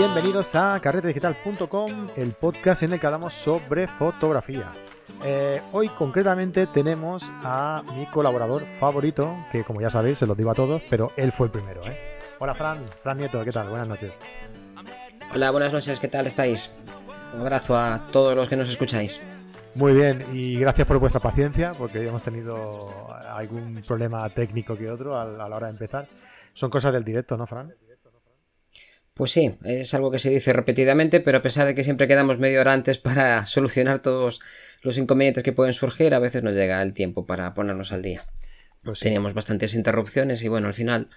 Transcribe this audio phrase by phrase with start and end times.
[0.00, 4.72] bienvenidos a carretedigital.com, el podcast en el que hablamos sobre fotografía.
[5.22, 10.50] Eh, hoy concretamente tenemos a mi colaborador favorito, que como ya sabéis se los digo
[10.50, 11.82] a todos, pero él fue el primero.
[11.84, 11.94] ¿eh?
[12.38, 13.68] Hola Fran, Fran Nieto, ¿qué tal?
[13.68, 14.18] Buenas noches.
[15.34, 16.80] Hola, buenas noches, ¿qué tal estáis?
[17.34, 19.20] Un abrazo a todos los que nos escucháis.
[19.74, 25.20] Muy bien, y gracias por vuestra paciencia, porque hemos tenido algún problema técnico que otro
[25.20, 26.06] a la hora de empezar.
[26.54, 27.74] Son cosas del directo, ¿no, Fran?
[29.14, 32.38] Pues sí, es algo que se dice repetidamente, pero a pesar de que siempre quedamos
[32.38, 34.40] media hora antes para solucionar todos
[34.82, 38.24] los inconvenientes que pueden surgir, a veces no llega el tiempo para ponernos al día.
[38.82, 41.10] Pues Teníamos bastantes interrupciones y bueno, al final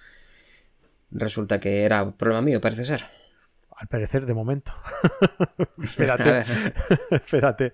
[1.10, 3.04] resulta que era problema mío, parece ser.
[3.76, 4.72] Al parecer, de momento.
[5.82, 6.44] espérate.
[7.10, 7.72] espérate.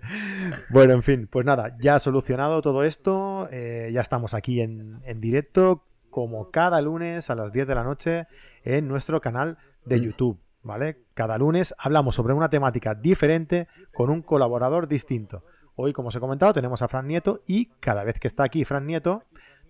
[0.70, 3.48] Bueno, en fin, pues nada, ya solucionado todo esto.
[3.50, 7.84] Eh, ya estamos aquí en, en, directo, como cada lunes a las 10 de la
[7.84, 8.26] noche,
[8.64, 10.00] en nuestro canal de.
[10.00, 10.38] YouTube.
[10.62, 10.98] ¿Vale?
[11.14, 15.42] Cada lunes hablamos sobre una temática diferente con un colaborador distinto.
[15.74, 18.66] Hoy, como os he comentado, tenemos a Fran Nieto y cada vez que está aquí
[18.66, 19.22] Fran Nieto,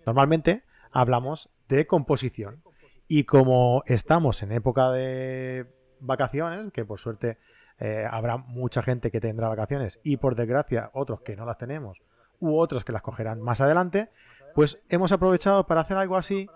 [0.05, 2.61] normalmente hablamos de composición.
[3.07, 5.65] Y como estamos en época de
[6.01, 7.37] vacaciones, que por suerte
[7.79, 12.01] eh, habrá mucha gente que tendrá vacaciones y por desgracia otros que no las tenemos
[12.39, 14.09] u otros que las cogerán más adelante,
[14.55, 16.47] pues hemos aprovechado para hacer algo así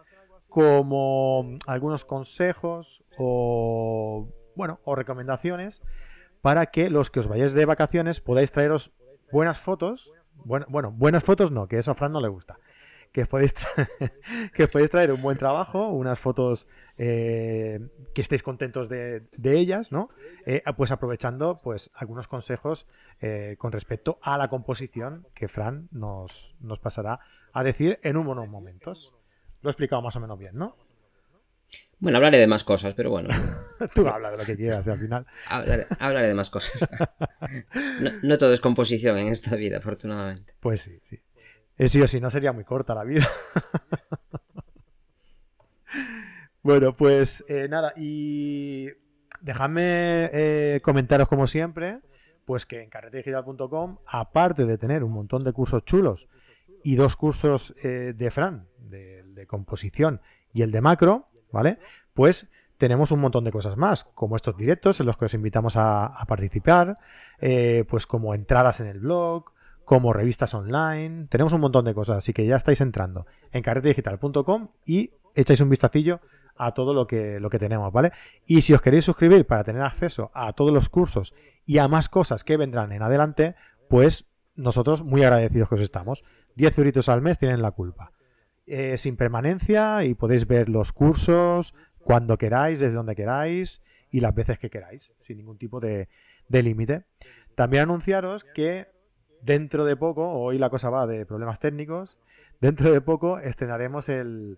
[0.49, 5.81] como algunos consejos o bueno, o recomendaciones
[6.41, 8.91] para que los que os vayáis de vacaciones podáis traeros
[9.31, 12.59] buenas fotos, bueno, bueno buenas fotos no, que eso a Fran no le gusta,
[13.15, 13.53] que podéis,
[14.53, 17.79] que podéis traer un buen trabajo, unas fotos eh,
[18.13, 20.09] que estéis contentos de, ellas, ¿no?
[20.45, 22.87] Eh, pues aprovechando pues algunos consejos
[23.21, 27.21] eh, con respecto a la composición que Fran nos, nos pasará
[27.53, 29.13] a decir en unos momentos.
[29.61, 30.75] Lo he explicado más o menos bien, ¿no?
[31.99, 33.29] Bueno, hablaré de más cosas, pero bueno.
[33.95, 35.25] Tú habla de lo que quieras, al final.
[35.47, 36.85] hablaré, de más cosas.
[38.23, 40.53] no, todo es composición en esta vida, afortunadamente.
[40.59, 41.17] Pues sí, sí.
[41.77, 43.27] Eh, sí o sí, no sería muy corta la vida.
[46.63, 48.89] bueno, pues eh, nada, y
[49.41, 51.99] dejadme eh, comentaros como siempre,
[52.45, 56.29] pues que en carretedigital.com, aparte de tener un montón de cursos chulos
[56.83, 60.21] y dos cursos de Fran, de, composición
[60.53, 61.79] y el de macro, ¿vale?
[62.13, 65.77] Pues tenemos un montón de cosas más, como estos directos en los que os invitamos
[65.77, 66.99] a, participar,
[67.87, 69.54] pues como entradas en el blog,
[69.85, 71.27] como revistas online.
[71.29, 75.69] Tenemos un montón de cosas, así que ya estáis entrando en carretedigital.com y echáis un
[75.69, 76.19] vistacillo
[76.57, 78.11] a todo lo que, lo que tenemos, ¿vale?
[78.45, 81.33] Y si os queréis suscribir para tener acceso a todos los cursos
[81.65, 83.55] y a más cosas que vendrán en adelante,
[83.89, 84.25] pues
[84.55, 86.23] nosotros muy agradecidos que os estamos.
[86.55, 88.11] 10 euritos al mes tienen la culpa.
[88.67, 94.33] Eh, sin permanencia y podéis ver los cursos cuando queráis, desde donde queráis y las
[94.33, 96.07] veces que queráis, sin ningún tipo de,
[96.47, 97.03] de límite.
[97.55, 98.87] También anunciaros que
[99.45, 102.17] Dentro de poco, hoy la cosa va de problemas técnicos,
[102.61, 104.57] dentro de poco estrenaremos el,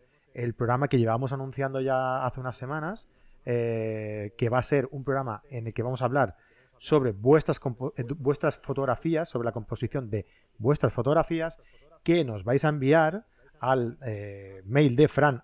[0.55, 3.09] programa que llevamos anunciando ya hace unas semanas,
[3.45, 6.37] eh, que va a ser un programa en el que vamos a hablar
[6.77, 7.59] sobre vuestras,
[7.97, 10.25] eh, vuestras fotografías, sobre la composición de
[10.57, 11.59] vuestras fotografías,
[12.03, 13.25] que nos vais a enviar
[13.59, 15.43] al eh, mail de fran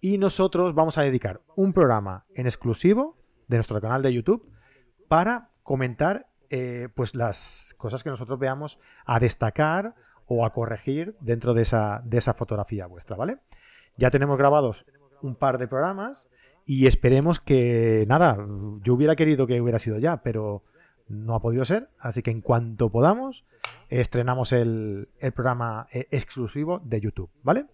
[0.00, 3.16] y nosotros vamos a dedicar un programa en exclusivo
[3.48, 4.48] de nuestro canal de YouTube
[5.08, 9.94] para comentar eh, pues las cosas que nosotros veamos a destacar
[10.26, 13.38] o a corregir dentro de esa, de esa fotografía vuestra, ¿vale?
[13.96, 14.84] Ya tenemos grabados
[15.22, 16.28] un par de programas
[16.66, 18.36] y esperemos que, nada,
[18.82, 20.62] yo hubiera querido que hubiera sido ya, pero
[21.08, 23.46] no ha podido ser, así que en cuanto podamos,
[23.88, 27.64] estrenamos el, el programa eh, exclusivo de YouTube, ¿vale?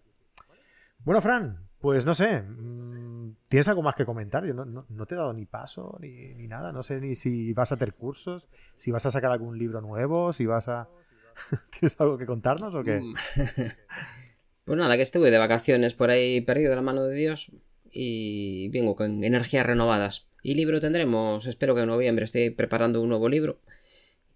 [1.04, 4.44] Bueno, Fran, pues no sé, mm, ¿tienes algo más que comentar?
[4.44, 7.76] Yo no, te he dado ni paso ni, nada, no sé ni si vas a
[7.76, 10.88] hacer cursos, si vas a sacar algún libro nuevo, si vas a...
[11.70, 13.00] ¿Tienes algo que contarnos o qué?
[13.00, 13.14] Mm.
[14.64, 17.52] pues nada, que estuve de vacaciones por ahí perdido de la mano de Dios
[17.90, 20.28] y vengo con energías renovadas.
[20.42, 23.60] Y libro tendremos, espero que en noviembre estoy preparando un nuevo libro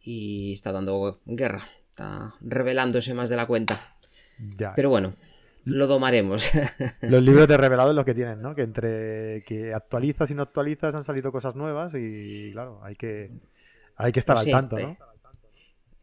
[0.00, 3.78] y está dando guerra, está revelándose más de la cuenta.
[4.56, 4.74] Ya.
[4.74, 5.12] Pero bueno,
[5.64, 6.50] lo domaremos.
[7.02, 8.54] Los libros de revelado es lo que tienen, ¿no?
[8.54, 13.30] Que entre que actualizas y no actualizas han salido cosas nuevas y claro, hay que,
[13.96, 14.96] hay que estar al tanto, ¿no?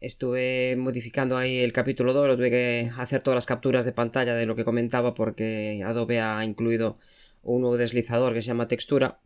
[0.00, 4.34] Estuve modificando ahí el capítulo 2, lo tuve que hacer todas las capturas de pantalla
[4.34, 6.96] de lo que comentaba porque Adobe ha incluido
[7.42, 9.18] un nuevo deslizador que se llama textura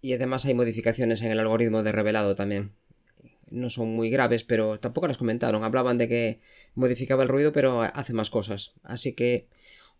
[0.00, 2.72] y además hay modificaciones en el algoritmo de revelado también.
[3.50, 5.62] No son muy graves, pero tampoco las comentaron.
[5.64, 6.40] Hablaban de que
[6.74, 8.72] modificaba el ruido, pero hace más cosas.
[8.82, 9.48] Así que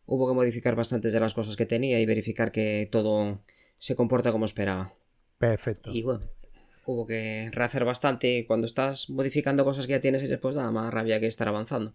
[0.06, 3.40] hubo que modificar bastantes de las cosas que tenía y verificar que todo
[3.78, 4.93] se comporta como esperaba.
[5.38, 5.90] Perfecto.
[5.93, 6.25] Y bueno,
[6.87, 8.44] hubo que rehacer bastante.
[8.46, 11.93] Cuando estás modificando cosas que ya tienes hechas, pues da más rabia que estar avanzando.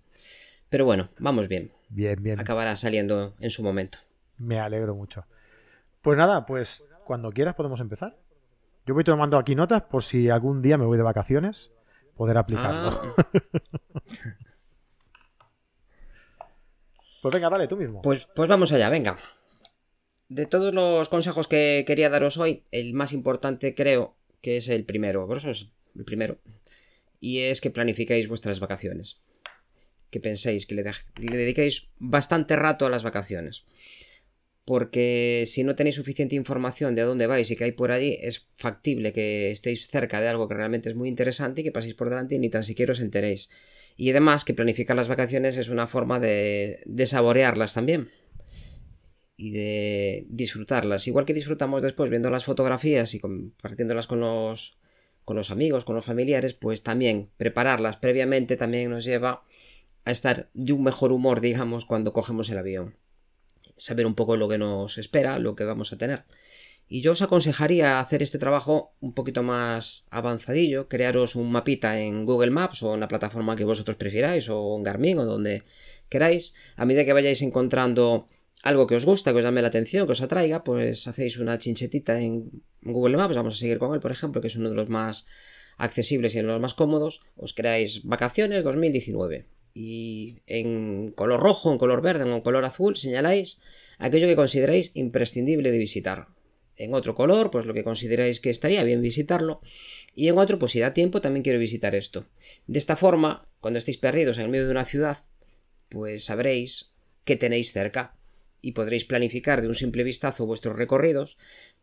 [0.70, 1.72] Pero bueno, vamos bien.
[1.90, 2.40] Bien, bien.
[2.40, 4.00] Acabará saliendo en su momento.
[4.38, 5.26] Me alegro mucho.
[6.02, 8.18] Pues nada, pues cuando quieras podemos empezar.
[8.86, 11.72] Yo voy tomando aquí notas por si algún día me voy de vacaciones,
[12.16, 13.16] poder aplicarlo.
[13.18, 13.28] Ah,
[17.30, 18.02] Pues venga, dale, tú mismo.
[18.02, 19.18] pues, pues vamos allá, venga.
[20.30, 24.86] De todos los consejos que quería daros hoy, el más importante creo que es el
[24.86, 25.28] primero.
[25.28, 26.38] Por eso es el primero.
[27.20, 29.20] Y es que planifiquéis vuestras vacaciones.
[30.10, 33.66] Que penséis, que le, le dediquéis bastante rato a las vacaciones.
[34.68, 38.18] Porque si no tenéis suficiente información de a dónde vais y qué hay por allí,
[38.22, 41.94] es factible que estéis cerca de algo que realmente es muy interesante y que paséis
[41.94, 43.50] por delante y ni tan siquiera os enteréis.
[43.96, 48.10] Y además que planificar las vacaciones es una forma de, de saborearlas también
[49.38, 51.08] y de disfrutarlas.
[51.08, 54.78] Igual que disfrutamos después viendo las fotografías y compartiéndolas con los,
[55.24, 59.46] con los amigos, con los familiares, pues también prepararlas previamente también nos lleva
[60.04, 62.98] a estar de un mejor humor, digamos, cuando cogemos el avión.
[63.76, 66.24] Saber un poco lo que nos espera, lo que vamos a tener.
[66.90, 72.26] Y yo os aconsejaría hacer este trabajo un poquito más avanzadillo, crearos un mapita en
[72.26, 75.64] Google Maps o en la plataforma que vosotros prefiráis, o en Garmin o donde
[76.08, 76.54] queráis.
[76.78, 78.30] A medida que vayáis encontrando
[78.64, 81.60] algo que os gusta, que os llame la atención, que os atraiga, pues hacéis una
[81.60, 84.76] chinchetita en Google Maps, vamos a seguir con él, por ejemplo, que es uno de
[84.76, 85.26] los más
[85.78, 91.78] accesibles y de los más cómodos, os creáis vacaciones 2019 y en color rojo, en
[91.78, 93.60] color verde o en color azul señaláis
[94.00, 96.30] aquello que consideráis imprescindible de visitar.
[96.78, 99.62] En otro color, pues lo que consideráis que estaría bien visitarlo.
[100.16, 102.26] Y en otro, pues si da tiempo, también quiero visitar esto.
[102.66, 105.26] De esta forma, cuando estéis perdidos en el medio de una ciudad,
[105.90, 108.16] pues sabréis qué tenéis cerca
[108.64, 111.38] y podréis planificar de un simple vistazo vuestros recorridos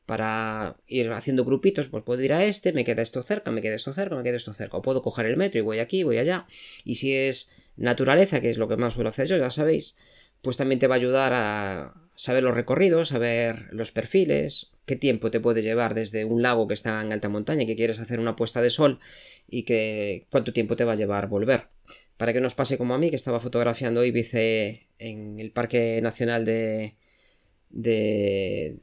[0.05, 3.77] para ir haciendo grupitos, pues puedo ir a este, me queda esto cerca, me queda
[3.77, 6.19] esto cerca, me queda esto cerca, o puedo coger el metro y voy aquí, voy
[6.19, 6.47] allá,
[6.85, 9.97] y si es naturaleza, que es lo que más suelo hacer yo, ya sabéis,
[10.43, 15.31] pues también te va a ayudar a saber los recorridos, saber los perfiles, qué tiempo
[15.31, 18.21] te puede llevar desde un lago que está en alta montaña y que quieres hacer
[18.21, 19.01] una puesta de sol
[19.49, 21.69] y que cuánto tiempo te va a llevar volver.
[22.17, 26.45] Para que nos pase como a mí, que estaba fotografiando Ibice en el Parque Nacional
[26.45, 26.95] de...
[27.71, 28.79] de...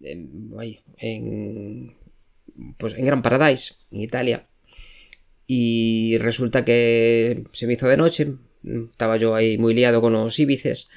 [0.00, 1.96] de- en...
[2.76, 4.46] pues en Gran Paradise, en Italia.
[5.50, 10.38] Y resulta que se me hizo de noche, estaba yo ahí muy liado con los
[10.38, 10.90] íbices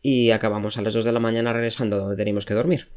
[0.00, 2.88] y acabamos a las 2 de la mañana regresando donde teníamos que dormir.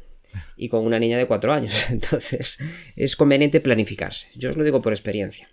[0.56, 1.86] Y con una niña de 4 años.
[1.90, 2.60] Entonces
[2.94, 4.30] es conveniente planificarse.
[4.36, 5.48] Yo os lo digo por experiencia.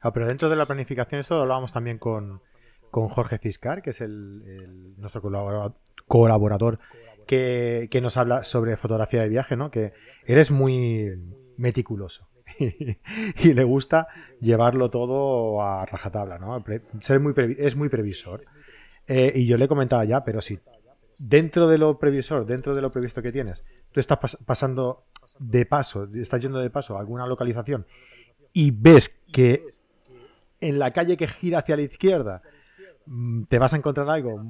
[0.00, 2.42] Ah, pero dentro de la planificación, esto lo hablábamos también con,
[2.90, 5.74] con Jorge Ciscar, que es el, el- nuestro colaborador,
[6.06, 6.80] colaborador
[7.26, 9.70] que, que nos habla sobre fotografía de viaje, ¿no?
[9.70, 9.92] Que
[10.26, 11.12] eres muy
[11.56, 12.28] meticuloso
[13.42, 14.08] y le gusta
[14.40, 16.62] llevarlo todo a rajatabla, ¿no?
[17.00, 18.44] Ser muy es muy previsor.
[19.06, 20.58] Eh, y yo le comentaba ya, pero si
[21.18, 25.04] dentro de lo previsor, dentro de lo previsto que tienes, tú estás pas- pasando
[25.38, 27.86] de paso, estás yendo de paso a alguna localización
[28.52, 29.64] y ves que
[30.60, 32.42] en la calle que gira hacia la izquierda
[33.06, 34.42] mm, te vas a encontrar algo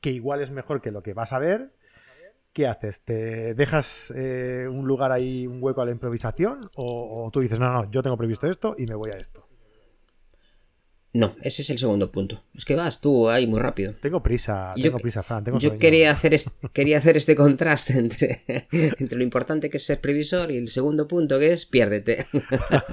[0.00, 1.72] que igual es mejor que lo que vas a ver,
[2.54, 3.02] ¿qué haces?
[3.02, 6.70] ¿Te dejas eh, un lugar ahí, un hueco a la improvisación?
[6.76, 9.46] O, o tú dices, no, no, yo tengo previsto esto y me voy a esto?
[11.16, 12.42] No, ese es el segundo punto.
[12.56, 13.92] Es que vas tú ahí muy rápido.
[14.02, 17.96] Tengo prisa, Yo tengo prisa, Fran, tengo Yo quería hacer, este, quería hacer este contraste
[17.96, 18.40] entre,
[18.72, 22.26] entre lo importante que es ser previsor y el segundo punto que es piérdete.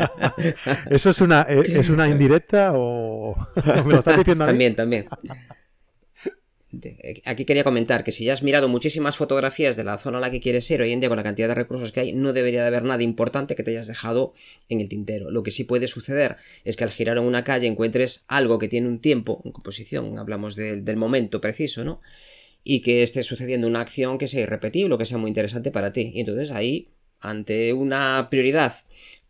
[0.91, 3.35] ¿Eso es una, eh, es una indirecta o
[3.85, 4.51] me lo estás diciendo a mí?
[4.51, 5.07] también, también.
[6.71, 10.21] De- Aquí quería comentar que si ya has mirado muchísimas fotografías de la zona a
[10.21, 12.31] la que quieres ir hoy en día con la cantidad de recursos que hay, no
[12.33, 14.33] debería de haber nada importante que te hayas dejado
[14.69, 15.31] en el tintero.
[15.31, 18.69] Lo que sí puede suceder es que al girar en una calle encuentres algo que
[18.69, 22.01] tiene un tiempo en composición, hablamos del- momento preciso, ¿no?
[22.63, 26.11] Y que esté sucediendo una acción que sea irrepetible que sea muy interesante para ti.
[26.13, 26.87] Y entonces ahí,
[27.19, 28.73] ante una prioridad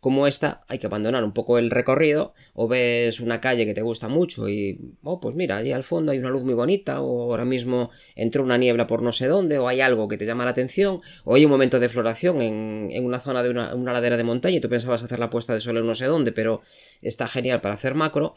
[0.02, 3.82] como esta, hay que abandonar un poco el recorrido o ves una calle que te
[3.82, 7.30] gusta mucho y, oh, pues mira, allí al fondo hay una luz muy bonita o
[7.30, 10.44] ahora mismo entró una niebla por no sé dónde o hay algo que te llama
[10.44, 13.92] la atención o hay un momento de floración en, en una zona de una, una
[13.92, 16.32] ladera de montaña y tú pensabas hacer la puesta de sol en no sé dónde,
[16.32, 16.62] pero
[17.00, 18.34] está genial para hacer macro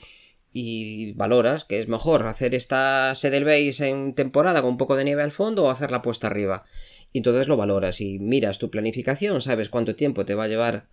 [0.54, 5.24] y valoras que es mejor hacer esta Edelweiss en temporada con un poco de nieve
[5.24, 6.64] al fondo o hacer la puesta arriba.
[7.12, 10.90] Y entonces lo valoras y miras tu planificación, sabes cuánto tiempo te va a llevar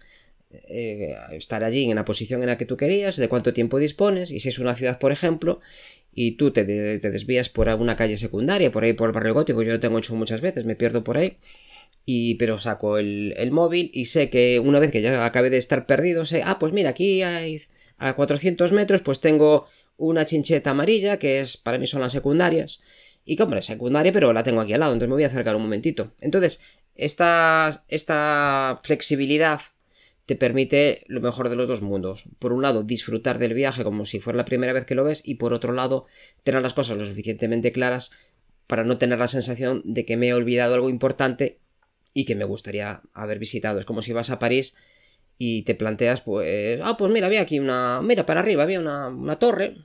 [0.69, 4.31] eh, estar allí en la posición en la que tú querías, de cuánto tiempo dispones,
[4.31, 5.61] y si es una ciudad, por ejemplo,
[6.15, 9.35] y tú te, de- te desvías por alguna calle secundaria, por ahí por el barrio
[9.35, 11.39] gótico, yo lo tengo hecho muchas veces, me pierdo por ahí,
[12.05, 15.87] y, pero saco el, móvil y sé que una vez que ya acabe de estar
[15.87, 17.63] perdido, sé, ah, pues mira, aquí hay,
[17.99, 19.67] a 400 metros, pues tengo
[19.97, 22.81] una chincheta amarilla, que es para mí son las secundarias.
[23.25, 25.55] Y que, hombre, secundaria, pero la tengo aquí al lado, entonces me voy a acercar
[25.55, 26.13] un momentito.
[26.21, 26.61] Entonces,
[26.97, 29.61] esta, esta flexibilidad
[30.27, 32.25] te permite lo mejor de los dos mundos.
[32.39, 35.23] Por un lado, disfrutar del viaje como si fuera la primera vez que lo ves,
[35.25, 36.07] y por otro lado,
[36.45, 38.11] tener las cosas lo suficientemente claras
[38.67, 41.59] para no tener la sensación de que me he olvidado algo importante
[42.15, 43.81] y que me gustaría haber visitado.
[43.81, 44.77] Es como si vas a París
[45.39, 49.09] y te planteas, pues, ah, pues mira, había aquí una, mira, para arriba había una,
[49.09, 49.77] una torre.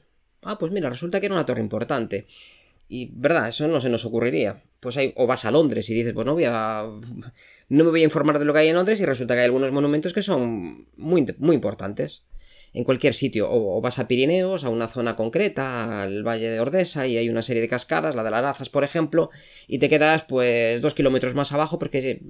[0.43, 2.27] Ah, pues mira, resulta que era una torre importante.
[2.89, 3.49] Y, ¿verdad?
[3.49, 4.63] Eso no se nos ocurriría.
[4.79, 6.85] Pues hay, o vas a Londres y dices, pues no voy a.
[7.69, 9.45] No me voy a informar de lo que hay en Londres y resulta que hay
[9.45, 12.23] algunos monumentos que son muy, muy importantes.
[12.73, 13.47] En cualquier sitio.
[13.49, 17.41] O, vas a Pirineos, a una zona concreta, al Valle de Ordesa, y hay una
[17.41, 19.29] serie de cascadas, la de las Razas, por ejemplo,
[19.67, 22.21] y te quedas, pues, dos kilómetros más abajo porque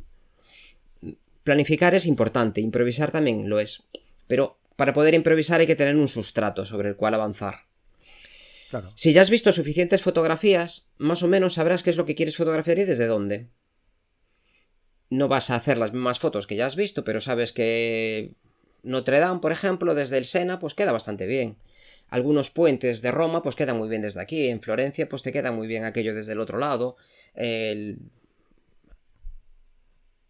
[1.44, 3.84] planificar es importante, improvisar también lo es.
[4.28, 7.68] Pero para poder improvisar hay que tener un sustrato sobre el cual avanzar.
[8.96, 12.36] Si ya has visto suficientes fotografías, más o menos sabrás qué es lo que quieres
[12.36, 13.48] fotografiar y desde dónde.
[15.10, 18.34] No vas a hacer las mismas fotos que ya has visto, pero sabes que
[18.84, 21.58] Notre Dame, por ejemplo, desde el Sena, pues queda bastante bien.
[22.10, 24.48] Algunos puentes de Roma, pues quedan muy bien desde aquí.
[24.48, 26.96] En Florencia, pues te queda muy bien aquello desde el otro lado.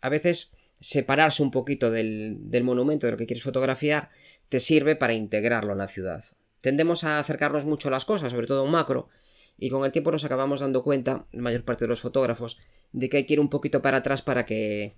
[0.02, 4.10] A veces separarse un poquito del, del monumento de lo que quieres fotografiar
[4.50, 6.24] te sirve para integrarlo en la ciudad.
[6.62, 9.10] Tendemos a acercarnos mucho a las cosas, sobre todo a un macro,
[9.58, 12.58] y con el tiempo nos acabamos dando cuenta, la mayor parte de los fotógrafos,
[12.92, 14.96] de que hay que ir un poquito para atrás para que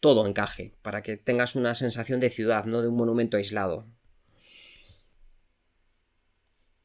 [0.00, 3.86] todo encaje, para que tengas una sensación de ciudad, no de un monumento aislado.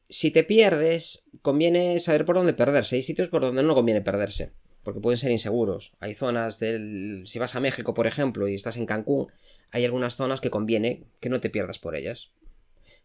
[0.08, 2.96] Si te pierdes, conviene saber por dónde perderse.
[2.96, 5.92] Hay sitios por donde no conviene perderse, porque pueden ser inseguros.
[6.00, 7.22] Hay zonas del...
[7.26, 9.28] Si vas a México, por ejemplo, y estás en Cancún,
[9.70, 12.32] hay algunas zonas que conviene que no te pierdas por ellas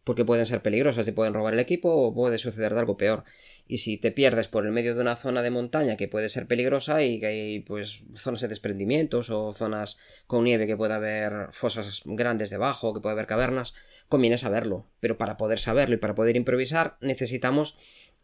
[0.04, 3.24] porque pueden ser peligrosas, te pueden robar el equipo o puede suceder algo peor.
[3.68, 6.48] Y si te pierdes por el medio de una zona de montaña que puede ser
[6.48, 11.50] peligrosa y que hay pues zonas de desprendimientos o zonas con nieve que puede haber
[11.52, 13.74] fosas grandes debajo, que puede haber cavernas,
[14.08, 14.88] conviene saberlo.
[15.00, 17.76] Pero para poder saberlo y para poder improvisar necesitamos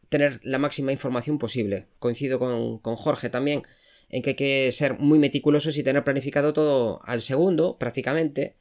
[0.10, 1.88] tener la máxima información posible.
[1.98, 3.64] Coincido con, con Jorge también
[4.10, 8.58] en que hay que ser muy meticulosos y tener planificado todo al segundo prácticamente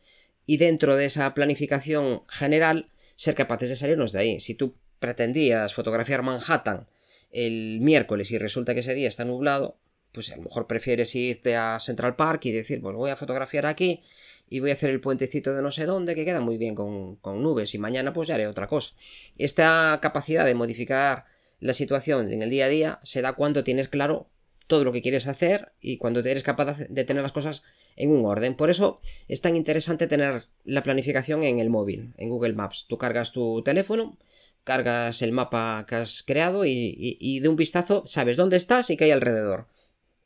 [0.51, 4.41] y dentro de esa planificación general ser capaces de salirnos de ahí.
[4.41, 6.89] Si tú pretendías fotografiar Manhattan
[7.31, 9.77] el miércoles y resulta que ese día está nublado,
[10.11, 13.65] pues a lo mejor prefieres irte a Central Park y decir, pues voy a fotografiar
[13.65, 14.03] aquí
[14.49, 17.15] y voy a hacer el puentecito de no sé dónde, que queda muy bien con,
[17.15, 18.95] con nubes, y mañana pues ya haré otra cosa.
[19.39, 21.27] Esta capacidad de modificar
[21.61, 24.27] la situación en el día a día se da cuando tienes claro
[24.67, 27.63] todo lo que quieres hacer y cuando eres capaz de tener las cosas
[28.01, 28.55] en un orden.
[28.55, 32.87] Por eso es tan interesante tener la planificación en el móvil, en Google Maps.
[32.89, 34.17] Tú cargas tu teléfono,
[34.65, 39.05] cargas el mapa que has creado y, de un vistazo sabes dónde estás y qué
[39.05, 39.67] hay alrededor.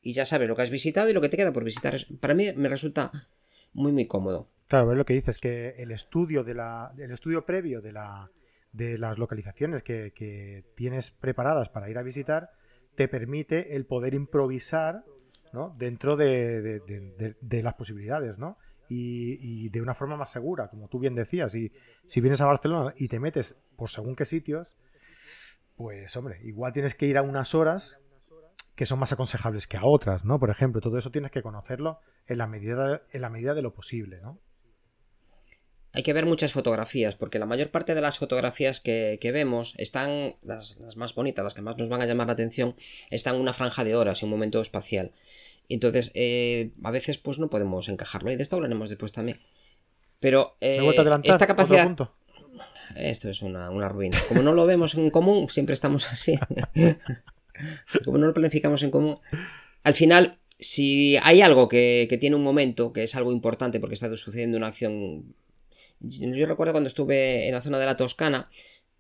[0.01, 1.97] Y ya sabes lo que has visitado y lo que te queda por visitar.
[2.21, 3.11] Para mí me resulta
[3.73, 4.49] muy, muy cómodo.
[4.69, 8.31] Claro, es lo que dices, que el estudio, de la, el estudio previo de, la,
[8.73, 12.51] de las localizaciones que, que tienes preparadas para ir a visitar
[12.95, 15.05] te permite el poder improvisar
[15.77, 18.59] dentro de, las posibilidades, ¿no?
[18.89, 21.55] Y, de una forma más segura, como tú bien decías.
[21.55, 21.73] Y
[22.07, 24.77] si vienes a Barcelona y te metes por según qué sitios,
[25.77, 28.01] pues hombre, igual tienes que ir a unas horas
[28.75, 30.39] que son más aconsejables que a otras, ¿no?
[30.39, 33.73] Por ejemplo, todo eso tienes que conocerlo en la medida, en la medida de lo
[33.73, 34.39] posible, ¿no?
[35.95, 40.35] Hay que ver muchas fotografías, porque la mayor parte de las fotografías que, vemos están,
[40.43, 42.75] las, más bonitas, las que más nos van a llamar la atención,
[43.11, 45.13] están en una franja de horas y un momento espacial.
[45.69, 49.39] Entonces, eh, a veces pues no podemos encajarlo, y de esto hablaremos después también.
[50.19, 50.81] Pero eh,
[51.23, 51.97] esta capacidad...
[52.97, 54.19] Esto es una, ruina.
[54.29, 56.39] Como no lo vemos en común, siempre estamos así.
[58.05, 59.19] Como no lo planificamos en común,
[59.85, 63.95] al final si hay algo que, que, tiene un momento, que es algo importante porque
[63.95, 65.35] está sucediendo una acción
[66.09, 68.51] yo recuerdo cuando estuve en la zona de la Toscana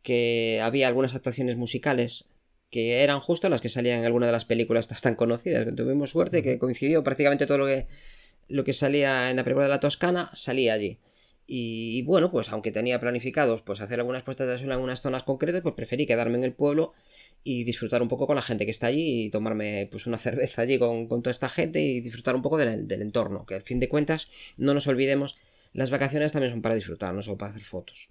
[0.02, 2.26] que había algunas actuaciones musicales
[2.70, 5.66] que eran justo las que salían en alguna de las películas tan conocidas.
[5.76, 7.86] Tuvimos suerte que coincidió prácticamente todo lo que,
[8.48, 10.98] lo que salía en la película de la Toscana, salía allí.
[11.46, 15.60] Y, bueno, pues aunque tenía planificados pues hacer algunas puestas de en algunas zonas concretas,
[15.62, 16.94] pues preferí quedarme en el pueblo
[17.44, 20.62] y disfrutar un poco con la gente que está allí y tomarme pues una cerveza
[20.62, 23.78] allí con, toda esta gente y disfrutar un poco del, del entorno, que al fin
[23.78, 25.36] de cuentas no nos olvidemos
[25.74, 28.08] las vacaciones también son para disfrutar, no solo para hacer fotos.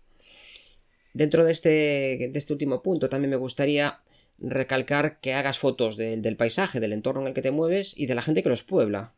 [1.13, 3.99] Dentro de este, este último punto también me gustaría
[4.39, 8.15] recalcar que hagas fotos del paisaje, del entorno en el que te mueves y de
[8.15, 9.15] la gente que los puebla.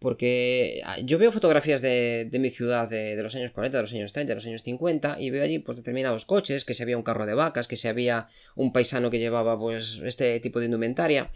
[0.00, 4.12] Porque ah, yo veo fotografías de, mi ciudad de, los años 40, de los años
[4.12, 7.02] 30, de los años 50 y veo allí pues determinados coches, que si había un
[7.02, 11.32] carro de vacas, que si había un paisano que llevaba pues este tipo de indumentaria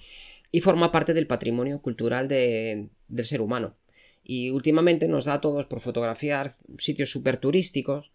[0.52, 2.90] y forma parte del patrimonio cultural del
[3.24, 3.76] ser humano.
[4.24, 8.12] Y últimamente nos da a todos por fotografiar sitios súper turísticos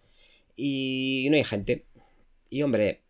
[0.56, 1.86] y no hay gente.
[2.50, 3.04] Y hombre,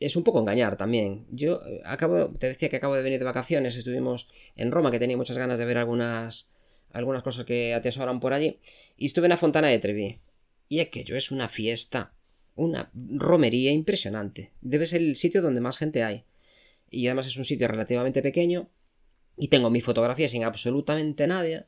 [0.00, 1.26] es un poco engañar también.
[1.30, 4.98] Yo eh, acabo, te decía que acabo de venir de vacaciones, estuvimos en Roma, que
[4.98, 6.50] tenía muchas ganas de ver algunas,
[6.90, 8.58] algunas cosas que atesoran por allí,
[8.96, 10.20] y estuve en la Fontana de Trevi.
[10.68, 12.12] Y aquello es una fiesta,
[12.54, 14.52] una romería impresionante.
[14.60, 16.24] Debe ser el sitio donde más gente hay.
[16.90, 18.70] Y además es un sitio relativamente pequeño,
[19.36, 21.66] y tengo mi fotografía sin absolutamente nadie.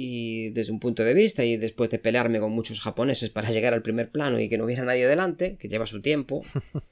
[0.00, 3.74] Y desde un punto de vista, y después de pelearme con muchos japoneses para llegar
[3.74, 6.44] al primer plano y que no hubiera nadie delante, que lleva su tiempo.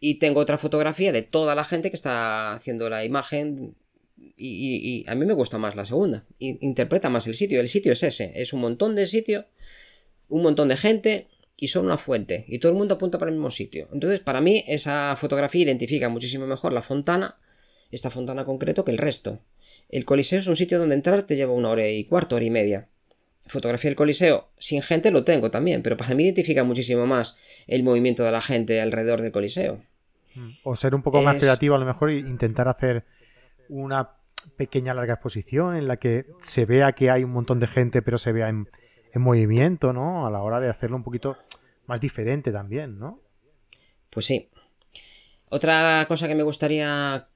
[0.00, 3.74] Y tengo otra fotografía de toda la gente que está haciendo la imagen.
[4.36, 6.24] Y, a mí me gusta más la segunda.
[6.38, 7.60] interpreta más el sitio.
[7.60, 8.32] El sitio es ese.
[8.34, 9.46] Es un montón de sitio,
[10.28, 12.44] un montón de gente y son una fuente.
[12.48, 13.88] Y todo el mundo apunta para el mismo sitio.
[13.92, 17.38] Entonces, para mí, esa fotografía identifica muchísimo mejor la fontana,
[17.90, 19.40] esta fontana concreto, que el resto.
[19.88, 22.50] El Coliseo es un sitio donde entrar te lleva una hora y cuarto, hora y
[22.50, 22.88] media
[23.46, 27.82] fotografía del Coliseo sin gente lo tengo también, pero para mí identifica muchísimo más el
[27.82, 29.80] movimiento de la gente alrededor del Coliseo.
[30.64, 33.04] O ser un poco más creativo a lo mejor e intentar hacer
[33.68, 34.10] una
[34.56, 38.18] pequeña larga exposición en la que se vea que hay un montón de gente pero
[38.18, 38.68] se vea en,
[39.12, 40.26] en movimiento, ¿no?
[40.26, 41.36] A la hora de hacerlo un poquito
[41.86, 43.20] más diferente también, ¿no?
[44.10, 44.50] Pues sí.
[45.48, 47.28] Otra cosa que me gustaría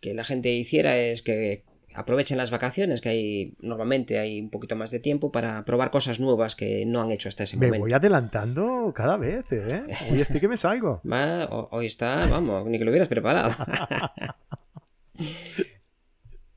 [0.00, 1.64] que la gente hiciera es que
[1.94, 6.20] aprovechen las vacaciones, que hay normalmente hay un poquito más de tiempo para probar cosas
[6.20, 7.74] nuevas que no han hecho hasta ese momento.
[7.74, 9.82] Me voy adelantando cada vez, ¿eh?
[10.10, 11.00] Hoy estoy que me salgo.
[11.70, 13.52] hoy está, vamos, ni que lo hubieras preparado.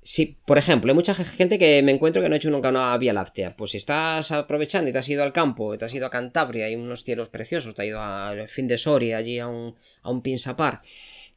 [0.06, 2.98] Sí, por ejemplo, hay mucha gente que me encuentro que no ha hecho nunca una
[2.98, 3.56] vía láctea.
[3.56, 6.66] Pues si estás aprovechando y te has ido al campo, te has ido a Cantabria,
[6.66, 10.12] hay unos cielos preciosos, te has ido al fin de Soria, allí a un, a
[10.12, 10.82] un pinsapar,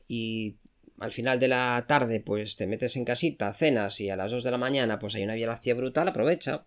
[0.09, 0.57] y
[0.99, 4.45] al final de la tarde pues te metes en casita, cenas y a las 2
[4.45, 6.67] de la mañana pues hay una láctea brutal, aprovecha.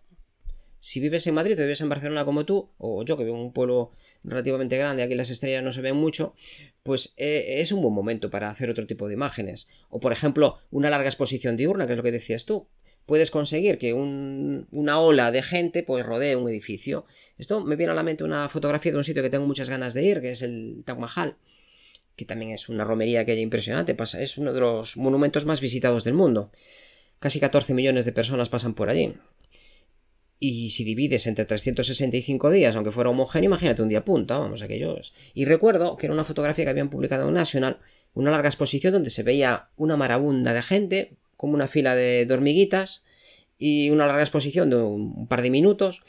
[0.82, 3.42] Si vives en Madrid o vives en Barcelona como tú, o yo que vivo en
[3.42, 3.92] un pueblo
[4.24, 6.34] relativamente grande, aquí las estrellas no se ven mucho,
[6.82, 9.68] pues eh, es un buen momento para hacer otro tipo de imágenes.
[9.90, 12.66] O por ejemplo, una larga exposición diurna, que es lo que decías tú.
[13.04, 17.04] Puedes conseguir que una ola de gente pues rodee un edificio.
[17.36, 19.92] Esto me viene a la mente una fotografía de un sitio que tengo muchas ganas
[19.92, 21.36] de ir, que es el Taj Mahal
[22.20, 25.60] que también es una romería que hay impresionante, pasa, es uno de los monumentos más
[25.60, 26.52] visitados del mundo.
[27.18, 29.14] Casi 14 millones de personas pasan por allí.
[30.38, 35.14] Y si divides entre 365 días, aunque fuera homogéneo, imagínate un día punta, vamos, aquellos.
[35.32, 37.78] Y recuerdo que era una fotografía que habían publicado en National,
[38.12, 43.04] una larga exposición donde se veía una marabunda de gente, como una fila de hormiguitas,
[43.58, 46.02] y una larga exposición de un par de minutos,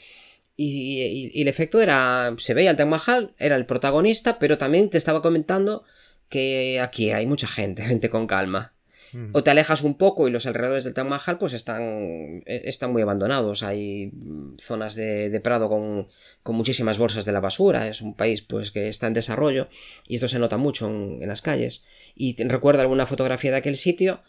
[0.56, 4.98] y, el efecto era, se veía el Taj Mahal, era el protagonista, pero también te
[4.98, 5.84] estaba comentando
[6.32, 8.72] que aquí hay mucha gente, gente con calma.
[9.12, 9.32] Mm.
[9.34, 12.90] O te alejas un poco y los alrededores del Taj Mahal pues están, e, están
[12.92, 13.62] muy abandonados.
[13.62, 14.10] Hay
[14.58, 16.08] zonas de, prado con,
[16.46, 17.86] muchísimas bolsas de la basura.
[17.88, 19.68] Es un país pues que está en desarrollo
[20.08, 21.84] y esto se nota mucho en, las calles.
[22.16, 24.22] Y recuerdo alguna fotografía de aquel sitio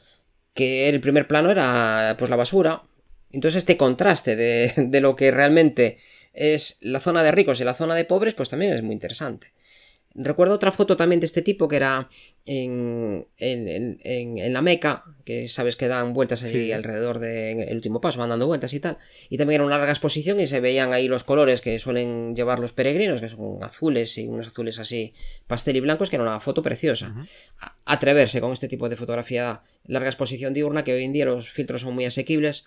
[0.54, 2.84] que el primer plano era pues la basura.
[3.32, 6.00] Entonces este contraste de, de lo que realmente
[6.34, 9.54] es la zona de ricos y la zona de pobres, pues también es muy interesante.
[10.16, 12.08] Recuerdo otra foto también de este tipo que era
[12.46, 18.30] en, en, la Meca, que sabes que dan vueltas allí alrededor del último paso, van
[18.30, 19.00] dando vueltas y tal.
[19.30, 22.60] Y también era una larga exposición y se veían ahí los colores que suelen llevar
[22.60, 25.14] los peregrinos, que son azules y unos azules así
[25.48, 27.16] pastel y blancos, que era una foto preciosa.
[27.86, 31.82] Atreverse con este tipo de fotografía, larga exposición diurna, que hoy en día los filtros
[31.82, 32.66] son muy asequibles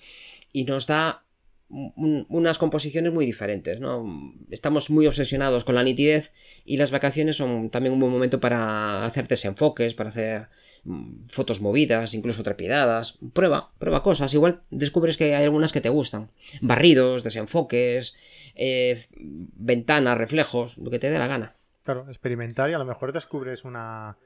[0.52, 1.25] y nos da
[1.68, 4.04] unas composiciones muy diferentes, ¿no?
[4.50, 6.32] Estamos muy obsesionados con la nitidez
[6.64, 10.48] y las vacaciones son también un buen momento para hacer desenfoques, para hacer
[10.84, 13.18] mm, fotos movidas, incluso trepidadas.
[13.32, 14.32] Prueba, prueba cosas.
[14.32, 16.30] Igual descubres que hay algunas que te gustan.
[16.60, 18.16] Barridos, desenfoques,
[18.54, 21.56] eh, ventanas, reflejos, lo que te dé la gana.
[21.82, 24.18] Claro, experimentar y a lo mejor descubres una,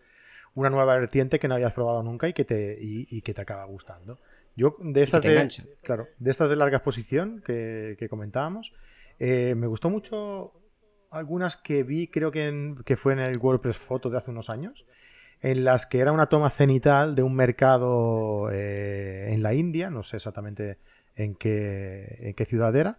[0.54, 3.64] una nueva vertiente que no habías probado nunca y que te, y que te acaba
[3.64, 4.18] gustando.
[4.60, 5.48] Yo, de estas de,
[5.82, 8.74] claro, de estas de larga exposición que, comentábamos,
[9.18, 10.52] eh, me gustó mucho
[11.10, 14.84] algunas que vi, creo que, que fue en el WordPress Photo de hace unos años,
[15.40, 20.02] en las que era una toma cenital de un mercado eh, en la India, no
[20.02, 20.76] sé exactamente
[21.16, 22.98] en qué, en qué ciudad era,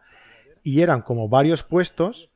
[0.63, 2.30] y eran como varios puestos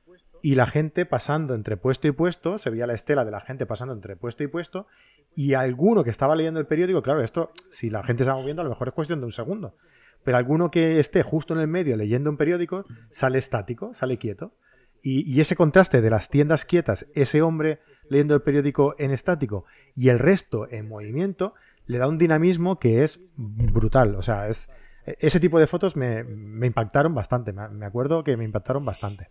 [0.46, 3.66] y la gente pasando entre puesto y puesto, se veía la estela de la gente
[3.66, 4.86] pasando entre puesto y puesto,
[5.34, 8.62] y alguno que estaba leyendo el periódico, claro, esto, si la gente se va moviendo,
[8.62, 9.76] a lo mejor es cuestión de un segundo,
[10.24, 14.54] pero alguno que esté justo en el medio leyendo un periódico sale estático, sale quieto.
[15.02, 20.10] Y, ese contraste de las tiendas quietas, ese hombre leyendo el periódico en estático y
[20.10, 21.56] el resto en movimiento,
[21.88, 24.16] le da un dinamismo que es brutal.
[24.16, 24.70] O sea, es
[25.06, 26.20] ese tipo de fotos me,
[26.66, 27.52] impactaron bastante.
[27.54, 29.30] Me, acuerdo que me impactaron bastante.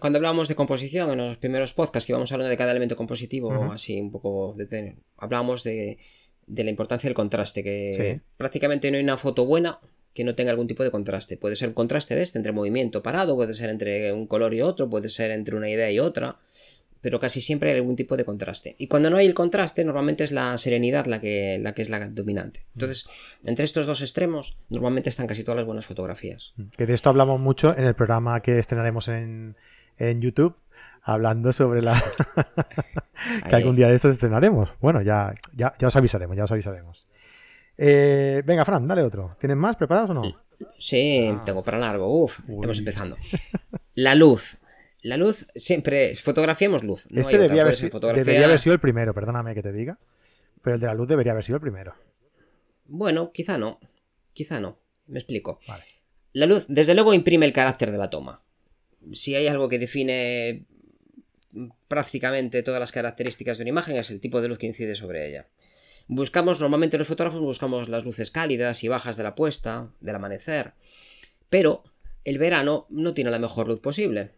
[0.00, 3.72] Cuando hablábamos de composición en los primeros podcasts que íbamos hablando de cada elemento compositivo,
[3.72, 5.98] así un poco de, hablábamos de,
[6.46, 9.80] la importancia del contraste, que prácticamente no hay una foto buena
[10.12, 11.36] que no tenga algún tipo de contraste.
[11.36, 14.60] Puede ser un contraste de este entre movimiento parado, puede ser entre un color y
[14.60, 16.38] otro, puede ser entre una idea y otra,
[17.00, 18.74] pero casi siempre hay algún tipo de contraste.
[18.78, 21.90] Y cuando no hay el contraste, normalmente es la serenidad la que, la que es
[21.90, 22.66] la dominante.
[22.74, 23.08] Entonces,
[23.44, 26.54] entre estos dos extremos, normalmente están casi todas las buenas fotografías.
[26.76, 29.56] Que de esto hablamos mucho en el programa que estrenaremos en,
[29.96, 30.56] en YouTube,
[31.02, 32.02] hablando sobre la...
[33.48, 34.70] que algún día de estos estrenaremos.
[34.80, 37.06] Bueno, ya, ya, ya os avisaremos, ya os avisaremos.
[37.76, 39.36] Eh, venga, Fran, dale otro.
[39.38, 40.22] ¿Tienes más preparados o no?
[40.78, 41.42] Sí, ah.
[41.44, 42.24] tengo para largo.
[42.24, 43.16] Uf, estamos empezando.
[43.94, 44.58] La luz.
[45.02, 46.14] La luz siempre.
[46.16, 47.06] Fotografiamos luz.
[47.10, 47.74] este debería, haber,
[48.58, 49.98] sido el primero, perdóname que te diga.
[50.62, 51.94] Pero el de la luz debería haber sido el primero.
[52.86, 53.78] Bueno, quizá no.
[54.32, 54.80] Quizá no.
[55.06, 55.60] Me explico.
[56.32, 58.42] La luz, desde luego, imprime el carácter de la toma.
[59.12, 60.66] Si hay algo que define
[61.86, 65.28] prácticamente todas las características de una imagen, es el tipo de luz que incide sobre
[65.28, 65.48] ella.
[66.06, 70.72] Buscamos, normalmente los fotógrafos buscamos las luces cálidas y bajas de la puesta, del amanecer,
[71.50, 71.82] pero
[72.24, 74.32] el verano no tiene la mejor luz posible.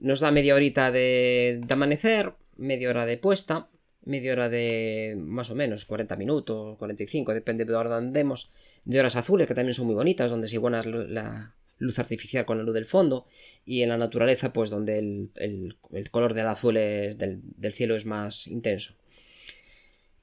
[0.00, 3.68] Nos da media horita de, amanecer, media hora de puesta,
[4.04, 8.48] media hora de más o menos 40 minutos, 45, depende de dónde andemos,
[8.84, 12.58] de horas azules que también son muy bonitas, donde se iguana la luz artificial con
[12.58, 13.24] la luz del fondo
[13.64, 15.76] y en la naturaleza pues donde el,
[16.10, 18.94] color del azul del cielo es más intenso.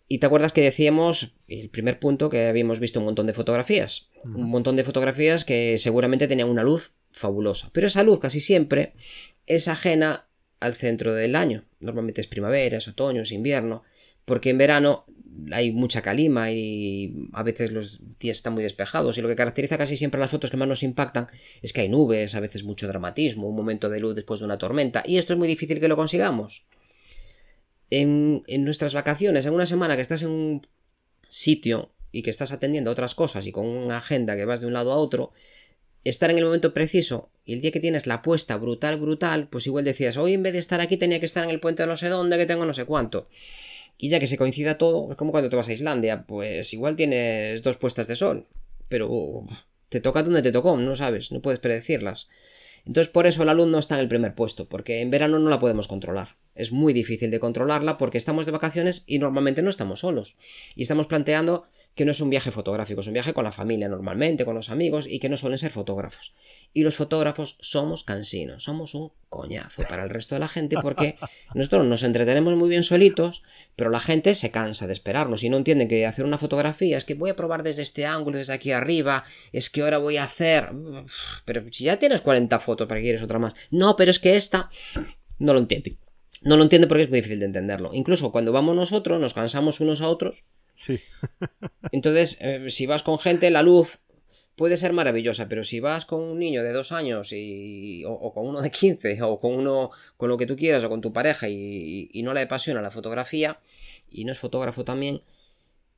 [0.08, 4.10] Y te acuerdas que decíamos, el primer punto, que habíamos visto un montón de fotografías.
[4.24, 7.72] Un montón de fotografías que seguramente tenían una luz fabulosa.
[7.74, 8.94] Pero esa luz casi siempre
[9.46, 10.28] es ajena
[10.60, 11.66] al centro del año.
[11.80, 13.84] Normalmente es primavera, es otoño, es invierno.
[14.26, 15.06] Porque en verano
[15.52, 19.18] hay mucha calima y a veces los días están muy despejados.
[19.18, 21.28] Y lo que caracteriza casi siempre las fotos que más nos impactan
[21.62, 24.58] es que hay nubes, a veces mucho dramatismo, un momento de luz después de una
[24.58, 25.04] tormenta.
[25.06, 26.66] Y esto es muy difícil que lo consigamos
[27.90, 30.68] en, nuestras vacaciones, en una semana que estás en un
[31.28, 34.68] sitio y que estás atendiendo a otras cosas y con una agenda que vas de
[34.68, 35.34] un lado a otro,
[36.06, 39.68] estar en el momento preciso y el día que tienes la apuesta brutal, brutal, pues
[39.68, 41.88] igual decías, hoy en vez de estar aquí tenía que estar en el puente de
[41.88, 43.28] no sé dónde, que tengo no sé cuánto.
[43.98, 46.96] Y ya que se coincida todo, es como cuando te vas a Islandia, pues igual
[46.96, 48.48] tienes dos puestas de sol,
[48.88, 49.46] pero
[49.90, 52.28] te toca donde te tocó, no sabes, no puedes predecirlas.
[52.86, 55.50] Entonces por eso la luz no está en el primer puesto, porque en verano no
[55.50, 59.70] la podemos controlar es muy difícil de controlarla porque estamos de vacaciones y normalmente no
[59.70, 60.38] estamos solos.
[60.76, 63.88] Y estamos planteando que no es un viaje fotográfico, es un viaje con la familia
[63.90, 66.34] normalmente, con los amigos y que no suelen ser fotógrafos.
[66.74, 71.18] Y los fotógrafos somos cansinos, somos un coñazo para el resto de la gente porque
[71.54, 73.44] nosotros nos entretenemos muy bien solitos,
[73.76, 77.04] pero la gente se cansa de esperarnos y no entienden que hacer una fotografía es
[77.04, 80.24] que voy a probar desde este ángulo, desde aquí arriba, es que ahora voy a
[80.24, 80.70] hacer...
[81.44, 83.54] Pero si ya tienes 40 fotos, ¿para que quieres otra más?
[83.72, 84.70] No, pero es que esta...
[85.38, 85.98] No lo entienden
[86.42, 87.92] no lo entiende porque es muy difícil de entenderlo.
[87.94, 90.44] Incluso cuando vamos nosotros, nos cansamos unos a otros.
[90.76, 91.00] Sí.
[91.92, 94.00] Entonces, eh, si vas con gente, la luz
[94.56, 98.48] puede ser maravillosa, pero si vas con un niño de dos años y, o, con
[98.48, 101.50] uno de 15 o con uno con lo que tú quieras o con tu pareja
[101.50, 103.60] y, no le apasiona la fotografía
[104.10, 105.22] y no es fotógrafo también,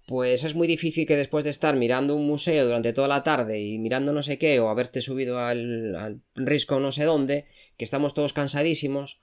[0.07, 3.59] pues es muy difícil que después de estar mirando un museo durante toda la tarde
[3.59, 7.45] y mirando no sé qué o haberte subido al, al risco no sé dónde,
[7.77, 9.19] que estamos todos cansadísimos,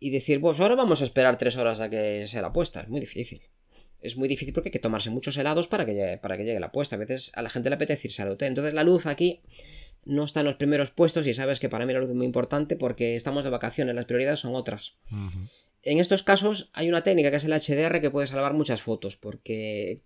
[0.00, 2.82] y decir, pues ahora vamos a esperar tres horas a que sea la puesta.
[2.82, 3.42] Es muy difícil.
[4.00, 6.60] Es muy difícil porque hay que tomarse muchos helados para que llegue, para que llegue
[6.60, 6.96] la puesta.
[6.96, 8.48] A veces a la gente le apetece irse al hotel.
[8.48, 9.42] Entonces la luz aquí
[10.04, 12.26] no está en los primeros puestos y sabes que para mí la luz es muy
[12.26, 14.94] importante porque estamos de vacaciones, las prioridades son otras.
[15.82, 19.16] En estos casos hay una técnica que es el HDR que puede salvar muchas fotos
[19.16, 20.00] porque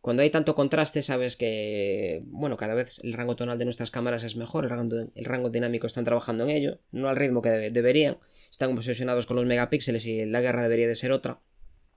[0.00, 4.22] cuando hay tanto contraste sabes que, bueno, cada vez el rango tonal de nuestras cámaras
[4.22, 7.50] es mejor, el rango, el rango dinámico están trabajando en ello, no al ritmo que
[7.50, 8.18] deberían
[8.50, 11.38] están obsesionados con los megapíxeles y la guerra debería de ser otra.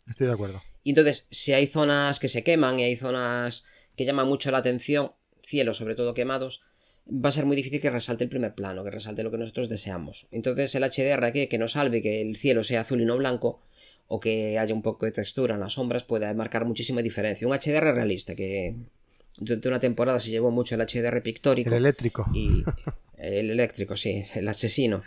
[0.07, 0.61] Estoy de acuerdo.
[0.83, 3.63] Y entonces, si hay zonas que se queman y hay zonas
[3.95, 5.13] que llaman mucho la atención,
[5.45, 6.61] cielos sobre todo quemados,
[7.07, 9.69] va a ser muy difícil que resalte el primer plano, que resalte lo que nosotros
[9.69, 10.27] deseamos.
[10.31, 13.61] Entonces el HDR que, que nos salve que el cielo sea azul y no blanco,
[14.07, 17.47] o que haya un poco de textura en las sombras, puede marcar muchísima diferencia.
[17.47, 18.75] Un HDR realista, que,
[19.37, 21.69] durante una temporada se llevó mucho el HDR pictórico.
[21.69, 22.25] El eléctrico.
[22.33, 22.63] Y
[23.17, 25.03] el eléctrico, sí, el asesino.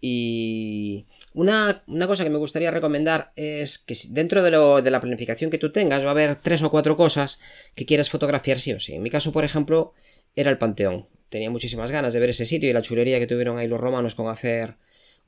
[0.00, 5.50] Y una, cosa que me gustaría recomendar es que dentro de, lo, de la planificación
[5.50, 7.38] que tú tengas va a haber tres o cuatro cosas
[7.74, 8.94] que quieras fotografiar sí o sí.
[8.94, 9.94] En mi caso, por ejemplo,
[10.34, 11.06] era el Panteón.
[11.28, 14.14] Tenía muchísimas ganas de ver ese sitio y la chulería que tuvieron ahí los romanos
[14.14, 14.76] con hacer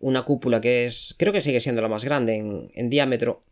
[0.00, 3.44] una cúpula que es, creo que sigue siendo la más grande en, diámetro.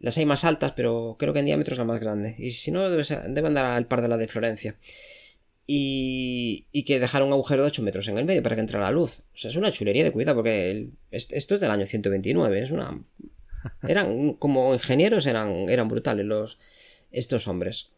[0.00, 2.34] Las hay más altas, pero creo que en diámetro es la más grande.
[2.38, 4.76] Y si no, debe, debe andar al par de la de Florencia
[5.70, 8.80] y, y, que dejar un agujero de 8 metros en el medio para que entre
[8.80, 9.20] la luz.
[9.34, 12.98] O sea, es una chulería de cuidado porque esto es del año 129, es una...
[13.86, 16.58] Eran, como ingenieros eran, eran brutales los,
[17.10, 17.90] estos hombres.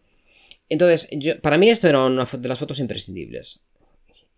[0.69, 3.61] Entonces, yo, para mí esto era una de las fotos imprescindibles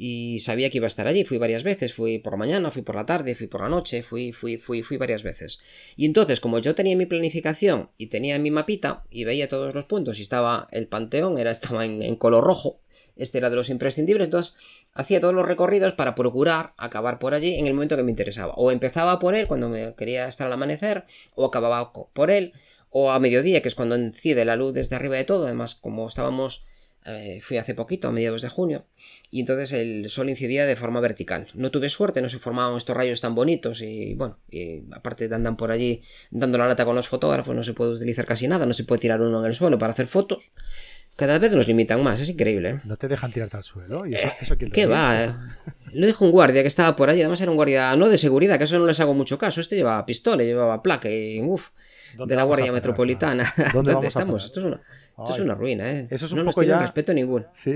[0.04, 1.22] y sabía que iba a estar allí.
[1.22, 4.02] Fui varias veces, fui por la mañana, fui por la tarde, fui por la noche,
[4.02, 5.60] fui, fui, fui, fui varias veces.
[5.94, 9.84] Y entonces, como yo tenía mi planificación y tenía mi mapita y veía todos los
[9.84, 12.80] puntos y estaba el panteón, era, estaba en, color rojo,
[13.14, 14.56] este era de los imprescindibles, entonces
[14.92, 18.54] hacía todos los recorridos para procurar acabar por allí en el momento que me interesaba.
[18.54, 21.04] O empezaba por él cuando me quería estar al amanecer,
[21.36, 22.54] o acababa por él,
[22.90, 25.46] o a mediodía, que es cuando incide la luz desde arriba de todo.
[25.46, 26.64] Además, como estábamos,
[27.06, 28.84] eh, fui hace poquito, a mediados de junio,
[29.34, 31.46] y entonces el sol incidía de forma vertical.
[31.54, 35.34] No tuve suerte, no se formaban estos rayos tan bonitos y bueno, y aparte de
[35.34, 38.66] andan por allí dando la lata con los fotógrafos, no se puede utilizar casi nada,
[38.66, 40.50] no se puede tirar uno en el suelo para hacer fotos.
[41.16, 42.68] Cada vez nos limitan más, es increíble.
[42.68, 42.80] ¿eh?
[42.84, 44.06] No te dejan tirarte al suelo.
[44.06, 45.56] ¿Y eso, ¿Qué va?
[45.94, 48.58] Lo dijo un guardia que estaba por allí, además era un guardia no de seguridad,
[48.58, 49.62] que eso no les hago mucho caso.
[49.62, 51.70] Este llevaba pistola, llevaba placa y uff
[52.18, 53.52] de la Guardia Metropolitana.
[53.72, 54.44] ¿Dónde, estamos?
[54.44, 54.80] Esto es, una,
[55.18, 56.08] esto es una ruina, ¿eh?
[56.10, 57.46] Eso es un no nos tienen respeto ninguno.
[57.52, 57.74] Sí,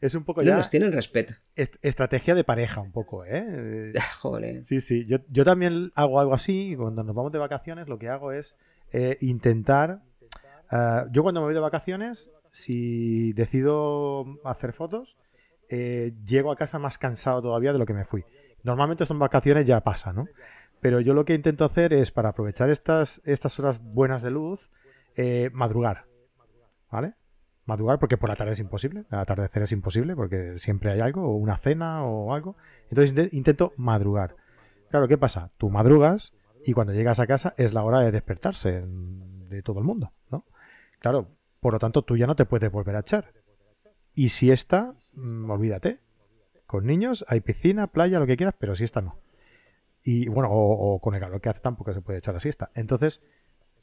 [0.00, 0.52] es un poco ya...
[0.52, 1.34] No nos tienen respeto.
[1.54, 3.92] estrategia de pareja un poco, ¿eh?
[4.20, 4.64] Joder.
[4.64, 5.04] Sí, sí.
[5.06, 6.74] Yo, yo también hago algo así.
[6.76, 8.56] Cuando nos vamos de vacaciones, lo que hago es
[8.92, 10.02] eh, intentar...
[10.70, 15.16] Eh, yo cuando me voy de vacaciones, si decido hacer fotos,
[15.68, 18.24] eh, llego a casa más cansado todavía de lo que me fui.
[18.62, 20.26] Normalmente esto en vacaciones ya pasa, ¿no?
[20.80, 24.70] Pero yo lo que intento hacer es, para aprovechar estas, estas horas buenas de luz,
[25.16, 26.04] eh, madrugar.
[26.90, 27.14] ¿Vale?
[27.64, 29.04] Madrugar porque por la tarde es imposible.
[29.10, 32.56] El atardecer es imposible porque siempre hay algo, o una cena o algo.
[32.90, 34.36] Entonces intento madrugar.
[34.90, 35.50] Claro, ¿qué pasa?
[35.56, 36.32] Tú madrugas
[36.64, 40.44] y cuando llegas a casa es la hora de despertarse de todo el mundo, ¿no?
[41.00, 41.28] Claro,
[41.60, 43.32] por lo tanto tú ya no te puedes volver a echar.
[44.14, 46.00] Y si está, mm, olvídate.
[46.66, 49.18] Con niños hay piscina, playa, lo que quieras, pero si esta no.
[50.08, 52.70] Y bueno, o, con el calor que hace tampoco se puede echar la siesta.
[52.74, 53.22] Entonces,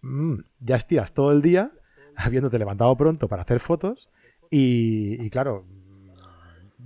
[0.02, 1.72] mm, ya estiras todo el día
[2.16, 4.10] habiéndote levantado pronto para hacer fotos
[4.50, 5.66] y, claro,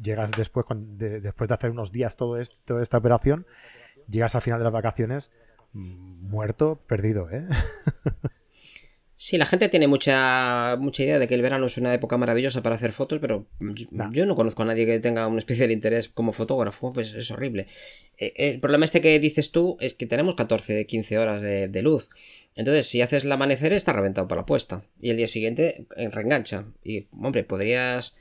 [0.01, 3.45] llegas después, de, después de hacer unos días todo esto, toda esta operación,
[4.09, 5.29] llegas al final de las vacaciones
[5.73, 7.45] mm, muerto, perdido, ¿eh?
[9.19, 12.61] Sí, la gente tiene mucha, mucha idea de que el verano es una época maravillosa
[12.61, 13.47] para hacer fotos, pero
[14.11, 17.65] yo no conozco a nadie que tenga un especial interés como fotógrafo, pues es horrible.
[18.19, 21.81] Eh, el problema este que dices tú es que tenemos 14, 15 horas de, de
[21.81, 22.09] luz.
[22.55, 24.83] Entonces, si haces el amanecer, está reventado para la puesta.
[25.01, 26.65] Y el día siguiente eh, reengancha.
[26.83, 28.15] Y, hombre, podrías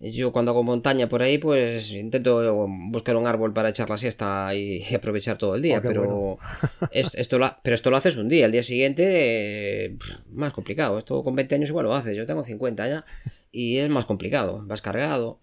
[0.00, 4.54] yo cuando hago montaña por ahí, pues intento buscar un árbol para echar la siesta
[4.54, 6.38] y, aprovechar todo el día, oh, pero,
[6.92, 9.96] esto, lo, pero esto lo haces un día, el día siguiente
[10.30, 13.04] más complicado, esto con 20 años igual lo haces, yo tengo 50 ya
[13.50, 15.40] y es más complicado, vas cargado.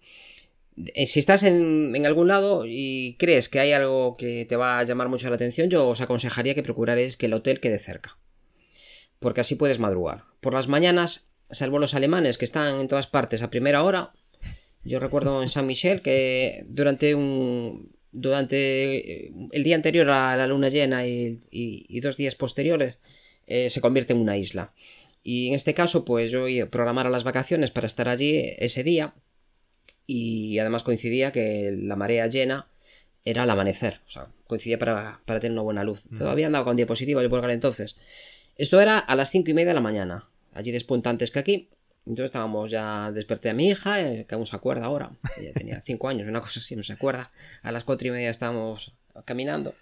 [0.94, 4.78] Eh, si estás en, en algún lado y crees que hay algo que te va
[4.78, 8.16] a llamar mucho la atención, yo os aconsejaría que procurares que el hotel quede cerca,
[9.18, 10.24] porque así puedes madrugar.
[10.40, 14.12] Por las mañanas, salvo los alemanes que están en todas partes a primera hora,
[14.86, 20.68] yo recuerdo en San Michel que durante un durante el día anterior a la luna
[20.68, 22.96] llena y, dos días posteriores
[23.46, 24.72] eh, se convierte en una isla.
[25.22, 29.14] Y en este caso, pues yo programara las vacaciones para estar allí ese día
[30.06, 32.68] y además coincidía que la marea llena
[33.24, 36.04] era al amanecer, o sea, coincidía para, tener una buena luz.
[36.16, 37.96] Todavía andaba con diapositiva yo por aquel entonces.
[38.56, 41.68] Esto era a las cinco y media de la mañana, allí despunta antes que aquí,
[42.06, 45.82] entonces estábamos ya, desperté a mi hija, eh, que aún se acuerda ahora, ella tenía
[45.84, 47.30] cinco años, una cosa así, no se acuerda.
[47.62, 49.74] A las cuatro y media estábamos caminando.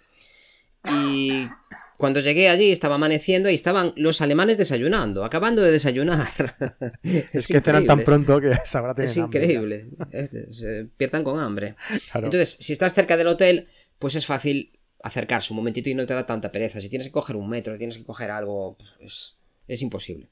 [0.87, 1.47] Y
[1.97, 6.27] cuando llegué allí estaba amaneciendo y estaban los alemanes desayunando, acabando de desayunar.
[7.03, 9.87] es, que cenan tan pronto que sabrá Es increíble,
[10.51, 11.75] se pierdan con hambre.
[12.13, 13.67] Entonces, si estás cerca del hotel,
[13.99, 14.71] pues es fácil
[15.03, 16.81] acercarse un momentito y no te da tanta pereza.
[16.81, 19.35] Si tienes que coger un metro, tienes que coger algo, pues
[19.67, 20.27] es, imposible.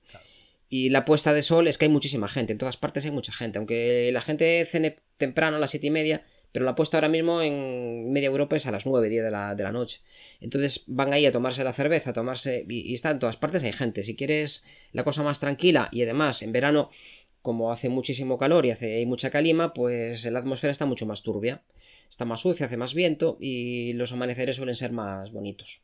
[0.76, 3.32] Y la puesta de sol es que hay muchísima gente, en todas partes hay mucha
[3.32, 7.10] gente, aunque la gente cene temprano a las siete y media, pero la puesta ahora
[7.10, 10.02] mismo en media Europa es a las 9, 10 de la, de la noche.
[10.42, 12.66] Entonces van ahí a tomarse la cerveza, a tomarse...
[12.68, 14.02] Y, está en todas partes hay gente.
[14.02, 16.90] Si quieres la cosa más tranquila y además en verano
[17.44, 21.22] como hace muchísimo calor y hace hay mucha calima, pues la atmósfera está mucho más
[21.22, 21.62] turbia,
[22.10, 25.84] está más sucia, hace más viento y los amaneceres suelen ser más bonitos.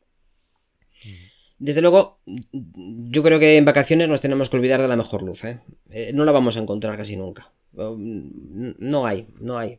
[1.60, 5.44] Desde luego, yo creo que en vacaciones nos tenemos que olvidar de la mejor luz.
[5.44, 5.60] ¿eh?
[5.90, 7.52] Eh, no la vamos a encontrar casi nunca.
[7.72, 9.78] No hay, no hay.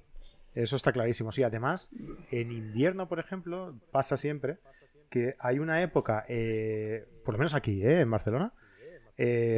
[0.53, 1.31] Eso está clarísimo.
[1.31, 1.89] Sí, además,
[2.29, 4.59] en invierno, por ejemplo, pasa siempre
[5.09, 8.53] que hay una época, eh, por lo menos aquí, en Barcelona,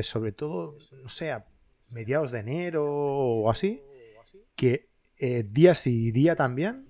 [0.02, 1.36] sobre todo, no sé,
[1.90, 3.82] mediados de enero o así,
[4.56, 4.88] que
[5.50, 6.88] día sí y día también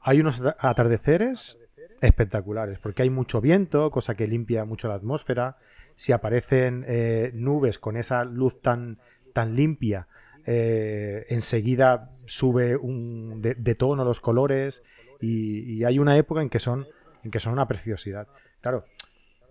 [0.00, 1.56] hay unos atardeceres
[2.02, 5.56] espectaculares, porque hay mucho viento, cosa que limpia mucho la atmósfera.
[5.94, 8.98] Si aparecen eh, nubes con esa luz tan,
[9.32, 10.08] tan limpia,
[10.44, 14.82] eh, enseguida sube un, de, tono los colores
[15.20, 16.86] y, hay una época en que son
[17.22, 18.26] en que son una preciosidad.
[18.60, 18.84] Claro,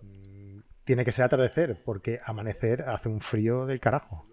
[0.01, 4.25] mm, tiene que ser atardecer, porque amanecer hace un frío del carajo.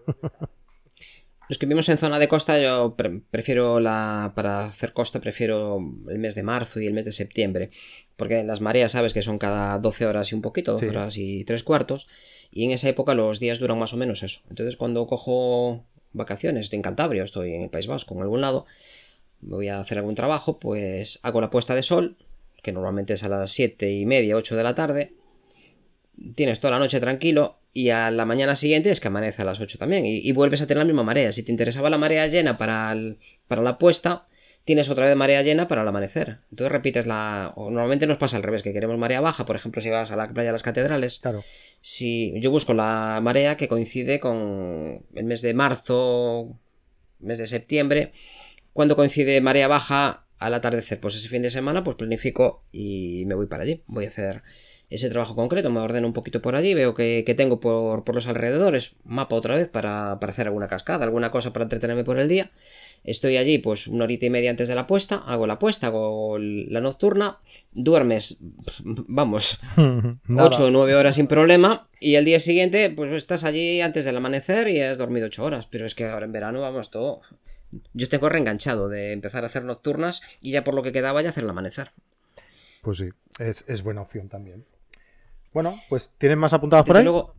[1.48, 2.94] Los que vivimos en zona de costa, yo
[3.30, 4.32] prefiero la.
[4.34, 5.78] Para hacer costa, prefiero
[6.08, 7.70] el mes de marzo y el mes de septiembre.
[8.18, 11.44] Porque las mareas, sabes que son cada 12 horas y un poquito, 12 horas y
[11.44, 12.08] tres cuartos.
[12.50, 14.40] Y en esa época los días duran más o menos eso.
[14.50, 18.66] Entonces, cuando cojo vacaciones, estoy en Cantabria, estoy en el País Vasco, en algún lado,
[19.40, 22.16] me voy a hacer algún trabajo, pues hago la puesta de sol,
[22.60, 25.14] que normalmente es a las 7 y media, 8 de la tarde.
[26.34, 29.60] Tienes toda la noche tranquilo y a la mañana siguiente es que amanece a las
[29.60, 31.30] 8 también y, vuelves a tener la misma marea.
[31.30, 32.96] Si te interesaba la marea llena para,
[33.46, 34.26] para la puesta,
[34.68, 36.40] tienes otra vez marea llena para el amanecer.
[36.50, 37.54] Entonces repites la...
[37.56, 40.16] O normalmente nos pasa al revés, que queremos marea baja, por ejemplo, si vas a
[40.16, 41.20] la playa de las catedrales.
[41.20, 41.42] Claro.
[41.80, 46.60] Si yo busco la marea que coincide con el mes de marzo,
[47.18, 48.12] mes de septiembre,
[48.74, 53.36] cuando coincide marea baja al atardecer, pues ese fin de semana, pues planifico y me
[53.36, 53.84] voy para allí.
[53.86, 54.42] Voy a hacer
[54.90, 58.96] ese trabajo concreto, me ordeno un poquito por allí, veo que, tengo por, los alrededores,
[59.04, 62.50] mapa otra vez para, hacer alguna cascada, alguna cosa para entretenerme por el día.
[63.04, 66.38] Estoy allí pues una horita y media antes de la puesta, hago la puesta, hago
[66.38, 67.38] la nocturna,
[67.72, 68.38] duermes,
[68.84, 74.04] vamos, 8 o 9 horas sin problema y el día siguiente pues estás allí antes
[74.04, 77.20] del amanecer y has dormido 8 horas, pero es que ahora en verano vamos todo...
[77.92, 81.28] Yo tengo reenganchado de empezar a hacer nocturnas y ya por lo que quedaba ya
[81.28, 81.90] hacer el amanecer.
[82.80, 84.64] Pues sí, es, es buena opción también.
[85.52, 87.04] Bueno, pues ¿tienen más apuntadas por ahí?
[87.04, 87.34] Luego,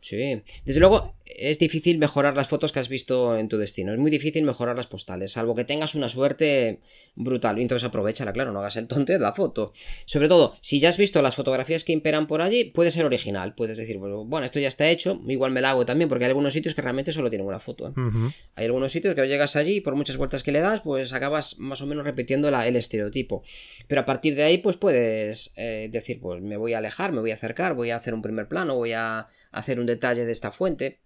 [0.00, 3.92] sí, desde luego es difícil mejorar las fotos que has visto en tu destino.
[3.92, 6.80] Es muy difícil mejorar las postales, salvo que tengas una suerte
[7.14, 7.58] brutal.
[7.58, 9.72] Y entonces aprovechala, claro, no hagas el tonte de la foto.
[10.06, 13.54] Sobre todo, si ya has visto las fotografías que imperan por allí, puede ser original.
[13.54, 16.52] Puedes decir, bueno, esto ya está hecho, igual me la hago también, porque hay algunos
[16.52, 17.88] sitios que realmente solo tienen una foto.
[17.88, 17.92] ¿eh?
[18.54, 21.58] Hay algunos sitios que llegas allí y por muchas vueltas que le das, pues acabas
[21.58, 23.42] más o menos repitiendo el estereotipo.
[23.86, 27.20] Pero a partir de ahí, pues puedes eh, decir, pues me voy a alejar, me
[27.20, 30.32] voy a acercar, voy a hacer un primer plano, voy a hacer un detalle de
[30.32, 31.00] esta fuente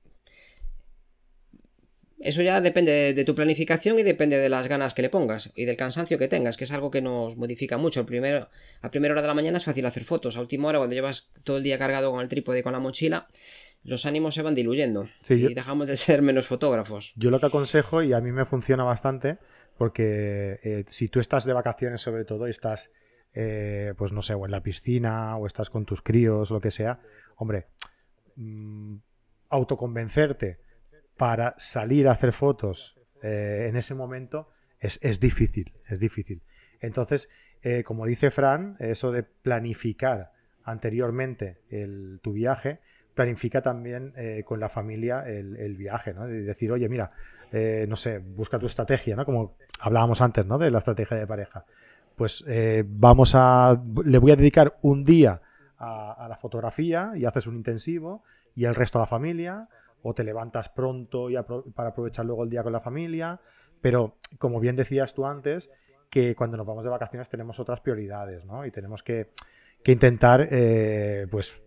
[2.18, 5.64] eso ya depende de tu planificación y depende de las ganas que le pongas y
[5.66, 8.00] del cansancio que tengas, que es algo que nos modifica mucho.
[8.00, 8.48] El primero,
[8.80, 11.30] a primera hora de la mañana es fácil hacer fotos, a última hora cuando llevas
[11.44, 13.26] todo el día cargado con el trípode y con la mochila,
[13.84, 17.12] los ánimos se van diluyendo y dejamos de ser menos fotógrafos.
[17.16, 19.38] Yo lo que aconsejo, y a mí me funciona bastante,
[19.76, 22.90] porque eh, si tú estás de vacaciones sobre todo y estás,
[23.34, 26.70] eh, pues no sé, o en la piscina o estás con tus críos, lo que
[26.70, 26.98] sea,
[27.36, 27.66] hombre,
[28.36, 28.96] mmm,
[29.50, 30.65] autoconvencerte
[31.16, 34.48] para salir a hacer fotos eh, en ese momento
[34.78, 36.42] es, difícil, es difícil.
[36.80, 37.28] Entonces,
[37.62, 40.30] eh, como dice Fran, eso de planificar
[40.62, 42.78] anteriormente el, tu viaje,
[43.14, 46.26] planifica también eh, con la familia el, viaje, ¿no?
[46.26, 47.10] De decir, oye, mira,
[47.88, 49.24] no sé, busca tu estrategia, ¿no?
[49.24, 50.58] Como hablábamos antes, ¿no?
[50.58, 51.64] De la estrategia de pareja.
[52.14, 52.44] Pues
[52.84, 55.40] vamos a, le voy a dedicar un día
[55.78, 58.22] a, a la fotografía y haces un intensivo
[58.54, 59.68] y el resto a la familia
[60.08, 61.36] o te levantas pronto y
[61.74, 63.40] para aprovechar luego el día con la familia.
[63.80, 65.68] Pero como bien decías tú antes,
[66.08, 68.64] que cuando nos vamos de vacaciones tenemos otras prioridades, ¿no?
[68.64, 69.32] Y tenemos que,
[69.84, 71.64] intentar, eh, pues,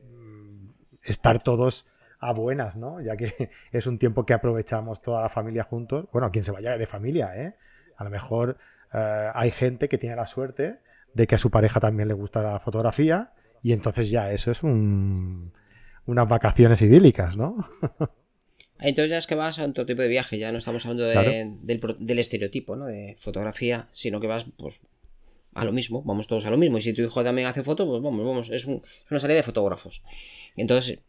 [1.04, 1.86] estar todos
[2.20, 3.02] a buenas, ¿no?
[3.02, 6.08] Ya que es un tiempo que aprovechamos toda la familia juntos.
[6.14, 7.56] Bueno, quien se vaya de familia, ¿eh?
[7.98, 8.58] A lo mejor
[8.94, 10.80] eh, hay gente que tiene la suerte
[11.14, 14.64] de que a su pareja también le gusta la fotografía y entonces ya eso es
[14.64, 15.52] un,
[16.06, 17.58] unas vacaciones idílicas, ¿no?
[18.80, 22.20] Entonces ya es que vas a otro tipo de viaje, ya no estamos hablando del,
[22.20, 22.86] estereotipo, ¿no?
[22.86, 24.80] De fotografía, sino que vas, pues,
[25.54, 26.78] a lo mismo, vamos todos a lo mismo.
[26.78, 30.02] Y si tu hijo también hace fotos, pues vamos, vamos, es, una salida de fotógrafos.
[30.56, 31.00] Entonces,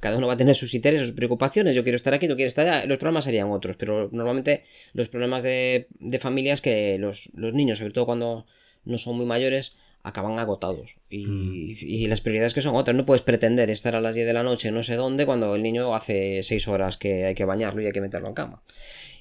[0.00, 1.74] cada uno va a tener sus intereses, sus preocupaciones.
[1.74, 2.86] Yo quiero estar aquí, tú quieres estar allá.
[2.86, 4.62] Los problemas serían otros, pero normalmente
[4.92, 8.46] los problemas de, de familias que los, los niños, sobre todo cuando
[8.84, 9.74] no son muy mayores,
[10.06, 10.94] acaban agotados.
[11.10, 11.14] Mm.
[11.14, 12.96] Y, y las prioridades que son otras.
[12.96, 15.62] No puedes pretender estar a las 10 de la noche no sé dónde cuando el
[15.62, 18.62] niño hace 6 horas que hay que bañarlo y hay que meterlo en cama.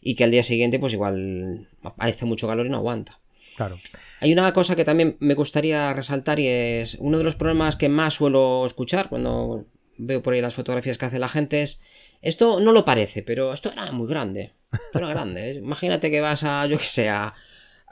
[0.01, 1.67] Y que al día siguiente, pues igual
[1.97, 3.19] hace mucho calor y no aguanta.
[3.57, 3.79] Claro.
[4.19, 7.89] Hay una cosa que también me gustaría resaltar y es uno de los problemas que
[7.89, 9.65] más suelo escuchar cuando
[9.97, 11.81] veo por ahí las fotografías que hace la gente es
[12.21, 14.53] esto no lo parece, pero esto era muy grande.
[14.71, 15.53] Esto era grande.
[15.63, 17.33] Imagínate que vas a, yo que sé, a,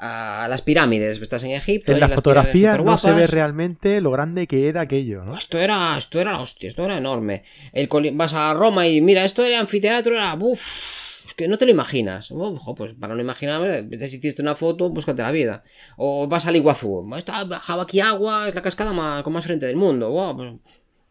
[0.05, 1.93] a las pirámides, estás en Egipto.
[1.93, 5.37] En la fotografía no se ve realmente lo grande que era aquello, ¿no?
[5.37, 7.43] Esto era, esto era hostia, esto era enorme.
[7.71, 11.71] El vas a Roma y mira, esto era anfiteatro, era uff, que no te lo
[11.71, 12.31] imaginas.
[12.31, 15.63] Uf, jo, pues para no imaginarme, si hiciste una foto, búscate la vida.
[15.95, 19.67] O vas al Iguazú, está bajaba aquí agua, es la cascada más, con más frente
[19.67, 20.09] del mundo.
[20.09, 20.53] Wow, pues,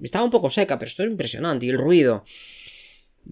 [0.03, 1.65] estaba un poco seca, pero esto es impresionante.
[1.65, 2.25] Y el ruido.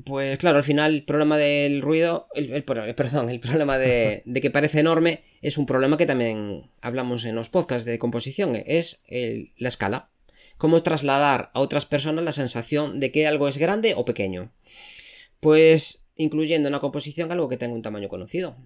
[0.04, 4.40] Pues claro, al final el problema del ruido, el, el- perdón, el problema de, de
[4.40, 9.02] que parece enorme es un problema que también hablamos en los podcasts de composición, es
[9.08, 10.10] el- la escala.
[10.58, 14.52] Cómo trasladar a otras personas la sensación de que algo es grande o pequeño.
[15.40, 18.56] Pues incluyendo en la composición algo que tenga un tamaño conocido.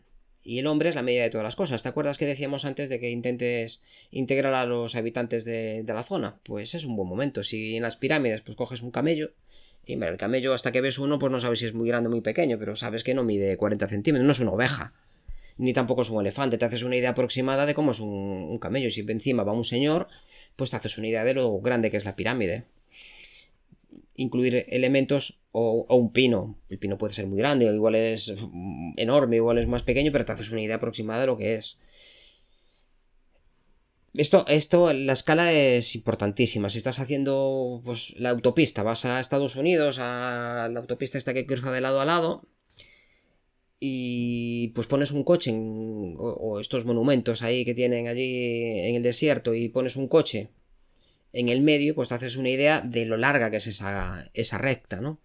[0.43, 1.83] Y el hombre es la medida de todas las cosas.
[1.83, 6.03] ¿Te acuerdas que decíamos antes de que intentes integrar a los habitantes de, de la
[6.03, 6.41] zona?
[6.43, 7.43] Pues es un buen momento.
[7.45, 9.31] Si en las pirámides pues coges un camello,
[9.87, 12.11] y el camello hasta que ves uno pues no sabes si es muy grande o
[12.11, 14.93] muy pequeño, pero sabes que no mide 40 centímetros, no es una oveja.
[15.57, 18.59] Ni tampoco es un elefante, te haces una idea aproximada de cómo es un, un
[18.59, 18.89] camello.
[18.89, 20.09] Y si encima va un señor,
[20.57, 22.65] pues te haces una idea de lo grande que es la pirámide
[24.17, 26.57] incluir elementos o, o, un pino.
[26.69, 28.33] El pino puede ser muy grande, igual es
[28.97, 31.79] enorme, igual es más pequeño, pero te haces una idea aproximada de lo que es.
[34.15, 36.71] Esto, esto, la escala es importantísima.
[36.71, 41.47] Si estás haciendo pues, la autopista, vas a Estados Unidos, a la autopista esta que
[41.47, 42.47] cruza de lado a lado,
[43.81, 48.95] y pues pones un coche en, o, o estos monumentos ahí que tienen allí en
[48.95, 50.51] el desierto y pones un coche
[51.33, 54.59] en el medio, pues te haces una idea de lo larga que es esa, esa
[54.59, 55.21] recta, ¿no?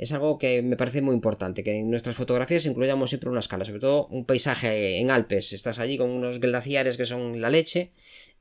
[0.00, 3.66] Es algo que me parece muy importante, que en nuestras fotografías incluyamos siempre una escala,
[3.66, 5.52] sobre todo un paisaje en Alpes.
[5.52, 7.92] Estás allí con unos glaciares que son la leche,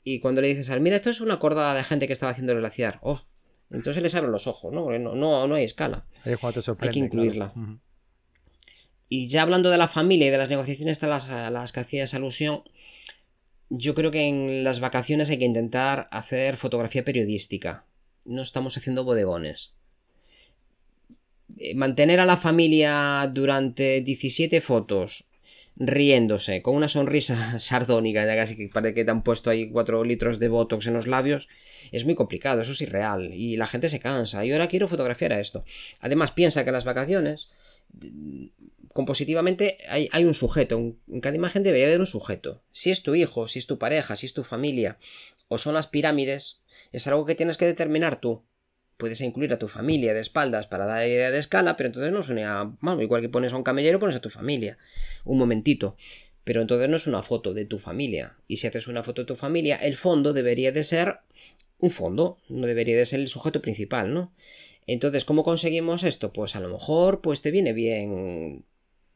[0.02, 2.54] y cuando le dices al mira, esto es una cordada de gente que estaba haciendo
[2.54, 3.24] el glaciar, oh,
[3.72, 4.90] entonces les abren los ojos, ¿no?
[4.98, 6.06] No, no, no hay escala.
[6.88, 7.52] Hay que incluirla.
[7.52, 7.82] claro.
[9.10, 11.82] Y ya hablando de la familia y de las negociaciones a las, a las que
[11.82, 12.64] hacías alusión,
[13.68, 17.86] yo creo que en las vacaciones hay que intentar hacer fotografía periodística.
[18.24, 19.74] No estamos haciendo bodegones.
[21.58, 25.26] Eh, Mantener a la familia durante 17 fotos
[25.80, 30.04] riéndose, con una sonrisa sardónica, ya casi que parece que te han puesto ahí 4
[30.04, 31.48] litros de botox en los labios,
[31.92, 33.34] es muy complicado, eso es irreal.
[33.34, 34.46] Y la gente se cansa.
[34.46, 35.64] Y ahora quiero fotografiar a esto.
[36.02, 37.50] Además, piensa que en las vacaciones
[38.94, 42.62] compositivamente hay, hay un sujeto, en cada imagen debería haber un sujeto.
[42.72, 44.98] Si es tu hijo, si es tu pareja, si es tu familia,
[45.48, 46.60] o son las pirámides,
[46.92, 48.44] es algo que tienes que determinar tú.
[49.00, 52.22] Puedes incluir a tu familia de espaldas para dar idea de escala, pero entonces no
[52.22, 54.78] suena bueno, igual que pones a un camellero, pones a tu familia.
[55.24, 55.96] Un momentito.
[56.44, 58.36] Pero entonces no es una foto de tu familia.
[58.50, 61.20] Y si haces una foto de tu familia, el fondo debería de ser
[61.78, 64.34] un fondo, no debería de ser el sujeto principal, ¿no?
[64.86, 66.34] Entonces, ¿cómo conseguimos esto?
[66.34, 68.66] Pues a lo mejor pues te viene bien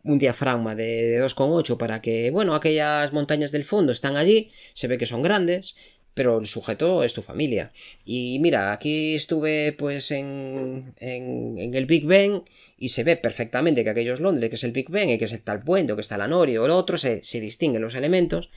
[0.05, 4.97] un diafragma de 2,8 para que, bueno, aquellas montañas del fondo están allí, se ve
[4.97, 5.75] que son grandes,
[6.13, 7.71] pero el sujeto es tu familia.
[8.05, 12.43] Y mira, aquí estuve pues en, en, en el Big Ben
[12.77, 15.25] y se ve perfectamente que aquello es Londres, que es el Big Ben y que
[15.25, 17.81] es el tal puente, o que está la Noria o el otro, se, se distinguen
[17.81, 18.49] los elementos,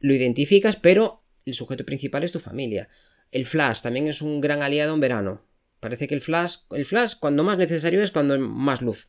[0.00, 2.88] lo identificas, pero el sujeto principal es tu familia.
[3.30, 5.46] El flash también es un gran aliado en verano.
[5.80, 9.08] Parece que el flash, el flash cuando más necesario es cuando hay más luz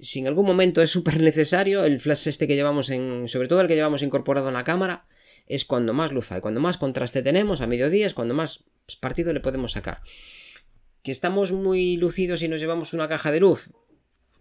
[0.00, 3.28] si en algún momento es súper necesario, el flash este que llevamos en.
[3.28, 5.06] sobre todo el que llevamos incorporado en la cámara,
[5.50, 8.62] es cuando más luz hay, cuando más contraste tenemos, a mediodía es cuando más
[9.00, 10.00] partido le podemos sacar.
[11.02, 13.68] Que estamos muy lucidos y nos llevamos una caja de luz.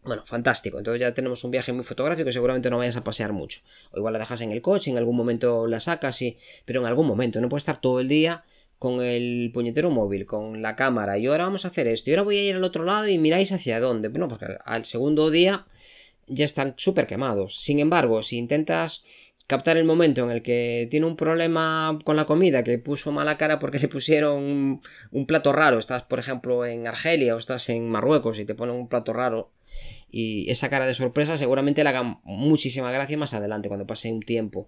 [0.03, 0.77] Bueno, fantástico.
[0.77, 3.61] Entonces ya tenemos un viaje muy fotográfico y seguramente no vayas a pasear mucho.
[3.91, 6.37] O igual la dejas en el coche, en algún momento la sacas, y...
[6.65, 7.41] pero en algún momento.
[7.41, 8.43] No puedes estar todo el día
[8.77, 11.17] con el puñetero móvil, con la cámara.
[11.17, 12.09] Y ahora vamos a hacer esto.
[12.09, 14.09] Y ahora voy a ir al otro lado y miráis hacia dónde.
[14.09, 15.65] Bueno, porque al segundo día
[16.27, 17.59] ya están súper quemados.
[17.61, 19.03] Sin embargo, si intentas
[19.49, 23.35] captar el momento en el que tiene un problema con la comida, que puso mala
[23.39, 24.79] cara porque le pusieron
[25.11, 28.75] un, plato raro, estás por ejemplo en Argelia o estás en Marruecos y te ponen
[28.75, 29.51] un plato raro,
[30.11, 34.21] y esa cara de sorpresa seguramente le haga muchísima gracia más adelante cuando pase un
[34.21, 34.67] tiempo.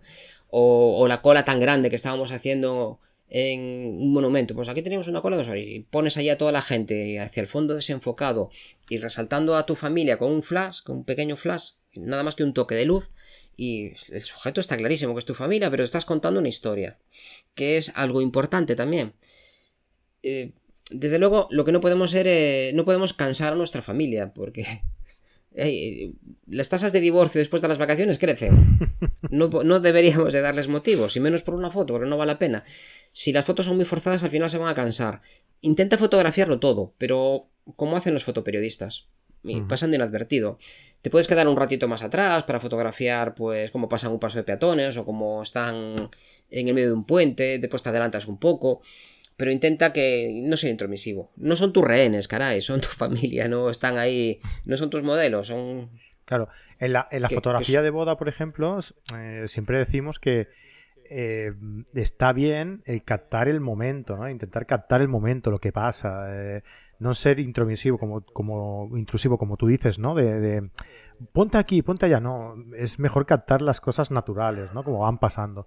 [0.49, 4.55] O, o la cola tan grande que estábamos haciendo en un monumento.
[4.55, 7.19] Pues aquí tenemos una cola de dos horas y pones allá a toda la gente
[7.19, 8.49] hacia el fondo desenfocado
[8.89, 12.43] y resaltando a tu familia con un flash, con un pequeño flash, nada más que
[12.43, 13.11] un toque de luz
[13.55, 16.97] y el sujeto está clarísimo que es tu familia, pero estás contando una historia.
[17.53, 19.13] que es algo importante también.
[20.23, 20.51] Eh,
[20.89, 24.83] desde luego, lo que no podemos ser, eh, no podemos cansar a nuestra familia, porque
[26.47, 28.79] las tasas de divorcio después de las vacaciones crecen.
[29.29, 32.39] No, no, deberíamos de darles motivos, y menos por una foto, porque no vale la
[32.39, 32.63] pena.
[33.13, 35.21] Si las fotos son muy forzadas, al final se van a cansar.
[35.61, 39.07] Intenta fotografiarlo todo, pero como hacen los fotoperiodistas.
[39.43, 40.59] Y pasan de inadvertido.
[41.01, 44.43] Te puedes quedar un ratito más atrás para fotografiar, pues, cómo pasan un paso de
[44.43, 46.09] peatones o cómo están
[46.51, 48.81] en el medio de un puente, después te adelantas un poco
[49.41, 51.31] pero intenta que no sea intromisivo.
[51.35, 55.47] No son tus rehenes, caray, son tu familia, no están ahí, no son tus modelos,
[55.47, 55.89] son...
[56.25, 58.77] Claro, en la, fotografía de boda, por ejemplo,
[59.17, 60.47] eh, siempre decimos que
[61.09, 61.53] eh,
[61.95, 64.29] está bien el captar el momento, ¿no?
[64.29, 66.61] Intentar captar el momento, lo que pasa, eh,
[67.01, 70.13] no ser intromisivo, como, como intrusivo, como tú dices, ¿no?
[70.13, 70.69] De,
[71.33, 74.83] ponte aquí, ponte allá, no, es mejor captar las cosas naturales, ¿no?
[74.83, 75.65] Como van pasando.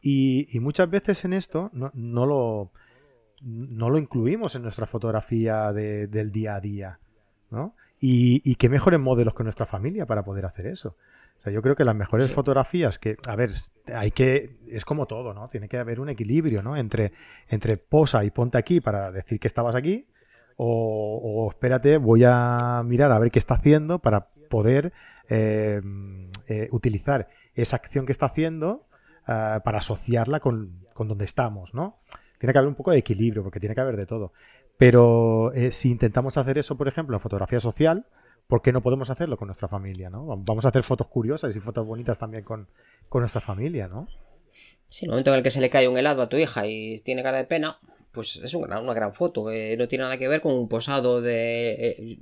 [0.00, 2.70] Y, muchas veces en esto no, no lo
[3.42, 6.98] no lo incluimos en nuestra fotografía del día a día,
[7.50, 7.74] ¿no?
[8.00, 10.96] Y, qué mejores modelos que nuestra familia para poder hacer eso.
[11.40, 13.50] O sea, yo creo que las mejores fotografías que, a ver,
[13.92, 15.48] hay que, es como todo, ¿no?
[15.48, 16.76] Tiene que haber un equilibrio, ¿no?
[16.76, 17.12] Entre,
[17.48, 20.06] entre posa y ponte aquí para decir que estabas aquí,
[20.56, 24.92] o, espérate, voy a mirar a ver qué está haciendo para poder
[25.28, 25.80] eh,
[26.46, 28.86] eh, utilizar esa acción que está haciendo
[29.28, 31.98] eh, para asociarla con, con donde estamos, ¿no?
[32.38, 34.32] tiene que haber un poco de equilibrio, porque tiene que haber de todo.
[34.76, 38.06] Pero eh, si intentamos hacer eso, por ejemplo, en fotografía social,
[38.46, 40.10] ¿por qué no podemos hacerlo con nuestra familia?
[40.10, 40.26] ¿no?
[40.36, 42.68] Vamos a hacer fotos curiosas y fotos bonitas también con,
[43.12, 44.06] nuestra familia, ¿no?
[44.88, 46.98] Sí, el momento en el que se le cae un helado a tu hija y
[47.00, 47.78] tiene cara de pena,
[48.16, 51.68] pues es una, gran foto, que no tiene nada que ver con un posado de...
[51.78, 52.18] Eh,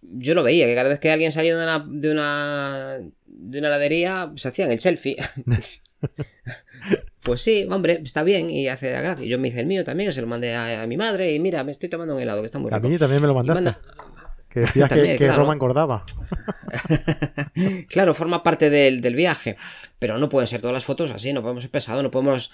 [0.00, 3.68] yo lo veía, que cada vez que alguien salía de una, de una, de una
[3.68, 5.18] heladería, se hacían el selfie.
[7.22, 9.26] pues sí, hombre, está bien y hace la gracia.
[9.26, 11.72] Yo me hice el mío también, se lo mandé a, mi madre y mira, me
[11.72, 12.86] estoy tomando un helado que está muy rico.
[12.86, 13.76] A mí también me lo mandaste.
[14.48, 16.06] Que decías que, Roma engordaba.
[17.88, 19.58] claro, forma parte del, del, viaje.
[19.98, 22.50] Pero no pueden ser todas las fotos así, no podemos ser pesados, no podemos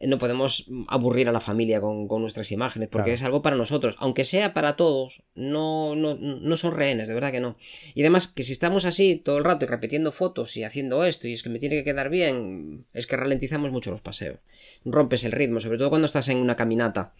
[0.00, 3.96] no podemos aburrir a la familia con, nuestras imágenes, porque es algo para nosotros.
[3.98, 7.56] Aunque sea para todos, no, no, no, son rehenes, de verdad que no.
[7.94, 11.28] Y además, que si estamos así todo el rato y repitiendo fotos y haciendo esto,
[11.28, 14.38] y es que me tiene que quedar bien, es que ralentizamos mucho los paseos.
[14.84, 17.14] Rompes el ritmo, sobre todo cuando estás en una caminata.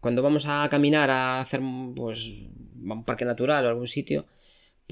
[0.00, 1.60] Cuando vamos a caminar a hacer
[1.94, 2.28] pues,
[2.82, 4.26] un parque natural o algún sitio,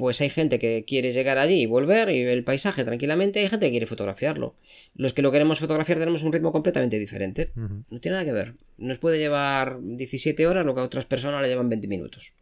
[0.00, 3.48] pues hay gente que quiere llegar allí y volver y ver el paisaje tranquilamente, hay
[3.48, 4.54] gente que quiere fotografiarlo.
[4.94, 7.52] Los que lo queremos fotografiar tenemos un ritmo completamente diferente.
[7.54, 8.54] No tiene nada que ver.
[8.78, 12.32] Nos puede llevar 17 horas lo que a otras personas le llevan 20 minutos.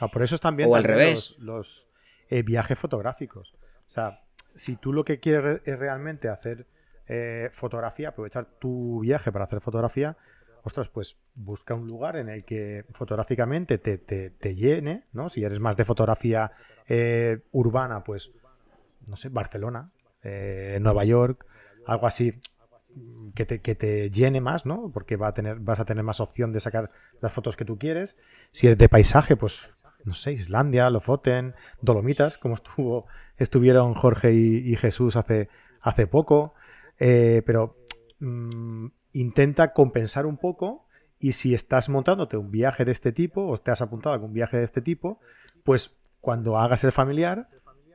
[0.00, 1.36] Ah, por eso bien o al revés.
[1.38, 1.86] los,
[2.30, 3.54] eh, viajes fotográficos.
[3.86, 4.22] O sea,
[4.56, 6.66] si tú lo que quieres es realmente hacer
[7.06, 10.16] eh, fotografía, aprovechar tu viaje para hacer fotografía,
[10.64, 15.28] ostras, pues busca un lugar en el que fotográficamente te, te, llene, ¿no?
[15.28, 16.50] Si eres más de fotografía
[16.88, 18.32] eh, urbana, pues,
[19.06, 19.90] no sé, Barcelona,
[20.22, 21.46] eh, Nueva York,
[21.86, 22.40] algo así
[23.34, 24.90] que te, que te llene más, ¿no?
[24.92, 27.78] Porque va a tener, vas a tener más opción de sacar las fotos que tú
[27.78, 28.16] quieres.
[28.50, 29.74] Si eres de paisaje, pues,
[30.04, 33.06] no sé, Islandia, Lofoten, Dolomitas, como estuvo,
[33.36, 35.48] estuvieron Jorge y, Jesús hace,
[35.80, 36.54] hace poco.
[36.98, 37.76] Eh, pero
[38.20, 40.86] mm, intenta compensar un poco
[41.18, 44.32] y si estás montándote un viaje de este tipo o te has apuntado a algún
[44.32, 45.20] viaje de este tipo,
[45.64, 47.48] pues cuando hagas el familiar,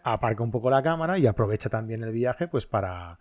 [0.04, 3.20] aparca un poco la cámara y aprovecha también el viaje pues para,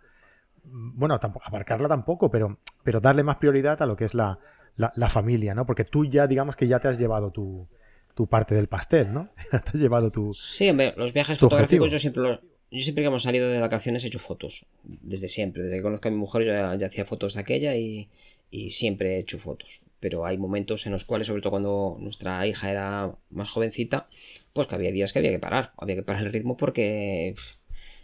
[0.63, 4.39] bueno, tampoco, aparcarla tampoco, pero, pero darle más prioridad a lo que es la,
[4.77, 5.65] la, familia, ¿no?
[5.65, 7.67] Porque tú ya, digamos que ya te has llevado tu,
[8.13, 9.29] tu parte del pastel, ¿no?
[9.51, 10.33] te has llevado tu...
[10.33, 12.39] Sí, los viajes fotográficos yo siempre los,
[12.71, 14.65] yo siempre que hemos salido de vacaciones he hecho fotos.
[14.83, 15.63] Desde siempre.
[15.63, 18.09] Desde que conozco a mi mujer ya, ya hacía fotos de aquella y,
[18.51, 19.81] y, siempre he hecho fotos.
[19.99, 24.07] Pero hay momentos en los cuales, sobre todo cuando nuestra hija era más jovencita,
[24.53, 25.73] pues que había días que había que parar.
[25.77, 27.35] Había que parar el ritmo porque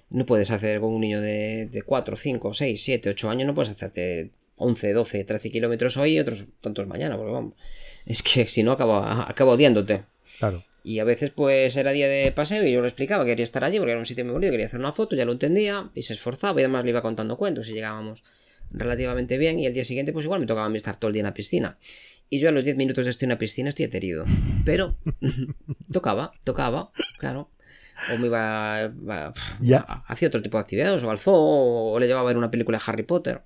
[0.09, 3.55] no puedes hacer con un niño de, de 4, 5, 6, 7, 8 años, no
[3.55, 7.17] puedes hacerte 11, 12, 13 kilómetros hoy y otros tantos mañana.
[7.17, 7.53] Porque vamos,
[8.05, 10.03] es que si no acaba, acaba odiándote.
[10.39, 10.63] Claro.
[10.83, 13.79] Y a veces pues era día de paseo y yo lo explicaba, quería estar allí
[13.79, 16.13] porque era un sitio muy bonito, quería hacer una foto, ya lo entendía y se
[16.13, 18.21] esforzaba y además le iba contando cuentos y llegábamos
[18.69, 21.13] relativamente bien y el día siguiente pues igual me tocaba a mí estar todo el
[21.13, 21.79] día en la piscina.
[22.30, 24.26] Y yo a los 10 minutos de estoy en la piscina estoy aterido.
[24.65, 24.97] Pero
[25.91, 27.49] tocaba, tocaba, claro.
[28.13, 28.93] O me iba,
[30.07, 32.78] hacía otro tipo de actividades, o al zoo, o le llevaba a ver una película
[32.78, 33.41] de Harry Potter.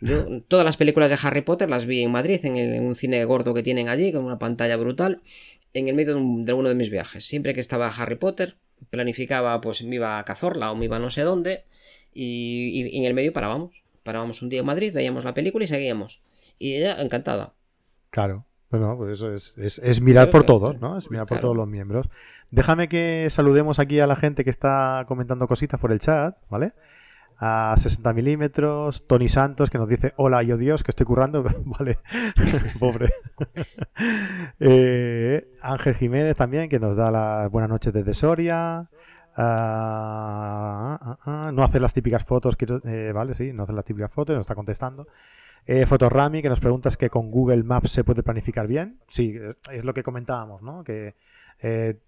[0.00, 3.24] Yo todas las películas de Harry Potter las vi en Madrid, en, en un cine
[3.24, 5.22] gordo que tienen allí, con una pantalla brutal
[5.74, 7.24] en el medio de, uno de mis viajes.
[7.24, 8.56] Siempre que estaba Harry Potter,
[8.90, 11.64] planificaba, pues me iba a Cazorla o me iba a no sé dónde,
[12.14, 13.82] y, en el medio parábamos.
[14.02, 16.20] parábamos un día en Madrid, veíamos la película y seguíamos.
[16.58, 17.54] Y ella encantada.
[18.10, 18.44] Claro.
[18.70, 20.78] Bueno, pues eso es, es, es mirar por todos.
[20.80, 20.98] ¿no?
[20.98, 21.42] Es mirar por Claro.
[21.42, 22.06] todos los miembros.
[22.50, 26.72] Déjame que saludemos aquí a la gente que está comentando cositas por el chat, ¿vale?
[27.40, 31.98] A 60 milímetros, Tony Santos que nos dice, hola, yo Dios, que estoy currando, vale,
[32.78, 33.10] pobre.
[34.60, 38.88] Eh, Ángel Jiménez también, que nos da las buenas noches desde Soria.
[39.36, 43.84] Ah, ah, ah, no hace las típicas fotos, quiero- eh, vale, sí, no hace las
[43.84, 45.06] típicas fotos, nos está contestando.
[45.66, 48.98] Eh, Fotorami, que nos pregunta es que con Google Maps se puede planificar bien.
[49.08, 50.82] Sí, eh, es lo que comentábamos, ¿no?
[50.84, 51.14] Que
[51.60, 51.98] eh,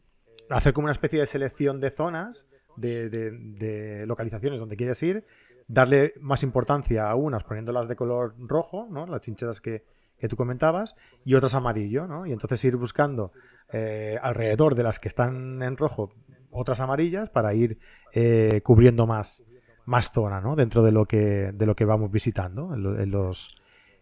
[0.48, 2.46] hacer como una especie de selección de zonas,
[2.76, 5.24] de, de- de localizaciones donde quieres ir,
[5.68, 9.06] darle más importancia a unas poniéndolas de color rojo, ¿no?
[9.06, 9.84] Las chinchetas que,
[10.18, 12.26] que tú comentabas, y otras amarillo, ¿no?
[12.26, 13.32] Y entonces ir buscando
[13.72, 16.12] eh, alrededor de las que están en rojo
[16.50, 17.78] otras amarillas para ir
[18.12, 19.44] eh, cubriendo más,
[19.86, 20.56] más zona, ¿no?
[20.56, 23.56] Dentro de lo que, de lo que vamos visitando en, lo- en los...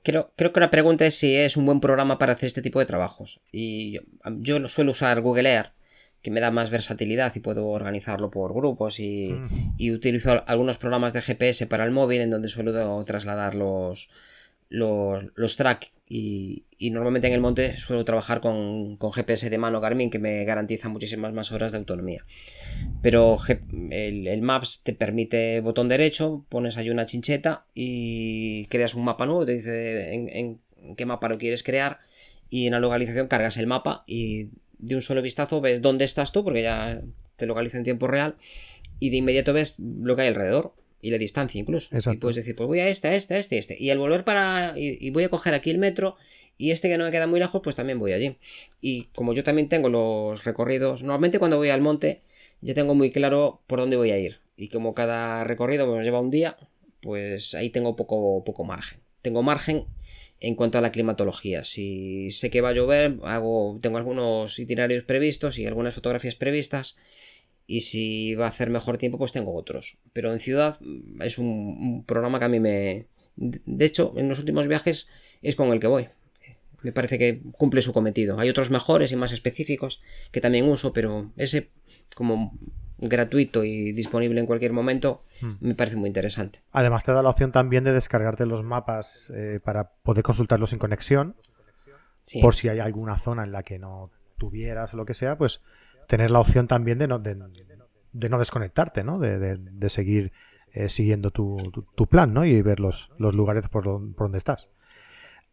[0.05, 2.79] Creo, creo que la pregunta es si es un buen programa para hacer este tipo
[2.79, 3.41] de trabajos.
[3.53, 4.01] Y yo,
[4.41, 5.73] yo lo suelo usar Google Earth,
[6.23, 9.75] que me da más versatilidad y puedo organizarlo por grupos y, Mm.
[9.77, 14.09] y utilizo algunos programas de GPS para el móvil en donde suelo trasladar los,
[14.69, 19.81] los, los track y, normalmente en el monte suelo trabajar con, con GPS de mano
[19.81, 22.25] Garmin que me garantiza muchísimas más horas de autonomía.
[23.03, 23.39] Pero
[23.91, 29.45] el, Maps te permite botón derecho, pones ahí una chincheta y creas un mapa nuevo,
[29.45, 31.99] te dice en- en qué mapa lo quieres crear
[32.51, 34.49] y en la localización cargas el mapa y
[34.79, 37.03] de un solo vistazo ves dónde estás tú porque ya
[37.37, 38.37] te localiza en tiempo real
[39.01, 41.89] y de inmediato ves lo que hay alrededor y la distancia incluso.
[41.95, 42.17] Exacto.
[42.17, 43.77] Y puedes decir, pues voy a este, a este, a este, a este.
[43.79, 44.75] Y al volver para...
[44.77, 46.17] Y, y voy a coger aquí el metro
[46.59, 48.37] y este que no me queda muy lejos, pues también voy allí.
[48.81, 52.23] Y como yo también tengo los recorridos, normalmente cuando voy al monte
[52.61, 54.41] ya tengo muy claro por dónde voy a ir.
[54.57, 56.57] Y como cada recorrido me lleva un día,
[57.01, 58.99] pues ahí tengo poco, poco margen.
[59.23, 59.87] Tengo margen
[60.41, 61.63] en cuanto a la climatología.
[61.63, 66.97] Si sé que va a llover, hago, tengo algunos itinerarios previstos y algunas fotografías previstas.
[67.71, 69.99] Y si va a hacer mejor tiempo, pues tengo otros.
[70.15, 73.07] Pero en ciudad mm, es un, un programa que a mí me...
[73.37, 75.07] De hecho, en los últimos viajes
[75.43, 76.09] es con el que voy.
[76.83, 78.41] Me parece que cumple su cometido.
[78.41, 80.01] Hay otros mejores y más específicos
[80.33, 81.71] que también uso, pero ese
[82.17, 82.57] como
[82.97, 85.53] gratuito y disponible en cualquier momento Hmm.
[85.61, 86.63] me parece muy interesante.
[86.73, 90.79] Además te da la opción también de descargarte los mapas eh, para poder consultarlos sin
[90.81, 91.37] conexión,
[92.25, 92.41] Sí.
[92.43, 95.61] por si hay alguna zona en la que no tuvieras o lo que sea, pues
[96.09, 97.37] tener la opción también de no, de,
[98.13, 99.21] de no desconectarte, ¿no?
[99.21, 100.33] De, de- de seguir
[100.73, 102.45] eh, siguiendo tu, tu- tu plan, ¿no?
[102.45, 104.69] Y ver los, los lugares por, por donde estás.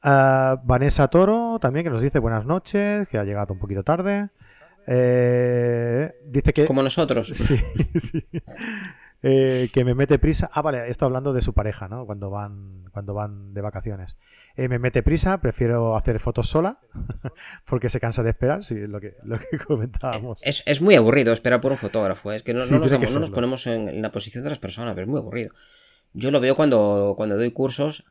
[0.02, 4.30] Ah, Vanessa Toro también que nos dice buenas noches, que ha llegado un poquito tarde.
[4.88, 6.66] Eh, dice que...
[6.66, 7.28] Como nosotros.
[7.28, 7.58] Sí,
[8.00, 8.24] sí.
[9.28, 10.52] Eh, que me mete prisa.
[10.54, 12.06] Ah, vale, esto hablando de su pareja, ¿no?
[12.06, 14.18] Cuando van, cuando van de vacaciones.
[14.56, 16.78] Eh, me mete prisa, prefiero hacer fotos sola,
[17.66, 20.38] porque se cansa de esperar, sí, es lo que, lo que comentábamos.
[20.44, 22.32] Es, es muy aburrido esperar por un fotógrafo.
[22.32, 22.36] ¿eh?
[22.36, 24.60] Es que no, Sí, no nos, que no ponemos en, en la posición de las
[24.60, 25.56] personas, pero es muy aburrido.
[26.14, 28.06] Yo lo veo cuando, cuando doy cursos,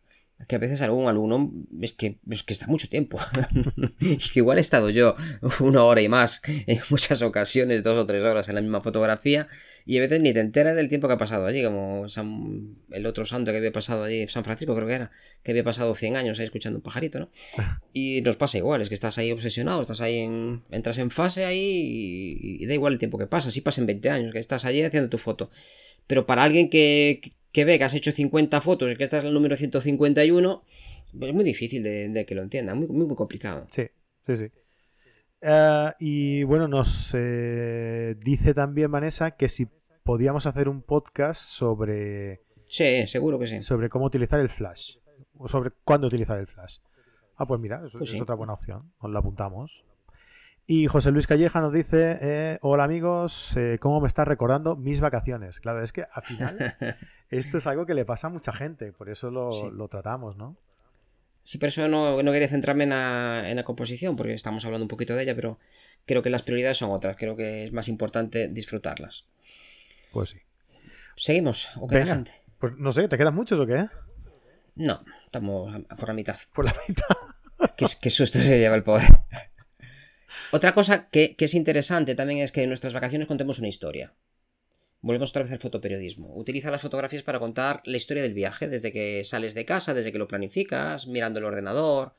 [0.46, 3.18] que a veces algún alumno es que, es que está mucho tiempo.
[4.00, 5.14] y que igual he estado yo
[5.60, 9.48] una hora y más en muchas ocasiones, dos o tres horas en la misma fotografía,
[9.86, 13.06] y a veces ni te enteras del tiempo que ha pasado allí, como San- el
[13.06, 15.10] otro santo que había pasado allí, San Francisco creo que era,
[15.42, 17.30] que había pasado 100 años ahí escuchando un pajarito, ¿no?
[17.92, 20.62] Y nos pasa igual, es que estás ahí obsesionado, estás ahí en.
[20.70, 24.10] entras en fase ahí y, y da igual el tiempo que pasa, si pasen 20
[24.10, 25.50] años, que estás allí haciendo tu foto.
[26.06, 27.32] Pero para alguien que, que
[27.64, 30.64] ve que has hecho 50 fotos y que estás en el número 151,
[31.16, 33.66] pues es muy difícil de, de que lo entienda, muy, muy, muy complicado.
[33.70, 33.86] Sí,
[34.26, 34.46] sí, sí.
[35.40, 39.68] Eh, y bueno, nos eh, dice también Vanessa que si
[40.02, 43.60] podíamos hacer un podcast sobre, Sí, seguro que sí.
[43.60, 44.96] sobre cómo utilizar el flash,
[45.36, 46.78] o sobre cuándo utilizar el flash.
[47.36, 48.22] Ah, pues mira, eso Pues es sí.
[48.22, 49.84] otra buena opción, nos la apuntamos.
[50.66, 54.98] Y José Luis Calleja nos dice, eh, hola amigos, eh, ¿cómo me estás recordando mis
[55.00, 55.60] vacaciones?
[55.60, 56.56] Claro, es que al final
[57.38, 59.68] esto es algo que le pasa a mucha gente, por eso lo, Sí.
[59.72, 60.56] lo tratamos, ¿no?
[61.42, 64.84] Sí, por eso no, no quería centrarme en la, en la composición, porque estamos hablando
[64.84, 65.58] un poquito de ella, pero
[66.06, 69.26] creo que las prioridades son otras, creo que es más importante disfrutarlas.
[70.12, 70.38] Pues sí.
[71.16, 71.70] ¿Seguimos?
[71.76, 72.14] ¿O queda Venga.
[72.14, 72.32] gente?
[72.58, 73.86] Pues no sé, ¿te quedan muchos o qué?
[74.76, 76.36] No, estamos a- por la mitad.
[76.54, 77.04] Por la mitad.
[77.76, 79.06] Qué, qué susto se lleva el pobre.
[80.52, 84.12] Otra cosa que, que es interesante también es que en nuestras vacaciones contemos una historia.
[85.04, 86.32] Volvemos otra vez al fotoperiodismo.
[86.34, 90.12] Utiliza las fotografías para contar la historia del viaje, desde que sales de casa, desde
[90.12, 92.14] que lo planificas, mirando el ordenador,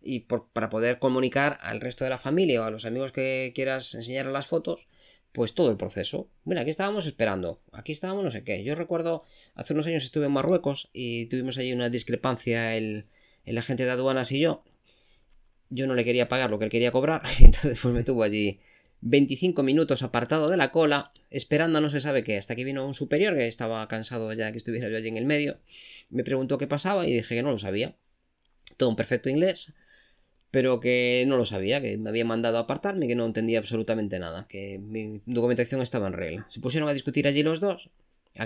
[0.00, 3.52] y por- para poder comunicar al resto de la familia o a los amigos que
[3.54, 4.88] quieras enseñar las fotos,
[5.32, 6.28] pues todo el proceso.
[6.44, 8.64] Mira, aquí estábamos esperando, aquí estábamos no sé qué.
[8.64, 9.22] Yo recuerdo,
[9.54, 13.04] hace unos años estuve en Marruecos y tuvimos ahí una discrepancia el,
[13.44, 14.64] el agente de aduanas y yo.
[15.68, 18.22] Yo no le quería pagar lo que él quería cobrar, y entonces pues me tuvo
[18.22, 18.60] allí
[19.02, 22.94] 25 minutos apartado de la cola, esperando no se sabe qué, hasta que vino un
[22.94, 25.58] superior que estaba cansado ya que estuviera yo allí en el medio,
[26.10, 27.96] me preguntó qué pasaba y dije que no lo sabía.
[28.76, 29.74] Todo un perfecto inglés
[30.50, 34.18] pero que no lo sabía, que me había mandado a apartarme, que no entendía absolutamente
[34.18, 36.46] nada, que mi documentación estaba en regla.
[36.50, 37.90] Se pusieron a discutir allí los dos,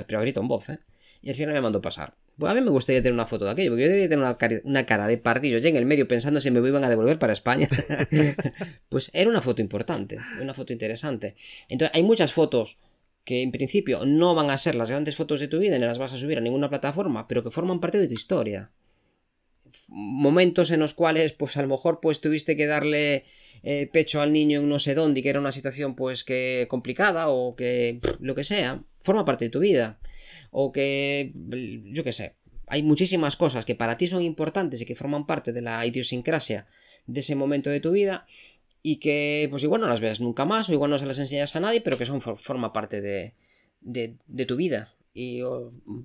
[0.06, 0.80] pero a grito en voz, ¿eh?
[1.22, 2.14] Y al final me mandó pasar.
[2.40, 5.06] A mí me gustaría tener una foto de aquello, porque yo debía tener una, cara,
[5.06, 7.68] de pardillo ya en el medio pensando si me iban a devolver para España.
[8.88, 11.36] pues era una foto importante, una foto interesante.
[11.68, 12.78] Entonces, hay muchas fotos
[13.24, 15.98] que en principio no van a ser las grandes fotos de tu vida, ni las
[15.98, 18.70] vas a subir a ninguna plataforma, pero que forman parte de tu historia
[19.88, 23.24] momentos en los cuales pues a lo mejor pues tuviste que darle
[23.62, 26.66] eh, pecho al niño en no sé dónde y que era una situación pues que
[26.68, 30.00] complicada o que lo que sea, forma parte de tu vida
[30.50, 31.32] o que
[31.92, 32.34] yo qué sé,
[32.66, 36.66] hay muchísimas cosas que para ti son importantes y que forman parte de la idiosincrasia
[37.06, 38.26] de ese momento de tu vida
[38.82, 41.54] y que pues igual no las veas nunca más o igual no se las enseñas
[41.54, 43.34] a nadie pero que son forma parte de,
[43.80, 45.42] de, de tu vida y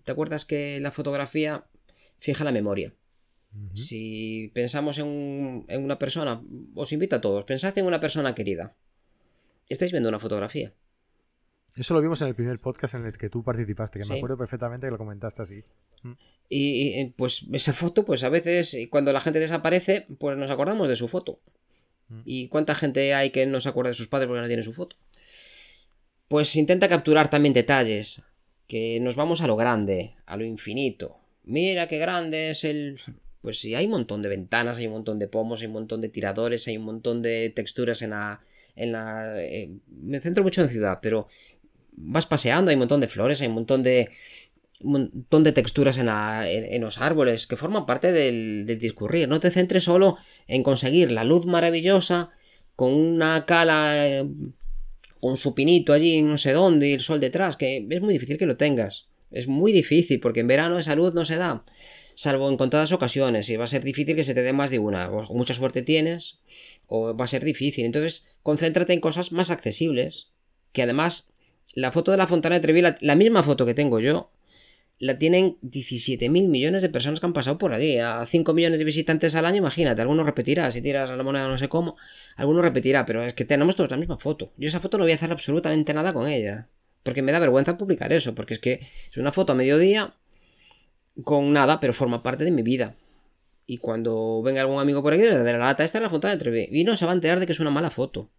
[0.04, 1.66] te acuerdas que la fotografía
[2.20, 2.94] fija la memoria
[3.74, 6.42] si pensamos en, una persona,
[6.76, 8.76] os invito a todos, pensad en una persona querida.
[9.68, 10.74] Estáis viendo una fotografía.
[11.76, 14.38] Eso lo vimos en el primer podcast en el que tú participaste, que me acuerdo
[14.38, 15.64] perfectamente que lo comentaste así.
[16.04, 16.12] Mm.
[16.50, 20.96] Y, pues esa foto, pues a veces cuando la gente desaparece, pues nos acordamos de
[20.96, 21.40] su foto.
[22.10, 22.22] Mm.
[22.26, 24.74] ¿Y cuánta gente hay que no se acuerda de sus padres porque no tiene su
[24.74, 24.96] foto?
[26.28, 28.22] Pues intenta capturar también detalles,
[28.68, 31.18] que nos vamos a lo grande, a lo infinito.
[31.44, 33.00] Mira qué grande es el,
[33.42, 36.02] pues sí, hay un montón de ventanas, hay un montón de pomos, hay un montón
[36.02, 38.42] de tiradores, hay un montón de texturas en la...
[38.76, 41.28] En la eh, me centro mucho en ciudad, pero
[42.00, 44.10] vas paseando, hay un montón de flores, hay un montón de...
[44.82, 49.28] Un montón de texturas en, en, los árboles que forman parte del, del, discurrir.
[49.28, 50.16] No te centres solo
[50.48, 52.30] en conseguir la luz maravillosa
[52.78, 54.26] con una cala, eh,
[55.20, 58.38] con su pinito allí, no sé dónde, y el sol detrás, que es muy difícil
[58.38, 59.10] que lo tengas.
[59.32, 61.66] Es muy difícil porque en verano esa luz no se da
[62.20, 64.80] salvo en contadas ocasiones, y va a ser difícil que se te dé más de
[64.80, 66.40] una, o mucha suerte tienes,
[66.86, 67.86] o va a ser difícil.
[67.86, 70.28] Entonces, concéntrate en cosas más accesibles,
[70.74, 71.30] que además,
[71.76, 74.32] la foto de la Fontana de Trevi, la, misma foto que tengo yo,
[74.98, 78.00] la tienen 17.000 millones de personas que han pasado por allí.
[78.00, 80.72] A 5 millones de visitantes al año, imagínate, alguno repetirá.
[80.72, 81.96] Si tiras la moneda no sé cómo,
[82.36, 83.06] alguno repetirá.
[83.06, 84.52] Pero es que tenemos todos la misma foto.
[84.58, 86.68] Yo esa foto no voy a hacer absolutamente nada con ella.
[87.04, 88.36] Porque me da vergüenza publicar eso.
[88.36, 90.16] Porque es que es una foto a mediodía
[91.24, 92.96] con nada, pero forma parte de mi vida.
[93.66, 96.36] Y cuando venga algún amigo por aquí, de la lata, esta es la foto de
[96.36, 96.68] Trevi.
[96.72, 98.30] Y no se va a enterar de que es una mala foto.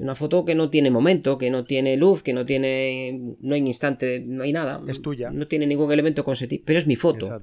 [0.00, 3.36] Una foto que no tiene momento, que no tiene luz, que no tiene.
[3.40, 4.80] No hay instante, no hay nada.
[4.88, 5.30] Es tuya.
[5.30, 6.62] No tiene ningún elemento consentido.
[6.64, 7.42] Pero es mi foto.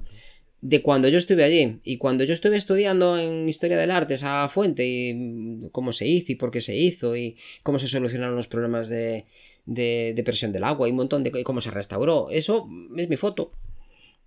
[0.60, 1.78] De cuando yo estuve allí.
[1.84, 6.32] Y cuando yo estuve estudiando en Historia del Arte esa fuente, y cómo se hizo,
[6.32, 9.24] y por qué se hizo, y cómo se solucionaron los problemas de,
[9.64, 11.30] de, presión del agua, y un montón de.
[11.38, 12.28] y cómo se restauró.
[12.28, 13.52] Eso es mi foto.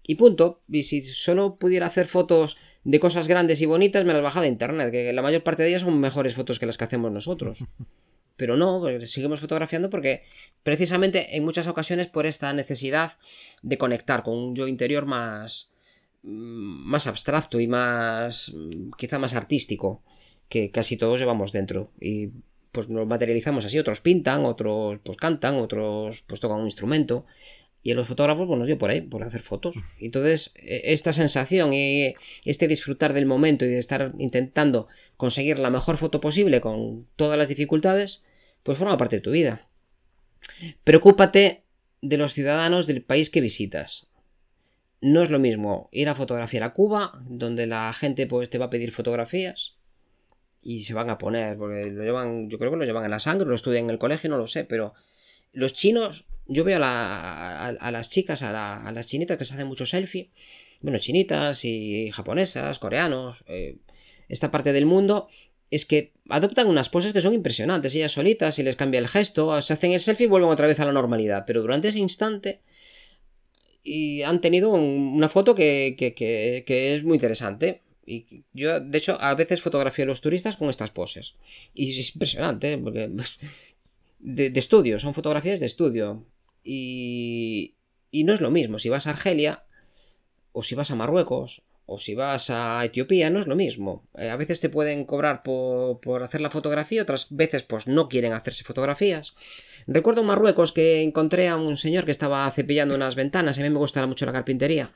[0.07, 0.61] Y punto.
[0.69, 2.55] Y si solo pudiera hacer fotos
[2.85, 5.69] de cosas grandes y bonitas, me las baja de internet, que la mayor parte de
[5.69, 7.65] ellas son mejores fotos que las que hacemos nosotros.
[8.41, 10.23] Pero no, seguimos fotografiando porque
[10.63, 13.19] precisamente en muchas ocasiones por esta necesidad
[13.61, 15.71] de conectar con un yo interior más,
[16.23, 20.01] mm, más abstracto y más, mm, quizá más artístico,
[20.49, 21.91] que casi todos llevamos dentro.
[22.01, 22.29] Y
[22.71, 27.27] pues nos materializamos así, otros pintan, otros pues cantan, otros pues tocan un instrumento.
[27.83, 29.75] Y a los fotógrafos, pues nos dio por ahí, por hacer fotos.
[29.99, 35.69] Entonces, e, esta sensación y este disfrutar del momento y de estar intentando conseguir la
[35.69, 38.23] mejor foto posible con todas las dificultades,
[38.63, 39.67] pues forma parte de tu vida.
[40.83, 41.63] Preocúpate
[42.01, 44.07] de los ciudadanos del país que visitas.
[45.01, 48.65] No es lo mismo ir a fotografiar a Cuba, donde la gente pues te va
[48.65, 49.77] a pedir fotografías
[50.61, 53.19] y se van a poner, porque lo llevan, yo creo que lo llevan en la
[53.19, 54.93] sangre, lo estudian en el colegio, no lo sé, pero
[55.53, 60.29] los chinos yo veo a, las chicas, a, las chinitas que se hacen mucho selfie,
[60.81, 63.77] bueno, chinitas y japonesas, coreanos, eh,
[64.29, 65.29] esta parte del mundo,
[65.71, 69.59] es que adoptan unas poses que son impresionantes, ellas solitas, y les cambia el gesto,
[69.61, 72.61] se hacen el selfie y vuelven otra vez a la normalidad, pero durante ese instante
[73.83, 77.81] y han tenido una foto que, que, es muy interesante.
[78.05, 81.35] Y yo, de hecho, a veces fotografío a los turistas con estas poses.
[81.73, 83.09] Y es impresionante, porque
[84.19, 86.25] de, estudio, son fotografías de estudio.
[86.63, 87.75] Y,
[88.11, 89.63] y no es lo mismo si vas a Argelia,
[90.51, 91.61] o si vas a Marruecos,
[91.91, 94.07] o si vas a Etiopía, no es lo mismo.
[94.17, 98.07] Eh, a veces te pueden cobrar por, por, hacer la fotografía, otras veces pues no
[98.07, 99.33] quieren hacerse fotografías.
[99.87, 103.69] Recuerdo en Marruecos que encontré a un señor que estaba cepillando unas ventanas, a mí
[103.69, 104.93] me gusta mucho la carpintería.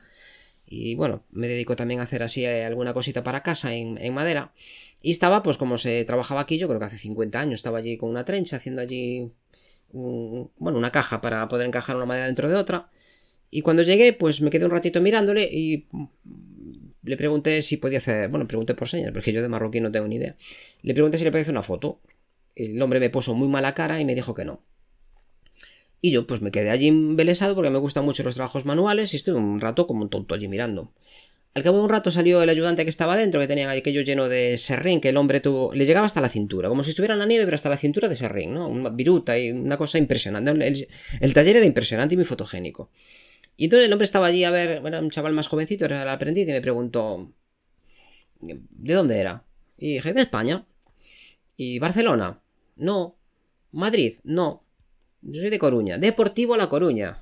[0.66, 4.14] Y bueno, me dedico también a hacer así eh, alguna cosita para casa en, en
[4.14, 4.52] madera.
[5.02, 7.96] Y estaba, pues como se trabajaba aquí, yo creo que hace 50 años, estaba allí
[7.96, 9.32] con una trencha haciendo allí
[9.92, 12.90] bueno, una caja para poder encajar una madera dentro de otra.
[13.50, 15.86] Y cuando llegué, pues me quedé un ratito mirándole y
[17.06, 20.08] le pregunté si podía hacer, bueno, pregunté por señas, porque yo de marroquí no tengo
[20.08, 20.36] ni idea.
[20.82, 22.00] Le pregunté si le podía hacer una foto.
[22.54, 24.62] El hombre me puso muy mala cara y me dijo que no.
[26.00, 29.16] Y yo pues me quedé allí embelesado porque me gustan mucho los trabajos manuales y
[29.16, 30.92] estuve un rato como un tonto allí mirando.
[31.56, 34.28] Al cabo de un rato salió el ayudante que estaba dentro, que tenía aquello lleno
[34.28, 35.72] de serrín, que el hombre tuvo.
[35.72, 38.10] le llegaba hasta la cintura, como si estuviera en la nieve, pero hasta la cintura
[38.10, 38.68] de serrín, ¿no?
[38.68, 40.50] Una viruta y una cosa impresionante.
[41.20, 42.90] El, taller era impresionante y muy fotogénico.
[43.56, 46.08] Y entonces el hombre estaba allí a ver, era un chaval más jovencito, era el
[46.08, 47.32] aprendiz, y me preguntó.
[48.40, 49.44] ¿De dónde era?
[49.78, 50.66] Y dije, de España.
[51.56, 52.42] ¿Y Barcelona?
[52.76, 53.16] No.
[53.72, 54.16] ¿Madrid?
[54.24, 54.64] No.
[55.22, 55.98] Yo soy de Coruña.
[55.98, 57.20] Deportivo La Coruña.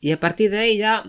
[0.00, 1.04] Y a partir de ahí ya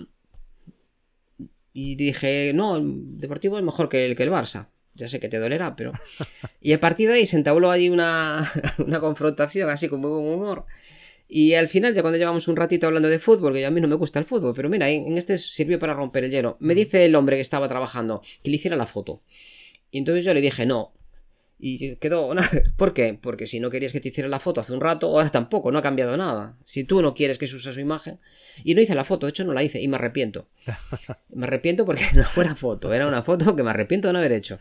[1.73, 4.67] y dije, no, el Deportivo es mejor que el, que el Barça.
[4.95, 5.93] Ya sé que te dolerá, pero...
[6.61, 10.25] Y a partir de ahí se entabló allí una, una confrontación así con muy buen
[10.25, 10.65] humor.
[11.31, 13.87] Y al final, ya cuando llevamos un ratito hablando de fútbol, que a mí no
[13.87, 16.57] me gusta el fútbol, pero mira, en este sirvió para romper el hielo.
[16.59, 19.21] Me dice el hombre que estaba trabajando que le hiciera la foto.
[19.91, 20.93] Y entonces yo le dije, no,
[21.59, 22.33] y quedó.
[22.77, 23.19] ¿Por qué?
[23.21, 25.77] Porque si no querías que te hiciera la foto hace un rato, ahora tampoco, no
[25.77, 26.57] ha cambiado nada.
[26.63, 28.19] Si tú no quieres que se use su imagen.
[28.63, 30.47] Y no hice la foto, de hecho no la hice y me arrepiento.
[31.29, 34.31] Me arrepiento porque no fuera foto, era una foto que me arrepiento de no haber
[34.31, 34.59] hecho.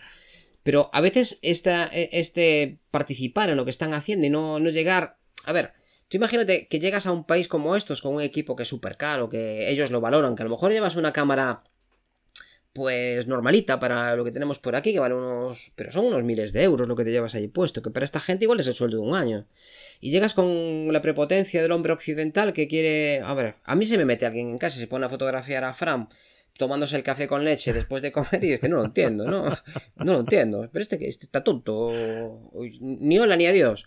[0.63, 4.71] Pero a veces esta, e, este participar en lo que están haciendo y no, no
[4.71, 5.17] llegar.
[5.45, 5.73] A ver,
[6.09, 8.97] tú imagínate que llegas a un país como estos con un equipo que es súper
[8.97, 11.63] caro, que ellos lo valoran, que a lo mejor llevas una cámara
[12.73, 15.73] pues normalita para lo que tenemos por aquí, que vale unos...
[15.75, 18.21] pero son unos miles de euros lo que te llevas ahí puesto, que para esta
[18.21, 19.47] gente igual es el sueldo de un año.
[20.01, 23.21] Y llegas con la prepotencia del hombre occidental que quiere...
[23.25, 25.65] A ver, a mí se me mete alguien en casa y se pone a fotografiar
[25.65, 26.09] a Fran
[26.57, 29.45] tomándose el café con leche después de comer y es que no lo entiendo, ¿no?
[29.97, 30.69] No lo entiendo.
[30.73, 32.51] Pero este que este está tonto.
[32.81, 33.87] Ni hola ni adiós.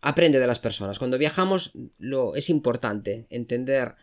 [0.00, 0.98] Aprende de las personas.
[0.98, 3.94] Cuando viajamos lo es importante entender.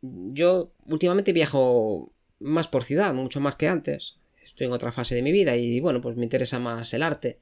[0.00, 4.16] Yo últimamente viajo más por ciudad, mucho más que antes.
[4.44, 7.40] Estoy en otra fase de mi vida y bueno, pues me interesa más el arte.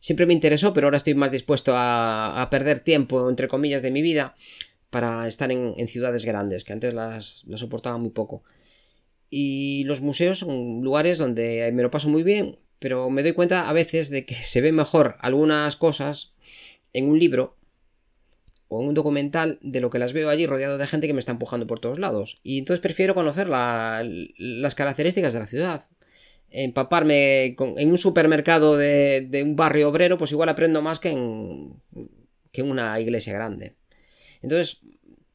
[0.00, 4.02] Siempre me interesó, pero ahora estoy más dispuesto a, perder tiempo, entre comillas, de mi
[4.02, 4.34] vida
[4.90, 8.42] para estar en, ciudades grandes, que antes las, las soportaba muy poco.
[9.30, 13.68] Y los museos son lugares donde me lo paso muy bien, pero me doy cuenta
[13.68, 16.32] a veces de que se ven mejor algunas cosas
[16.92, 17.56] en un libro
[18.68, 21.32] o un documental de lo que las veo allí rodeado de gente que me está
[21.32, 22.40] empujando por todos lados.
[22.42, 25.82] Y entonces prefiero conocer las características de la ciudad.
[26.48, 31.82] Empaparme en un supermercado de, un barrio obrero, pues igual aprendo más que en,
[32.50, 33.76] que en una iglesia grande.
[34.40, 34.80] Entonces,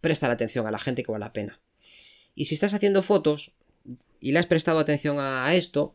[0.01, 1.61] presta la atención a la gente que vale la pena.
[2.33, 3.51] Y si estás haciendo fotos
[4.19, 5.93] y le has prestado atención a esto,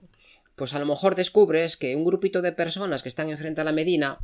[0.54, 3.72] pues a lo mejor descubres que un grupito de personas que están enfrente a la
[3.72, 4.20] Medina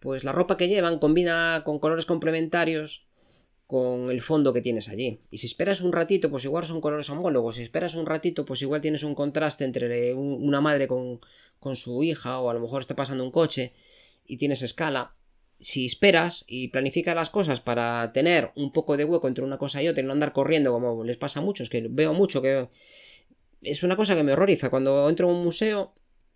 [0.00, 3.08] pues la ropa que llevan combina con colores complementarios
[3.68, 5.20] con el fondo que tienes allí.
[5.30, 7.56] Y si esperas un ratito, pues igual son colores homólogos.
[7.56, 11.20] Si esperas un ratito, pues igual tienes un contraste entre una madre con,
[11.60, 13.74] con su hija o a lo mejor está pasando un coche
[14.24, 15.14] y tienes escala.
[15.60, 19.82] Si esperas y planificas las cosas para tener un poco de hueco entre una cosa
[19.82, 22.68] y otra y no andar corriendo como les pasa a muchos, que veo mucho que
[23.60, 24.70] es una cosa que me horroriza.
[24.70, 25.92] Cuando entro a un museo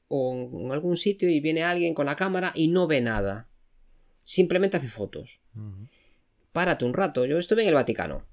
[0.08, 3.48] o en algún sitio y viene alguien con la cámara y no ve nada
[4.24, 5.40] simplemente hace fotos.
[6.52, 7.24] Párate un rato.
[7.24, 8.26] Yo estuve en el Vaticano,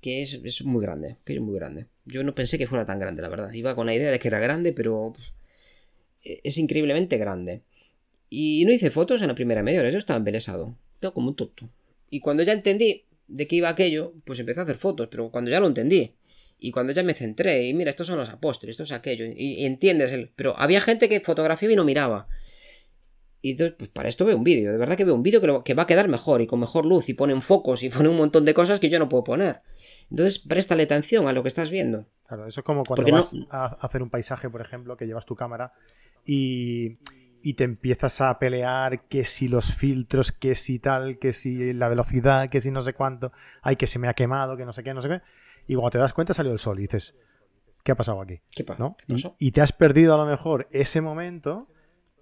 [0.00, 1.86] que es, muy grande, que es muy grande.
[2.04, 3.52] Yo no pensé que fuera tan grande, la verdad.
[3.52, 5.12] Iba con la idea de que era grande, pero
[6.22, 7.62] e, es increíblemente grande.
[8.30, 10.76] Y no hice fotos en la primera media hora, yo estaba embelesado.
[11.00, 11.68] Yo como un tonto.
[12.10, 15.50] Y cuando ya entendí de qué iba aquello, pues empecé a hacer fotos, pero cuando
[15.50, 16.12] ya lo entendí.
[16.58, 19.64] Y cuando ya me centré, y mira, estos son los apóstoles, esto es aquello, y,
[19.66, 20.30] entiendes el...
[20.34, 22.28] Pero había gente que fotografiaba y no miraba.
[23.46, 24.72] Y entonces, pues para esto veo un vídeo.
[24.72, 26.84] De verdad que veo un vídeo que, que, va a quedar mejor y con mejor
[26.84, 29.60] luz y ponen focos y pone un montón de cosas que yo no puedo poner.
[30.10, 32.06] Entonces, préstale atención a lo que estás viendo.
[32.26, 35.36] Claro, eso es como cuando vas a hacer un paisaje, por ejemplo, que llevas tu
[35.36, 35.74] cámara
[36.24, 36.94] y,
[37.40, 41.88] y, te empiezas a pelear que si los filtros, que si tal, que si la
[41.88, 43.30] velocidad, que si no sé cuánto,
[43.62, 45.20] ay, que se me ha quemado, que no sé qué, no sé qué.
[45.68, 47.14] Y cuando te das cuenta salió el sol y dices,
[47.84, 48.40] ¿qué ha pasado aquí?
[48.50, 48.96] ¿Qué, ¿no?
[49.06, 49.36] pasó?
[49.38, 51.68] y te has perdido a lo mejor ese momento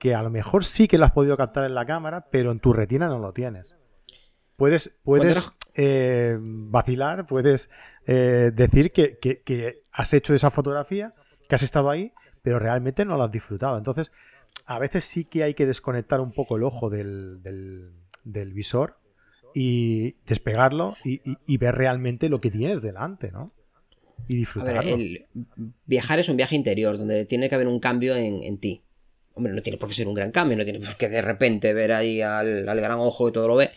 [0.04, 2.60] que a lo mejor sí que lo has podido captar en la cámara, pero en
[2.60, 3.74] tu retina no lo tienes.
[4.54, 7.70] Puedes, puedes eh, vacilar, puedes
[8.06, 11.14] eh, decir que, has hecho esa fotografía,
[11.48, 13.78] que has estado ahí, pero realmente no lo has disfrutado.
[13.78, 14.12] Entonces,
[14.66, 17.42] a veces sí que hay que desconectar un poco el ojo del,
[18.24, 18.98] del, visor
[19.54, 23.52] y despegarlo y, ver realmente lo que tienes delante, ¿no?
[24.28, 24.96] Y disfrutarlo.
[24.96, 25.24] el
[25.86, 28.83] viajar es un viaje interior, donde tiene que haber un cambio en, en ti.
[29.34, 31.72] Hombre, no tiene por qué ser un gran cambio, no tiene por qué de repente
[31.72, 33.70] ver ahí al, al gran ojo y todo lo ve,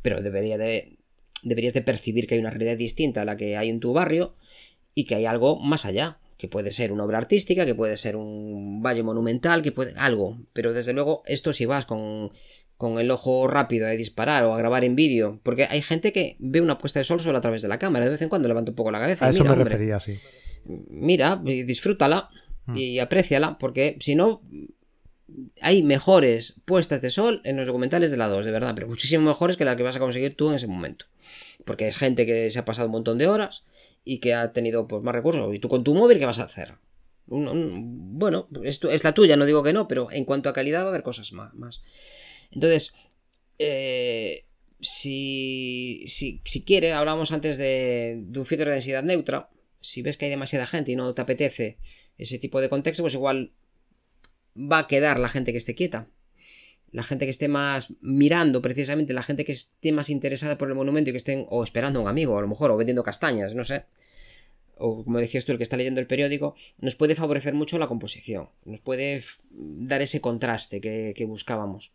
[0.00, 0.96] pero debería de,
[1.42, 4.34] deberías de percibir que hay una realidad distinta a la que hay en tu barrio
[4.94, 8.16] y que hay algo más allá, que puede ser una obra artística, que puede ser
[8.16, 12.32] un valle monumental, que puede algo, pero desde luego esto si vas con,
[12.76, 16.36] con el ojo rápido a disparar o a grabar en vídeo, porque hay gente que
[16.40, 18.48] ve una puesta de sol solo a través de la cámara, de vez en cuando
[18.48, 19.26] levanta un poco la cabeza.
[19.26, 20.18] A eso me refería, sí.
[20.64, 22.28] Mira, disfrútala
[22.66, 22.76] mm.
[22.76, 24.42] y apreciala, porque si no,
[25.60, 29.24] hay mejores puestas de sol en los documentales de la 2, de verdad, pero muchísimo
[29.24, 31.06] mejores que las que vas a conseguir tú en ese momento.
[31.64, 33.64] Porque es gente que se ha pasado un montón de horas
[34.04, 35.54] y que ha tenido pues, más recursos.
[35.54, 36.74] Y tú con tu móvil, ¿qué vas a hacer?
[37.24, 40.88] bueno, es la tuya, no digo que no, pero en cuanto a calidad va a
[40.88, 41.80] haber cosas más.
[42.50, 42.92] Entonces,
[43.58, 44.44] eh,
[44.80, 49.48] si, si, si, quiere, hablamos antes de, de un filtro de densidad neutra.
[49.80, 51.78] Si ves que hay demasiada gente y no te apetece
[52.18, 53.52] ese tipo de contexto, pues igual
[54.56, 56.08] va a quedar la gente que esté quieta
[56.92, 60.74] la gente que esté más mirando precisamente, la gente que esté más interesada por el
[60.74, 63.54] monumento y que estén o esperando a un amigo, a lo mejor, o vendiendo castañas,
[63.54, 63.86] no sé,
[64.76, 67.86] o como decías tú, el que está leyendo el periódico, nos puede favorecer mucho la
[67.86, 71.92] composición, nos puede dar ese contraste que, buscábamos.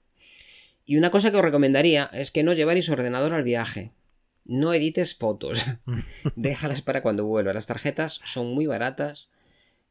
[0.85, 3.91] Y una cosa que os recomendaría es que no llevaréis ordenador al viaje.
[4.45, 5.65] No edites fotos.
[6.37, 7.53] Déjalas para cuando vuelvas.
[7.53, 9.29] Las tarjetas son muy baratas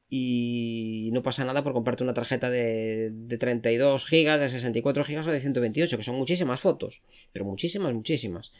[0.08, 5.26] y no pasa nada por comprarte una tarjeta de, de 32 gigas, de 64 gigas
[5.26, 7.02] o de 128, que son muchísimas fotos,
[7.32, 8.52] pero muchísimas, muchísimas.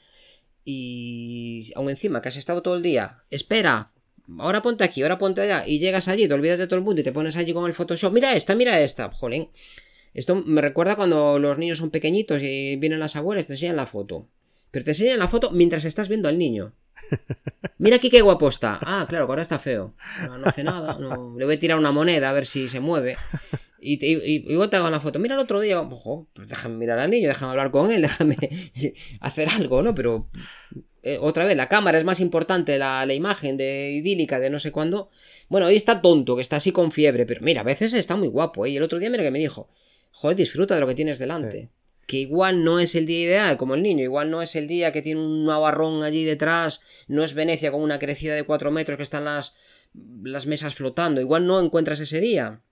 [0.64, 3.92] Y aún encima que has estado todo el día, espera,
[4.38, 7.00] ahora ponte aquí, ahora ponte allá, y llegas allí, te olvidas de todo el mundo
[7.00, 9.48] y te pones allí con el Photoshop, mira esta, mira esta, jolín.
[10.14, 13.86] Esto me recuerda cuando los niños son pequeñitos y vienen las abuelas, te enseñan la
[13.86, 14.26] foto.
[14.70, 16.74] Pero te enseñan la foto mientras estás viendo al niño.
[17.78, 18.78] Mira aquí qué guapo está.
[18.82, 19.94] Ah, claro, ahora está feo.
[20.22, 20.98] No, hace nada.
[20.98, 23.16] Le voy a tirar una moneda a ver si se mueve.
[23.80, 25.18] Y, y, y, te hago la foto.
[25.18, 25.80] Mira el otro día.
[25.80, 28.36] Ojo, pues déjame mirar al niño, déjame hablar con él, déjame
[29.20, 29.94] hacer algo, ¿no?
[29.94, 30.30] Pero
[31.02, 34.58] eh, otra vez, la cámara es más importante, la, la, imagen de idílica de no
[34.58, 35.10] sé cuándo.
[35.48, 38.28] Bueno, hoy está tonto, que está así con fiebre, pero mira, a veces está muy
[38.28, 38.66] guapo.
[38.66, 38.70] ¿eh?
[38.70, 39.68] Y el otro día, mira que me dijo,
[40.10, 41.70] joder, disfruta de lo que tienes delante
[42.06, 44.92] que igual no es el día ideal, como el niño, igual no es el día
[44.92, 48.96] que tiene un navarrón allí detrás, no es Venecia con una crecida de 4 metros
[48.96, 49.54] que están las,
[50.22, 52.62] las mesas flotando, igual no encuentras ese día.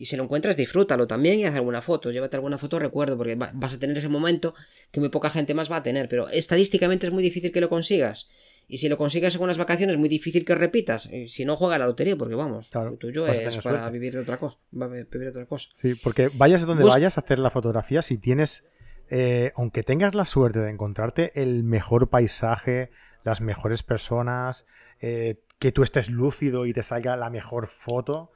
[0.00, 3.34] Y si lo encuentras, disfrútalo también y haz alguna foto, llévate alguna foto, recuerdo, porque
[3.34, 4.54] vas a tener ese momento
[4.90, 7.68] que muy poca gente más va a tener, pero estadísticamente es muy difícil que lo
[7.68, 8.26] consigas.
[8.66, 11.10] Y si lo consigues en unas vacaciones, es muy difícil que repitas.
[11.26, 14.56] si no, juega la lotería, porque vamos, claro, tuyo es para vivir de otra cosa.
[14.70, 15.68] Vivir otra cosa.
[15.74, 18.70] Sí, porque vayas a donde vayas a hacer la fotografía, si tienes
[19.10, 22.90] eh, aunque tengas la suerte de encontrarte el mejor paisaje,
[23.22, 24.66] las mejores personas,
[25.00, 28.32] eh, que tú estés lúcido y te salga la mejor foto,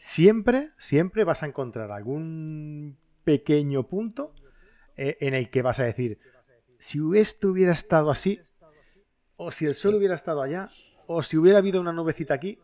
[0.00, 4.32] siempre, siempre vas a encontrar algún pequeño punto
[4.96, 6.18] eh, en el que vas a decir,
[6.78, 8.40] si esto hubiera estado así,
[9.36, 10.70] o si el sol hubiera estado allá,
[11.06, 12.58] o si hubiera habido una nubecita aquí,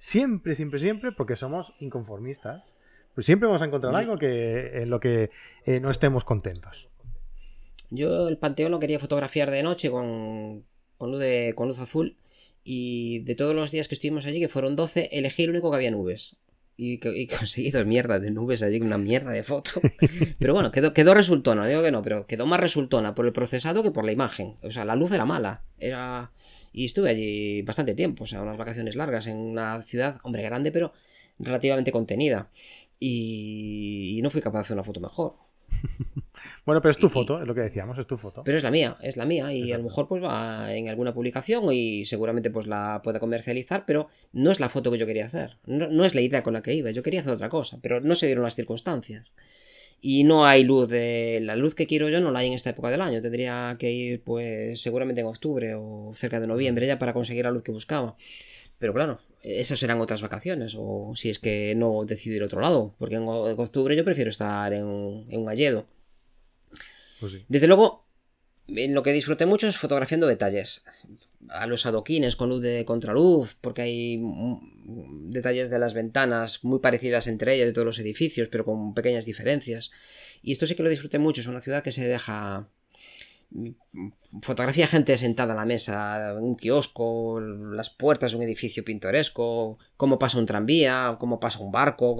[0.00, 2.64] siempre, siempre, siempre, porque somos inconformistas,
[3.14, 5.30] pues siempre vamos a encontrar algo que, en lo que
[5.80, 6.88] no estemos contentos.
[7.90, 10.64] Yo el panteón lo quería fotografiar de noche con,
[10.98, 12.16] con, luz, de, con luz azul.
[12.64, 15.76] Y de todos los días que estuvimos allí, que fueron 12, elegí el único que
[15.76, 16.36] había nubes.
[16.82, 19.82] Y, y conseguí dos mierdas de nubes allí, una mierda de foto.
[20.38, 23.82] Pero bueno, quedó, quedó resultona, digo que no, pero quedó más resultona por el procesado
[23.82, 24.56] que por la imagen.
[24.62, 25.62] O sea, la luz era mala.
[25.78, 26.32] Era.
[26.72, 30.72] Y estuve allí bastante tiempo, o sea, unas vacaciones largas en una ciudad, hombre, grande,
[30.72, 30.92] pero
[31.38, 32.48] relativamente contenida.
[32.98, 35.34] Y, y no fui capaz de hacer una foto mejor.
[36.64, 38.42] Bueno, pero es tu foto, es lo que decíamos, es tu foto.
[38.44, 39.52] Pero es la mía, es la mía.
[39.52, 43.84] Y a lo mejor pues va en alguna publicación y seguramente pues la pueda comercializar,
[43.86, 45.58] pero no es la foto que yo quería hacer.
[45.66, 46.90] No, es la idea con la que iba.
[46.90, 49.32] Yo quería hacer otra cosa, pero no se dieron las circunstancias.
[50.02, 51.40] Y no hay luz de.
[51.42, 53.20] La luz que quiero yo no la hay en esta época del año.
[53.20, 57.50] Tendría que ir, pues, seguramente en octubre o cerca de noviembre ya para conseguir la
[57.50, 58.16] luz que buscaba.
[58.78, 60.74] Pero claro, esas serán otras vacaciones.
[60.76, 62.94] O si es que no decido ir a otro lado.
[62.98, 65.86] Porque en octubre yo prefiero estar en, en un alledo.
[67.20, 68.06] Pues Desde luego,
[68.68, 70.82] en lo que disfruté mucho es fotografiando detalles.
[71.48, 74.22] A los adoquines con luz de contraluz, porque hay
[75.28, 79.24] detalles de las ventanas muy parecidas entre ellas de todos los edificios, pero con pequeñas
[79.24, 79.90] diferencias.
[80.42, 81.40] Y esto sí que lo disfruté mucho.
[81.40, 82.68] Es una ciudad que se deja
[84.42, 90.18] fotografía gente sentada a la mesa, un kiosco, las puertas de un edificio pintoresco, cómo
[90.18, 92.16] pasa un tranvía, cómo pasa un barco,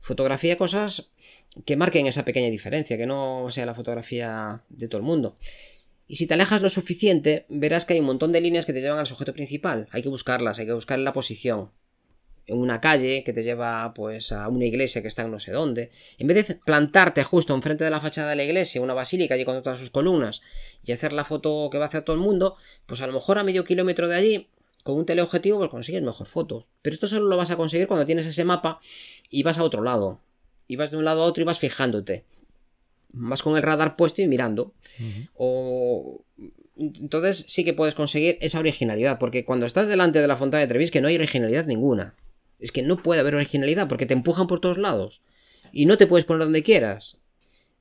[0.00, 1.10] fotografía cosas
[1.64, 5.36] que marquen esa pequeña diferencia, que no sea la fotografía de todo el mundo.
[6.06, 8.80] Y si te alejas lo suficiente, verás que hay un montón de líneas que te
[8.80, 9.88] llevan al sujeto principal.
[9.90, 11.70] Hay que buscarlas, hay que buscar la posición
[12.48, 15.52] en una calle que te lleva pues a una iglesia que está en no sé
[15.52, 19.34] dónde, en vez de plantarte justo enfrente de la fachada de la iglesia, una basílica
[19.34, 20.40] allí con todas sus columnas
[20.84, 23.38] y hacer la foto que va a hacer todo el mundo, pues a lo mejor
[23.38, 24.48] a medio kilómetro de allí
[24.82, 26.64] con un teleobjetivo pues consigues mejor fotos.
[26.80, 28.80] Pero esto solo lo vas a conseguir cuando tienes ese mapa
[29.28, 30.20] y vas a otro lado.
[30.66, 32.24] Y vas de un lado a otro y vas fijándote.
[33.12, 34.72] Vas con el radar puesto y mirando.
[35.34, 36.24] O
[36.78, 40.68] entonces sí que puedes conseguir esa originalidad, porque cuando estás delante de la fontana de
[40.68, 42.14] Trevis que no hay originalidad ninguna.
[42.58, 45.22] Es que no puede haber originalidad porque te empujan por todos lados.
[45.72, 47.18] Y no te puedes poner donde quieras.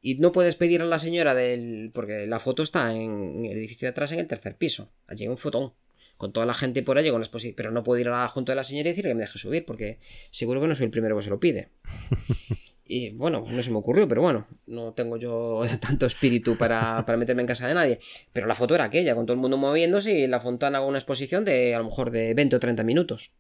[0.01, 1.91] Y no puedes pedir a la señora del.
[1.93, 4.91] Porque la foto está en el edificio de atrás, en el tercer piso.
[5.07, 5.73] Allí hay un fotón.
[6.17, 8.51] Con toda la gente por allí, con las Pero no puedo ir a la junta
[8.51, 9.99] de la señora y decirle que me deje subir, porque
[10.31, 11.69] seguro que no soy el primero que se lo pide.
[12.89, 17.17] Y bueno, no se me ocurrió, pero bueno, no tengo yo tanto espíritu para, para,
[17.17, 17.99] meterme en casa de nadie.
[18.31, 20.97] Pero la foto era aquella, con todo el mundo moviéndose y la fontana con una
[20.97, 23.31] exposición de a lo mejor de 20 o 30 minutos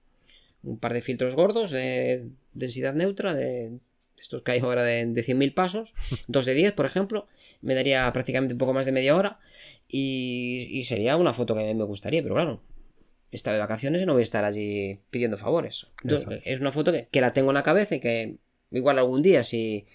[0.63, 3.79] un par de filtros gordos de densidad neutra, de
[4.19, 5.93] estos que hay ahora de, de 100.000 pasos,
[6.27, 7.27] dos de 10, por ejemplo,
[7.61, 9.39] me daría prácticamente un poco más de media hora
[9.87, 12.61] y, sería una foto que a mí me gustaría, pero claro,
[13.31, 15.87] está de vacaciones y no voy a estar allí pidiendo favores.
[16.45, 18.37] es una foto que, que, la tengo en la cabeza y que
[18.71, 19.85] igual algún día si,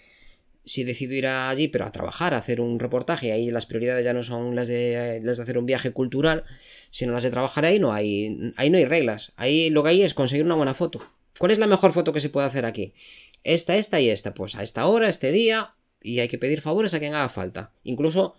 [0.64, 4.12] si decido ir allí, pero a trabajar, a hacer un reportaje, ahí las prioridades ya
[4.12, 6.44] no son las de, las de hacer un viaje cultural,
[6.90, 9.32] sino las de trabajar ahí, no hay, ahí no hay reglas.
[9.36, 11.02] Ahí lo que hay es conseguir una buena foto.
[11.38, 12.94] ¿Cuál es la mejor foto que se puede hacer aquí?
[13.42, 14.34] Esta, esta y esta.
[14.34, 17.72] Pues a esta hora, este día, y hay que pedir favores a quien haga falta.
[17.82, 18.36] Incluso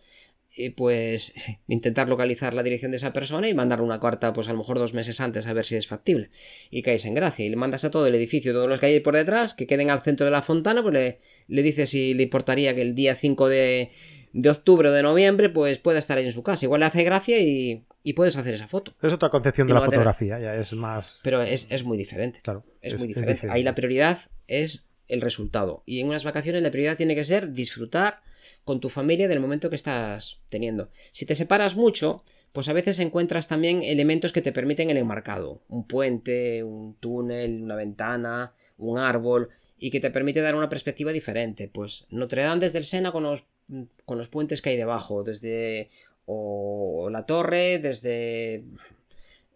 [0.76, 1.34] pues
[1.68, 4.80] intentar localizar la dirección de esa persona y mandarle una carta, pues a lo mejor
[4.80, 6.30] dos meses antes a ver si es factible.
[6.70, 7.46] Y caes en gracia.
[7.46, 9.90] Y le mandas a todo el edificio, todos los que hay por detrás, que queden
[9.90, 13.16] al centro de la fontana, pues le, le dices si le importaría que el día
[13.16, 13.92] 5 de,
[14.34, 16.66] de octubre o de noviembre, pues pueda estar ahí en su casa.
[16.66, 18.94] Igual le hace gracia y, y puedes hacer esa foto.
[19.02, 21.20] Es otra concepción de la fotografía, ya es más.
[21.24, 22.42] Pero es, es muy diferente.
[22.44, 22.64] Claro.
[22.82, 23.48] Es, muy diferente.
[23.50, 25.84] Ahí la prioridad es el resultado.
[25.86, 28.22] Y en unas vacaciones la prioridad tiene que ser disfrutar
[28.64, 30.90] con tu familia del momento que estás teniendo.
[31.12, 35.62] Si te separas mucho, pues a veces encuentras también elementos que te permiten el enmarcado.
[35.68, 41.12] Un puente, un túnel, una ventana, un árbol, y que te permite dar una perspectiva
[41.12, 41.68] diferente.
[41.68, 43.44] Pues Notre Dame desde el Sena con los,
[44.06, 45.90] con los puentes que hay debajo, desde
[46.26, 48.64] o la torre, desde,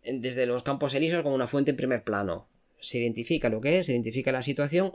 [0.03, 2.47] desde los campos elíseos como una fuente en primer plano.
[2.81, 4.93] Se identifica lo que es, se identifica la situación,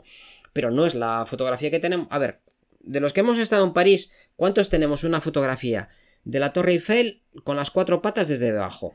[0.53, 2.07] pero no es la fotografía que tenemos.
[2.11, 2.39] A ver,
[2.83, 5.89] de los que hemos estado en París, ¿cuántos tenemos una fotografía
[6.25, 8.93] de la Torre Eiffel con las cuatro patas desde debajo?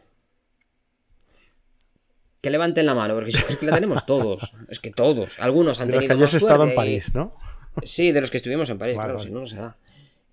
[2.41, 4.53] Que levanten la mano, porque yo creo que la tenemos todos.
[4.69, 5.39] Es que todos.
[5.41, 6.15] Algunos han tenido.
[6.17, 7.35] Los que estado en París, ¿no?
[7.83, 9.77] Sí, de los que estuvimos en París, claro, si no, no se da.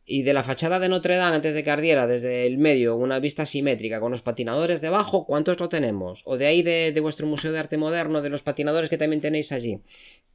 [0.08, 3.18] Y de la fachada de Notre Dame, antes de que ardiera, desde el medio, una
[3.18, 6.22] vista simétrica con los patinadores debajo, ¿cuántos lo tenemos?
[6.26, 9.22] O de ahí de, de vuestro Museo de Arte Moderno, de los patinadores que también
[9.22, 9.82] tenéis allí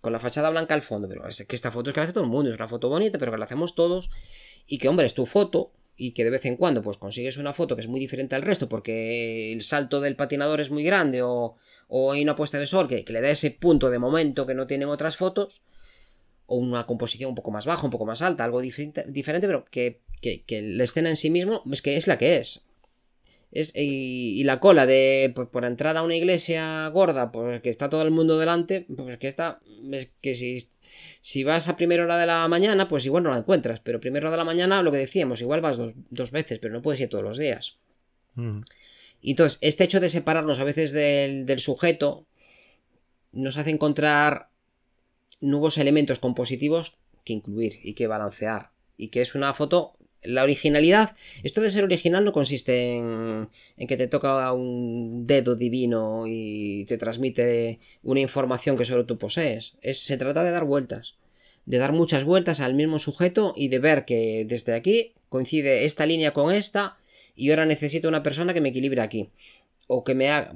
[0.01, 2.13] con la fachada blanca al fondo, pero es que esta foto es que la hace
[2.13, 4.11] todo el mundo, es una foto bonita, pero que la hacemos todos,
[4.67, 7.53] y que, hombre, es tu foto, y que de vez en cuando, pues consigues una
[7.53, 11.23] foto que es muy diferente al resto, porque el salto del patinador es muy grande,
[11.23, 11.57] o,
[11.89, 14.67] o hay una puesta de sol que, le da ese punto de momento que no
[14.67, 15.61] tienen otras fotos,
[16.47, 19.05] o una composición un poco más baja, un poco más alta, algo diferente,
[19.47, 22.70] pero que, que, que la escena en sí mismo es que es la que es.
[23.53, 27.91] Es, y, la cola de pues, por entrar a una iglesia gorda, pues que está
[27.91, 29.61] todo el mundo delante, pues que está.
[30.21, 30.69] que si,
[31.21, 33.81] si vas a primera hora de la mañana, pues igual no la encuentras.
[33.81, 35.79] Pero primera hora de la mañana, lo que decíamos, igual vas
[36.11, 37.79] dos, veces, pero no puedes ir todos los días.
[39.21, 42.27] Y entonces, este hecho de separarnos a veces del, del sujeto
[43.33, 44.51] nos hace encontrar
[45.41, 48.71] nuevos elementos compositivos que incluir y que balancear.
[48.97, 53.87] Y que es una foto la originalidad, esto de ser original no consiste en, en,
[53.87, 59.77] que te toca un dedo divino y te transmite una información que solo tú posees.
[59.81, 61.17] Es, se trata de dar vueltas,
[61.65, 66.07] de dar muchas vueltas al mismo sujeto y de ver que desde aquí coincide esta
[66.07, 66.99] línea con esta
[67.35, 69.31] y ahora necesito una persona que me equilibre aquí.
[69.87, 70.55] O que me haga...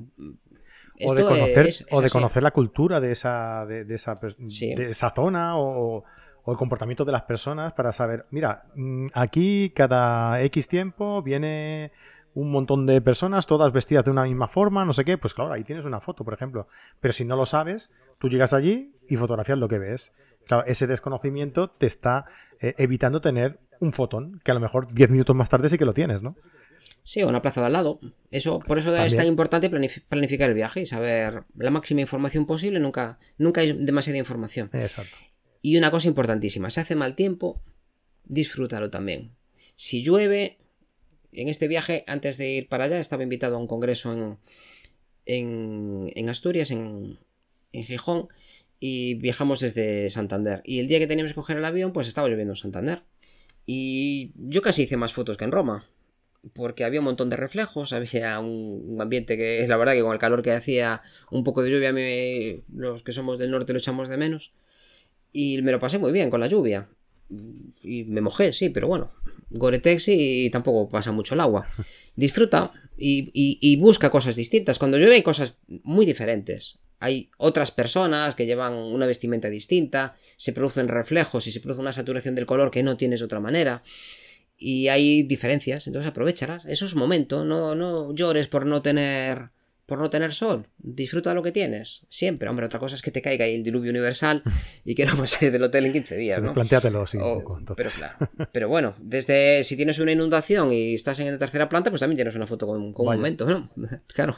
[1.01, 5.59] o de conocer, o de conocer la cultura de esa, de, esa, de esa zona
[5.59, 6.05] o
[6.44, 11.92] o el comportamiento de las personas para saber, mira, mm, aquí cada X tiempo viene
[12.34, 15.52] un montón de personas, todas vestidas de una misma forma, no sé qué, pues claro,
[15.52, 16.66] ahí tienes una foto, por ejemplo.
[17.00, 20.12] Pero si no lo sabes, tú llegas allí y fotografías lo que ves.
[20.46, 22.26] Claro, ese desconocimiento te está
[22.60, 25.84] eh, evitando tener un fotón, que a lo mejor 10 minutos más tarde sí que
[25.84, 26.36] lo tienes, ¿no?
[27.02, 28.00] Sí, o una plaza de al lado.
[28.30, 32.80] Eso, por eso es tan importante planificar el viaje y saber la máxima información posible.
[32.80, 34.70] Nunca, nunca hay demasiada información.
[34.72, 35.16] Exacto.
[35.65, 37.62] Y una cosa importantísima, si hace mal tiempo,
[38.27, 39.31] disfrútalo también.
[39.77, 40.59] Si llueve,
[41.32, 44.36] en este viaje, antes de ir para allá, estaba invitado a un congreso en,
[45.24, 47.19] en, en Asturias, en,
[47.73, 48.28] en Gijón,
[48.78, 50.61] y viajamos desde Santander.
[50.66, 53.03] Y el día que teníamos que coger el avión, pues estaba lloviendo en Santander.
[53.65, 55.89] Y yo casi hice más fotos que en Roma.
[56.53, 60.12] Porque había un montón de reflejos, había un, ambiente que es la verdad que con
[60.12, 61.01] el calor que hacía,
[61.31, 64.53] un poco de lluvia, los que somos del norte lo echamos de menos.
[65.35, 66.89] Y me lo pasé muy bien con la lluvia.
[67.82, 69.11] Y me mojé, sí, pero bueno.
[69.51, 71.69] Goretex y tampoco pasa mucho el agua.
[72.16, 74.78] Disfruta y, y busca cosas distintas.
[74.78, 80.55] Cuando llueve hay cosas muy diferentes hay otras personas que llevan una vestimenta distinta, se
[80.55, 83.82] producen reflejos y se produce una saturación del color que no tienes de otra manera.
[84.56, 86.65] Y hay diferencias, entonces aprovechalas.
[86.65, 89.51] Eso es momento, no, no llores por no tener
[89.86, 90.66] por no tener sol.
[90.78, 92.48] Disfruta lo que tienes, siempre.
[92.48, 94.43] Hombre, otra cosa es que te caiga ahí el diluvio universal
[94.85, 96.55] y que no salir del hotel en 15 días, ¿no?
[96.55, 98.31] Plantéatelo, sí, un poco, Pero claro.
[98.52, 102.16] Pero bueno, desde si tienes una inundación y estás en la tercera planta, pues también
[102.16, 103.70] tienes una foto con, un momento, ¿no?
[104.15, 104.36] Claro.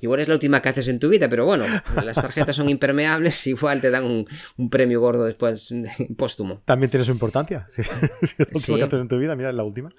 [0.00, 1.64] Igual es la última que haces en tu vida, pero bueno,
[2.02, 5.72] las tarjetas son impermeables, igual te dan un, premio gordo después
[6.16, 6.62] póstumo.
[6.64, 7.68] También tiene su importancia.
[7.74, 7.88] Si, es
[8.38, 9.90] la última que haces en tu vida, mira, es la última.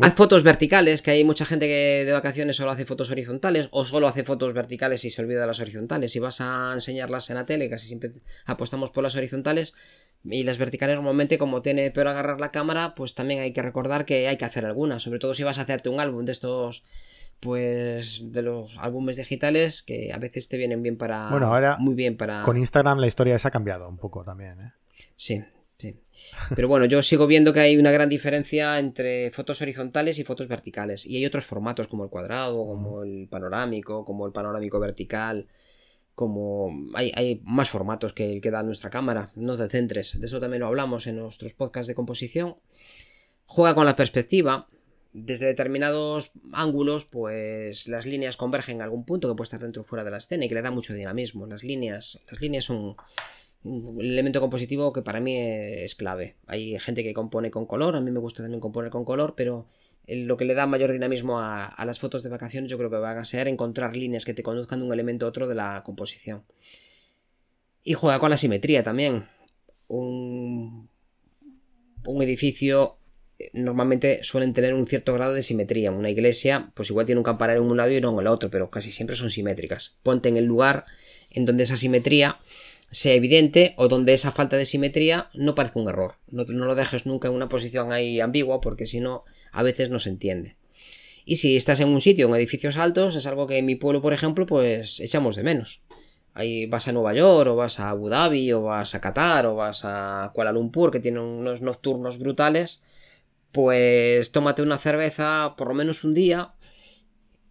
[0.00, 3.84] Haz fotos verticales, que hay mucha gente que de vacaciones solo hace fotos horizontales o
[3.84, 6.10] solo hace fotos verticales y se olvida de las horizontales.
[6.10, 8.10] Si vas a enseñarlas en la tele, casi siempre
[8.44, 9.72] apostamos por las horizontales
[10.24, 14.04] y las verticales normalmente como tiene peor agarrar la cámara, pues también hay que recordar
[14.04, 16.82] que hay que hacer algunas, sobre todo si vas a hacerte un álbum de estos
[17.40, 21.94] pues de los álbumes digitales que a veces te vienen bien para bueno ahora muy
[21.94, 24.72] bien para con Instagram la historia esa ha cambiado un poco también ¿eh?
[25.16, 25.44] sí
[25.78, 25.96] sí
[26.54, 30.48] pero bueno, yo sigo viendo que hay una gran diferencia entre fotos horizontales y fotos
[30.48, 31.06] verticales.
[31.06, 35.48] Y hay otros formatos como el cuadrado, como el panorámico, como el panorámico vertical,
[36.14, 39.30] como hay, hay más formatos que el que da nuestra cámara.
[39.34, 40.18] No te centres.
[40.18, 42.56] De eso también lo hablamos en nuestros podcasts de composición.
[43.46, 44.68] Juega con la perspectiva.
[45.12, 49.84] Desde determinados ángulos, pues las líneas convergen en algún punto que puede estar dentro o
[49.84, 51.46] fuera de la escena y que le da mucho dinamismo.
[51.46, 52.96] Las líneas, las líneas son
[53.64, 56.36] un elemento compositivo que para mí es clave.
[56.46, 59.66] Hay gente que compone con color, a mí me gusta también componer con color, pero
[60.06, 63.18] lo que le da mayor dinamismo a, las fotos de vacaciones yo creo que va
[63.18, 66.44] a ser encontrar líneas que te conduzcan de un elemento a otro de la composición.
[67.82, 69.26] Y juega con la simetría también.
[69.88, 70.88] Un,
[72.06, 72.98] un edificio
[73.38, 75.90] eh, normalmente suelen tener un cierto grado de simetría.
[75.90, 78.50] Una iglesia, pues igual tiene un campanario en un lado y no en el otro,
[78.50, 79.96] pero casi siempre son simétricas.
[80.02, 80.84] Ponte en el lugar
[81.30, 82.38] en donde esa simetría
[82.90, 86.16] sea evidente o donde esa falta de simetría no parezca un error.
[86.28, 89.98] No, lo dejes nunca en una posición ahí ambigua porque si no, a veces no
[89.98, 90.56] se entiende.
[91.24, 94.02] Y si estás en un sitio en edificios altos, es algo que en mi pueblo,
[94.02, 95.82] por ejemplo, pues echamos de menos.
[96.34, 99.54] Ahí vas a Nueva York, o vas a Abu Dhabi, o vas a Qatar, o
[99.54, 102.82] vas a Kuala Lumpur, que tiene unos nocturnos brutales,
[103.52, 106.54] pues tómate una cerveza por lo menos un día,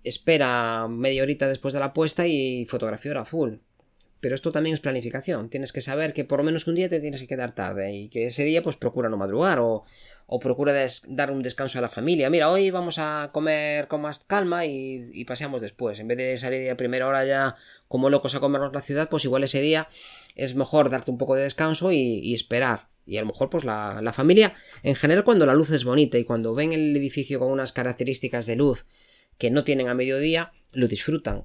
[0.03, 3.61] espera media horita después de la puesta y fotografía azul
[4.23, 5.49] pero esto también es planificación.
[5.49, 8.07] Tienes que saber que por lo menos un día te tienes que quedar tarde y
[8.07, 9.83] que ese día pues procura no madrugar o,
[10.39, 10.73] procura
[11.09, 12.29] dar un descanso a la familia.
[12.29, 15.99] Mira, hoy vamos a comer con más calma y, paseamos después.
[15.99, 17.57] En vez de salir a primera hora ya
[17.89, 19.89] como locos a comernos la ciudad, pues igual ese día
[20.35, 22.87] es mejor darte un poco de descanso y, esperar.
[23.05, 26.17] Y a lo mejor, pues la, la, familia, en general, cuando la luz es bonita
[26.17, 28.85] y cuando ven el edificio con unas características de luz
[29.37, 31.43] que no tienen a mediodía, lo disfrutan.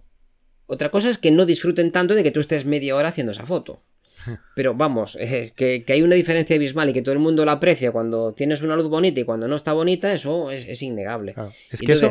[0.69, 3.47] Otra cosa es que no disfruten tanto de que tú estés media hora haciendo esa
[3.47, 3.81] foto.
[4.55, 7.91] Pero vamos, eh, que, hay una diferencia abismal y que todo el mundo la aprecia
[7.91, 11.35] cuando tienes una luz bonita y cuando no está bonita, eso es, innegable.
[11.71, 12.11] Es que eso,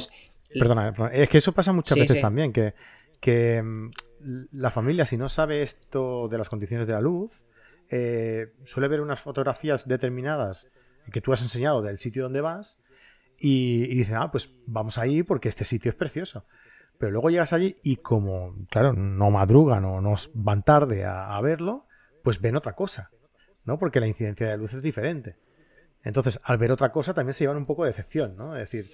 [0.59, 2.73] perdona, es que eso pasa muchas veces también, que,
[3.21, 3.91] que mm,
[4.53, 7.43] la familia, si no sabe esto de las condiciones de la luz,
[7.89, 10.67] eh, suele ver unas fotografías determinadas
[11.11, 12.79] que tú has enseñado del sitio donde vas
[13.37, 16.43] y, y dicen, ah, pues vamos ahí porque este sitio es precioso.
[16.97, 21.85] Pero luego llegas allí y como, claro, no madrugan o no van tarde a, verlo,
[22.23, 23.11] pues ven otra cosa,
[23.65, 23.77] ¿no?
[23.77, 25.35] Porque la incidencia de luz es diferente.
[26.03, 28.55] Entonces, al ver otra cosa también se llevan un poco de decepción, ¿no?
[28.55, 28.91] Es decir,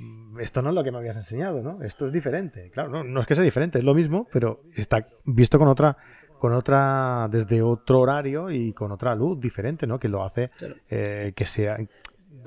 [0.00, 1.82] mm, esto no es lo que me habías enseñado, ¿no?
[1.82, 2.70] Esto es diferente.
[2.70, 5.96] Claro, no, es que sea diferente, es lo mismo, pero está visto con otra,
[6.38, 9.98] con otra, desde otro horario y con otra luz diferente, ¿no?
[9.98, 10.50] Que lo hace
[10.88, 11.76] eh, que sea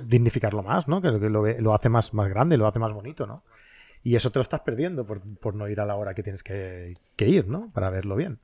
[0.03, 1.01] dignificarlo más, ¿no?
[1.01, 3.43] Que, lo, lo, hace más, más grande, lo hace más bonito, ¿no?
[4.07, 6.95] Y eso te lo estás perdiendo por, no ir a la hora que tienes que,
[7.17, 7.69] ir, ¿no?
[7.73, 8.39] Para verlo bien.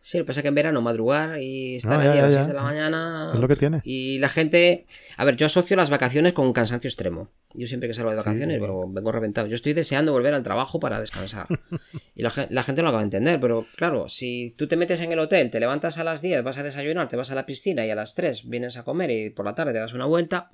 [0.00, 2.22] Sí, lo que pasa es que en verano madrugar y estar No, ya, allí a
[2.22, 2.40] las ya.
[2.40, 3.30] 6 de la mañana.
[3.32, 3.82] Es lo que tiene.
[3.84, 4.86] Y la gente.
[5.16, 7.30] A ver, yo asocio las vacaciones con un cansancio extremo.
[7.54, 8.60] Yo siempre que salgo de vacaciones sí.
[8.60, 9.46] pero vengo reventado.
[9.46, 11.46] Yo estoy deseando volver al trabajo para descansar.
[12.16, 15.12] y la gente no lo acaba de entender, pero claro, si tú te metes en
[15.12, 17.86] el hotel, te levantas a las 10, vas a desayunar, te vas a la piscina
[17.86, 20.50] y a las 3 vienes a comer y por la tarde te das una vuelta,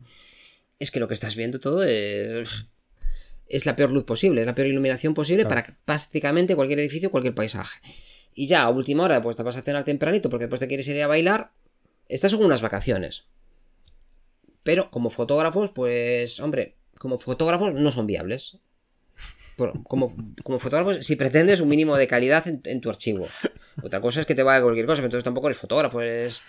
[0.79, 2.67] es que lo que estás viendo todo es.
[3.49, 5.63] Es la peor luz posible, es la peor iluminación posible Claro.
[5.67, 7.81] para prácticamente cualquier edificio, cualquier paisaje.
[8.35, 10.87] Y ya a última hora, pues te vas a cenar tempranito porque después te quieres
[10.89, 11.53] ir a bailar.
[12.09, 13.25] Estas son unas vacaciones.
[14.63, 18.59] Pero como fotógrafos, pues, hombre, como fotógrafos no son viables.
[19.85, 23.27] Como, como fotógrafos, si pretendes un mínimo de calidad en, en tu archivo.
[23.83, 26.43] Otra cosa es que te valga cualquier cosa, pero entonces tampoco eres fotógrafo, eres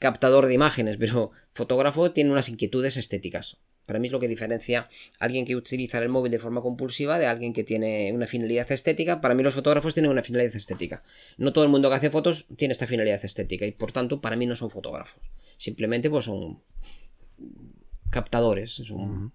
[0.00, 3.58] captador de imágenes, pero fotógrafo tiene unas inquietudes estéticas.
[3.88, 7.18] Para mí es lo que diferencia a alguien que utiliza el móvil de forma compulsiva
[7.18, 9.22] de alguien que tiene una finalidad estética.
[9.22, 11.02] Para mí los fotógrafos tienen una finalidad estética.
[11.38, 14.36] No todo el mundo que hace fotos tiene esta finalidad estética y por tanto para
[14.36, 15.22] mí no son fotógrafos.
[15.56, 16.60] Simplemente pues son
[18.10, 18.72] captadores.
[18.72, 19.32] Son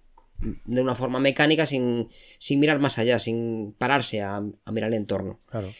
[0.66, 2.08] de una forma mecánica sin,
[2.38, 5.40] sin mirar más allá, sin pararse a, a mirar el entorno.
[5.50, 5.74] Claro.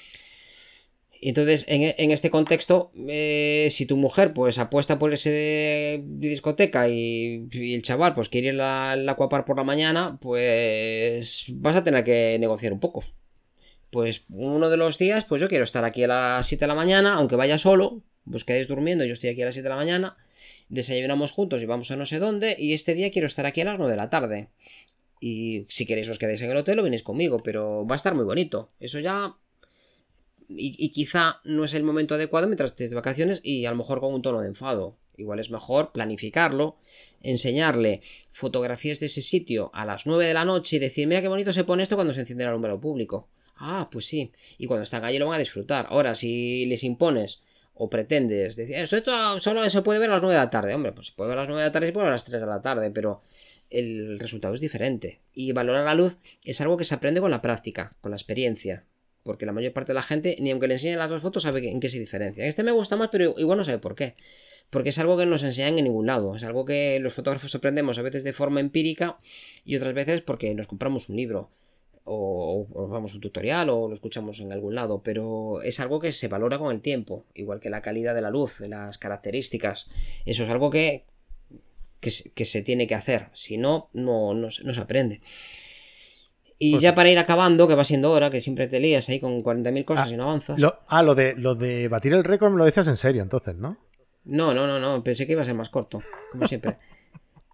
[1.30, 7.48] Entonces, en, en este contexto, eh, si tu mujer pues apuesta por ese discoteca y,
[7.52, 12.38] el chaval pues quiere ir al acuapar por la mañana, pues vas a tener que
[12.40, 13.04] negociar un poco.
[13.90, 16.76] Pues uno de los días, pues yo quiero estar aquí a las 7 de la
[16.76, 19.76] mañana, aunque vaya solo, pues quedéis durmiendo, yo estoy aquí a las 7 de la
[19.76, 20.18] mañana,
[20.70, 23.66] desayunamos juntos y vamos a no sé dónde, y este día quiero estar aquí a
[23.66, 24.50] las 9 de la tarde.
[25.22, 28.14] Y si queréis os quedéis en el hotel o venís conmigo, pero va a estar
[28.14, 28.74] muy bonito.
[28.82, 29.38] Eso ya
[30.58, 34.00] y, quizá no es el momento adecuado mientras estés de vacaciones y a lo mejor
[34.00, 34.98] con un tono de enfado.
[35.16, 36.78] Igual es mejor planificarlo,
[37.22, 38.02] enseñarle
[38.32, 41.54] fotografías de ese sitio a las 9 de la noche y decir, mira qué bonito
[41.54, 43.30] se pone esto cuando se enciende el alumbrado público.
[43.56, 44.32] Ah, pues sí.
[44.58, 45.86] Y cuando están allí lo van a disfrutar.
[45.90, 47.44] Ahora, si les impones
[47.76, 50.74] o pretendes decir, "Eso esto solo se puede ver a las 9 de la tarde.
[50.74, 52.12] Hombre, pues se puede ver a las 9 de la tarde y se puede ver
[52.12, 53.22] a las 3 de la tarde, pero
[53.70, 55.22] el resultado es diferente.
[55.34, 58.86] Y valorar la luz es algo que se aprende con la práctica, con la experiencia.
[59.24, 61.68] Porque la mayor parte de la gente, ni aunque le enseñen las dos fotos, sabe
[61.70, 62.46] en qué se diferencia.
[62.46, 64.16] Este me gusta más, pero igual no sabe por qué.
[64.70, 66.36] Porque es algo que no nos enseñan en ningún lado.
[66.36, 69.18] Es algo que los fotógrafos aprendemos a veces de forma empírica
[69.64, 71.50] y otras veces porque nos compramos un libro.
[72.06, 75.02] O, o vamos un tutorial o lo escuchamos en algún lado.
[75.04, 77.26] Pero es algo que se valora con el tiempo.
[77.34, 79.88] Igual que la calidad de la luz, las características.
[80.26, 81.06] Eso es algo que,
[82.02, 82.10] que,
[82.46, 83.30] se, tiene que hacer.
[83.34, 85.22] Si no, no, no se aprende.
[86.66, 89.20] Y Pues- ya para ir acabando, que va siendo hora, que siempre te lías ahí
[89.20, 90.60] con 40.000 cosas Ah, y no avanzas.
[90.60, 93.56] Lo, ah, lo de, lo de batir el récord me lo decías en serio, entonces,
[93.56, 93.78] ¿no?
[94.26, 96.78] No, no, no, no, pensé que iba a ser más corto, como siempre.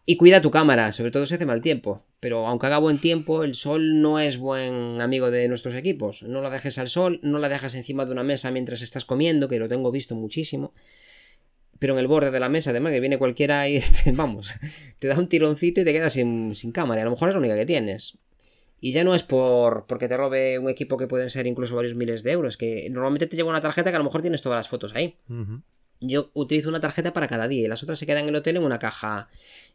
[0.06, 2.04] Y cuida tu cámara, sobre todo si hace mal tiempo.
[2.20, 6.24] Pero aunque haga buen tiempo, el sol no es buen amigo de nuestros equipos.
[6.24, 9.48] No la dejes al sol, no la dejas encima de una mesa mientras estás comiendo,
[9.48, 10.74] que lo tengo visto muchísimo.
[11.80, 14.54] Pero en el borde de la mesa, además, que viene cualquiera y te- vamos,
[15.00, 17.00] te da un tironcito y te quedas sin, sin cámara.
[17.00, 18.18] Y a lo mejor es la única que tienes.
[18.82, 21.96] Y ya no es por porque te robe un equipo que pueden ser incluso varios
[21.96, 24.58] miles de euros, que normalmente te llega una tarjeta que a lo mejor tienes todas
[24.58, 25.18] las fotos ahí.
[26.02, 28.58] Yo utilizo una tarjeta para cada día y las otras se quedan en el hotel
[28.58, 29.28] en una caja.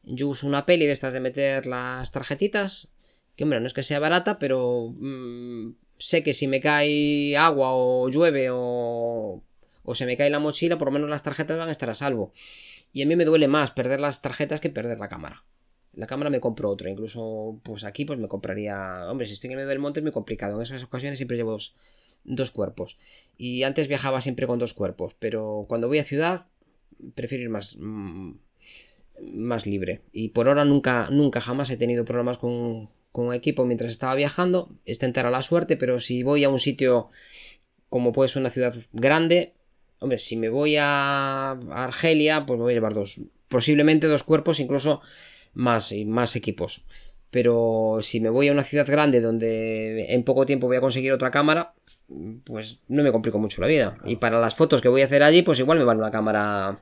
[0.04, 2.88] Yo uso una peli de estas de meter las tarjetitas,
[3.36, 7.72] que hombre, no es que sea barata, pero mm, sé que si me cae agua
[7.72, 9.42] o llueve o,
[9.82, 11.94] o se me cae la mochila, por lo menos las tarjetas van a estar a
[11.94, 12.32] salvo.
[12.92, 15.44] Y a mí me duele más perder las tarjetas que perder la cámara.
[15.96, 19.06] La cámara me compro otra, incluso pues aquí pues me compraría...
[19.08, 20.56] Hombre, si estoy en el medio del monte es muy complicado.
[20.56, 21.56] En esas ocasiones siempre llevo
[22.24, 22.96] dos, cuerpos.
[23.36, 26.46] Y antes viajaba siempre con dos cuerpos, pero cuando voy a ciudad
[27.14, 28.32] prefiero ir más, mm,
[29.32, 30.02] más libre.
[30.12, 34.14] Y por ahora nunca, nunca jamás he tenido problemas con, con un equipo mientras estaba
[34.14, 34.70] viajando.
[34.84, 37.10] Es tentar a la suerte, pero si voy a un sitio
[37.88, 39.54] como puede ser una ciudad grande,
[40.00, 44.58] hombre, si me voy a Argelia, pues me voy a llevar dos, posiblemente dos cuerpos,
[44.58, 45.00] incluso
[45.54, 46.84] más, y más equipos.
[47.30, 51.12] Pero si me voy a una ciudad grande donde en poco tiempo voy a conseguir
[51.12, 51.72] otra cámara,
[52.44, 53.98] pues no me complico mucho la vida.
[54.04, 56.80] Y para las fotos que voy a hacer allí, pues igual me vale una cámara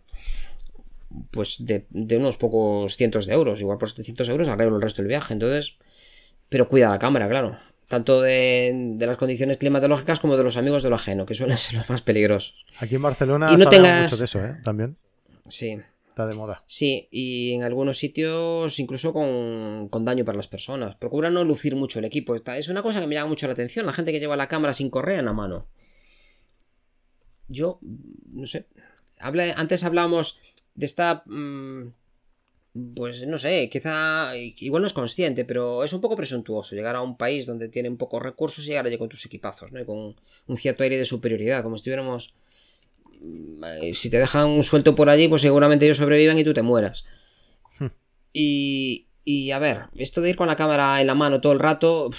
[1.30, 3.60] pues de, de unos pocos cientos de euros.
[3.60, 5.32] Igual por 700 euros arreglo el resto del viaje.
[5.34, 5.76] Entonces,
[6.48, 7.56] pero cuida la cámara, claro.
[7.88, 11.56] Tanto de, de las condiciones climatológicas como de los amigos de lo ajeno, que suelen
[11.58, 12.64] ser los más peligrosos.
[12.78, 14.56] Aquí en Barcelona Y no tengas- mucho de eso, ¿eh?
[14.64, 14.96] También.
[15.48, 15.78] Sí,
[16.12, 16.62] Está de moda.
[16.66, 20.94] sí, y en algunos sitios incluso con, con daño para las personas.
[20.96, 22.34] Procura no lucir mucho el equipo.
[22.36, 24.74] Es una cosa que me llama mucho la atención, la gente que lleva la cámara
[24.74, 25.66] sin correa en la mano.
[27.48, 27.78] Yo,
[28.32, 28.66] no sé,
[29.18, 30.38] habla- antes hablábamos
[30.74, 31.22] de esta...
[31.26, 31.92] mm,
[32.94, 37.02] pues no sé, quizá igual no es consciente, pero es un poco presuntuoso llegar a
[37.02, 39.80] un país donde tienen pocos recursos y llegar allí con tus equipazos, ¿no?
[39.80, 40.16] Y con
[40.46, 42.32] un cierto aire de superioridad, como si estuviéramos
[43.94, 47.04] si te dejan suelto por allí, pues seguramente ellos sobreviven y tú te mueras.
[48.32, 51.58] y, y a ver, esto de ir con la cámara en la mano todo el
[51.58, 52.10] rato,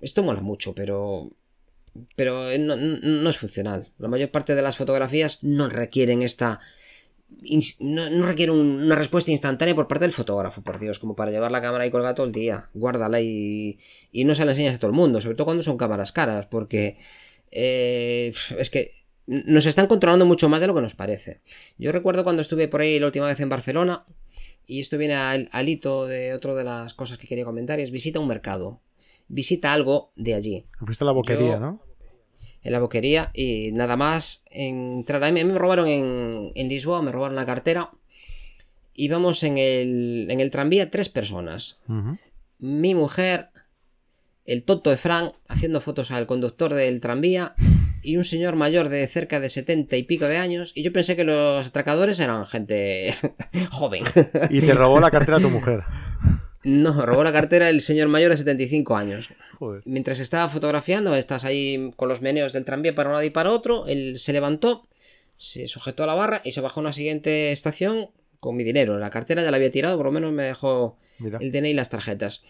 [0.00, 1.30] esto mola mucho, pero
[2.16, 3.92] pero no, no, es funcional.
[3.98, 6.60] La mayor parte de las fotografías no requieren esta
[7.80, 11.62] no, requiere una respuesta instantánea por parte del fotógrafo, por Dios, como para llevar la
[11.62, 12.68] cámara y colgada todo el día.
[12.74, 13.78] Guárdala y,
[14.12, 16.46] y no se la enseñas a todo el mundo, sobre todo cuando son cámaras caras,
[16.46, 16.96] porque
[17.50, 21.40] eh, es que nos están controlando mucho más de lo que nos parece.
[21.78, 24.04] Yo recuerdo cuando estuve por ahí la última vez en Barcelona,
[24.66, 27.90] y esto viene al, al hito de otra de las cosas que quería comentar, es
[27.90, 28.80] visita un mercado.
[29.28, 30.66] Visita algo de allí.
[30.84, 31.80] Fuiste a la boquería, ¿no?
[32.64, 35.44] en la boquería y nada más entrar a mí.
[35.44, 37.90] me robaron en, en Lisboa, me robaron la cartera.
[38.94, 41.80] Íbamos en el, en el tranvía tres personas.
[42.58, 43.50] Mi mujer,
[44.46, 47.54] el tonto de Frank, haciendo fotos al conductor del tranvía
[48.04, 50.72] y un señor mayor de cerca de setenta y pico de años.
[50.74, 53.14] Y yo pensé que los atracadores eran gente
[53.70, 54.04] joven.
[54.50, 55.82] Y te robó la cartera tu mujer.
[56.66, 59.28] No, robó la cartera el señor mayor de 75 años.
[59.84, 63.50] Mientras estaba fotografiando, estás ahí con los meneos del tranvía para un lado y para
[63.50, 64.88] otro, él se levantó,
[65.36, 68.08] se sujetó a la barra y se bajó a una siguiente estación
[68.40, 68.98] con mi dinero.
[68.98, 71.90] La cartera ya la había tirado, por lo menos me dejó el DNI y las
[71.90, 72.42] tarjetas.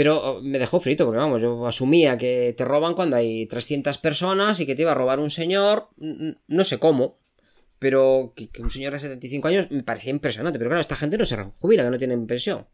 [0.00, 3.98] Pero oh, me dejó frito, porque vamos, yo asumía que te roban cuando hay 300
[3.98, 5.90] personas y que te iba a robar un señor,
[6.48, 7.18] no sé cómo,
[7.78, 10.58] pero que, un señor de 75 años me parecía impresionante.
[10.58, 12.66] Pero claro, esta gente no se jubila, que no tienen pensión.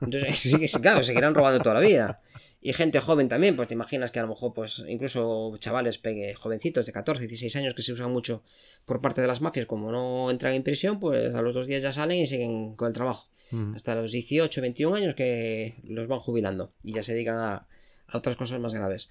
[0.00, 2.22] Entonces, sí, sí, claro, seguirán robando toda la vida.
[2.60, 6.00] Y gente joven también, pues te imaginas que a lo mejor, pues incluso chavales
[6.36, 8.44] jovencitos de 14, 16 años que se usan mucho
[8.84, 11.82] por parte de las mafias, como no entran en prisión, pues a los dos días
[11.82, 13.28] ya salen y siguen con el trabajo.
[13.74, 17.66] Hasta los 18, 21 años que los van jubilando y ya se dedican a,
[18.06, 19.08] a otras cosas más graves.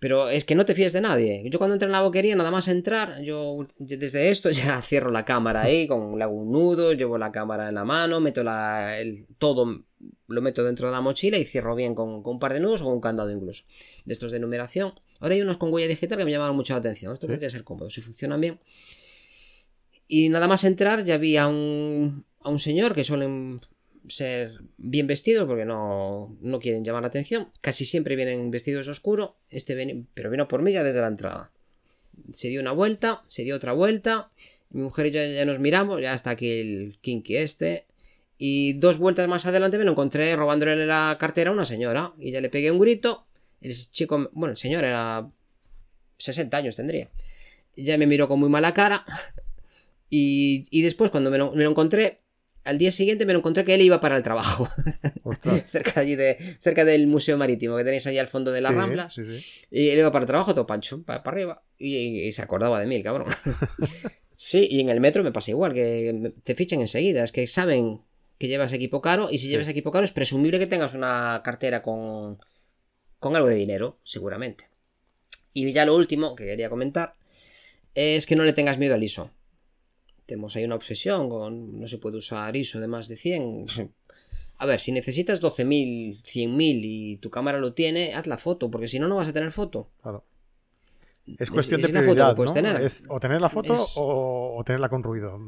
[0.00, 1.42] Pero es que no te fíes de nadie.
[1.50, 5.26] Yo cuando entro en la boquería, nada más entrar, yo desde esto ya cierro la
[5.26, 8.98] cámara ahí, con, le hago un nudo, llevo la cámara en la mano, meto la,
[8.98, 9.84] el, todo,
[10.26, 12.84] lo meto dentro de la mochila y cierro bien con, un par de nudos o
[12.84, 13.64] con un candado incluso.
[14.06, 14.94] De estos de numeración.
[15.20, 17.12] Ahora hay unos con huella digital que me llaman mucho la atención.
[17.12, 18.58] Esto podría ser cómodo, si funcionan bien.
[20.08, 23.60] Y nada más entrar, ya vi a un, a un señor que suelen
[24.08, 27.48] ser bien vestidos porque no, no quieren llamar la atención.
[27.60, 31.52] Casi siempre vienen vestidos oscuro, este pero vino por mí ya desde la entrada.
[32.32, 34.30] Se dio una vuelta, se dio otra vuelta.
[34.70, 37.86] Mi mujer y yo ya nos miramos, ya está aquí el kinky este.
[38.38, 42.14] Y dos vueltas más adelante me lo encontré robándole la cartera a una señora.
[42.18, 43.26] Y ya le pegué un grito.
[43.60, 45.30] El chico, bueno, el señor era
[46.18, 47.10] 60 años tendría.
[47.76, 49.04] Ya me miró con muy mala cara.
[50.12, 52.20] Y, y después, cuando me me lo encontré,
[52.64, 54.68] al día siguiente me lo encontré que él iba para el trabajo.
[55.70, 59.08] cerca, allí de, cerca del Museo Marítimo que tenéis ahí al fondo de la Rambla.
[59.70, 61.62] Y él iba para el trabajo, todo pancho, para, arriba.
[61.78, 63.28] Y, se acordaba de mí, el cabrón.
[64.36, 67.24] sí, y en el metro me pasa igual, que te fichan enseguida.
[67.24, 68.02] Es que saben
[68.38, 71.82] que llevas equipo caro y si llevas equipo caro es presumible que tengas una cartera
[71.82, 72.38] con,
[73.18, 74.68] con algo de dinero, seguramente.
[75.52, 77.14] Y ya lo último que quería comentar
[77.94, 79.30] es que no le tengas miedo al ISO
[80.30, 83.66] tenemos ahí una obsesión con no se puede usar ISO de más de 100.
[84.58, 88.88] A ver, si necesitas 12.000, 100.000 y tu cámara lo tiene, haz la foto, porque
[88.88, 89.88] si no, no vas a tener foto.
[90.02, 90.22] Claro.
[91.38, 92.52] Es cuestión de prioridad, ¿no?
[92.52, 92.82] tener.
[92.82, 95.40] Es o tener la foto o, tenerla con ruido.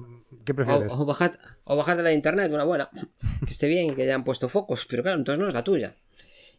[0.45, 0.93] ¿Qué prefieres?
[0.93, 2.91] O, bajar, o bajarte la de internet, una buena.
[3.45, 5.95] Que esté bien y que hayan puesto focos, pero claro, entonces no es la tuya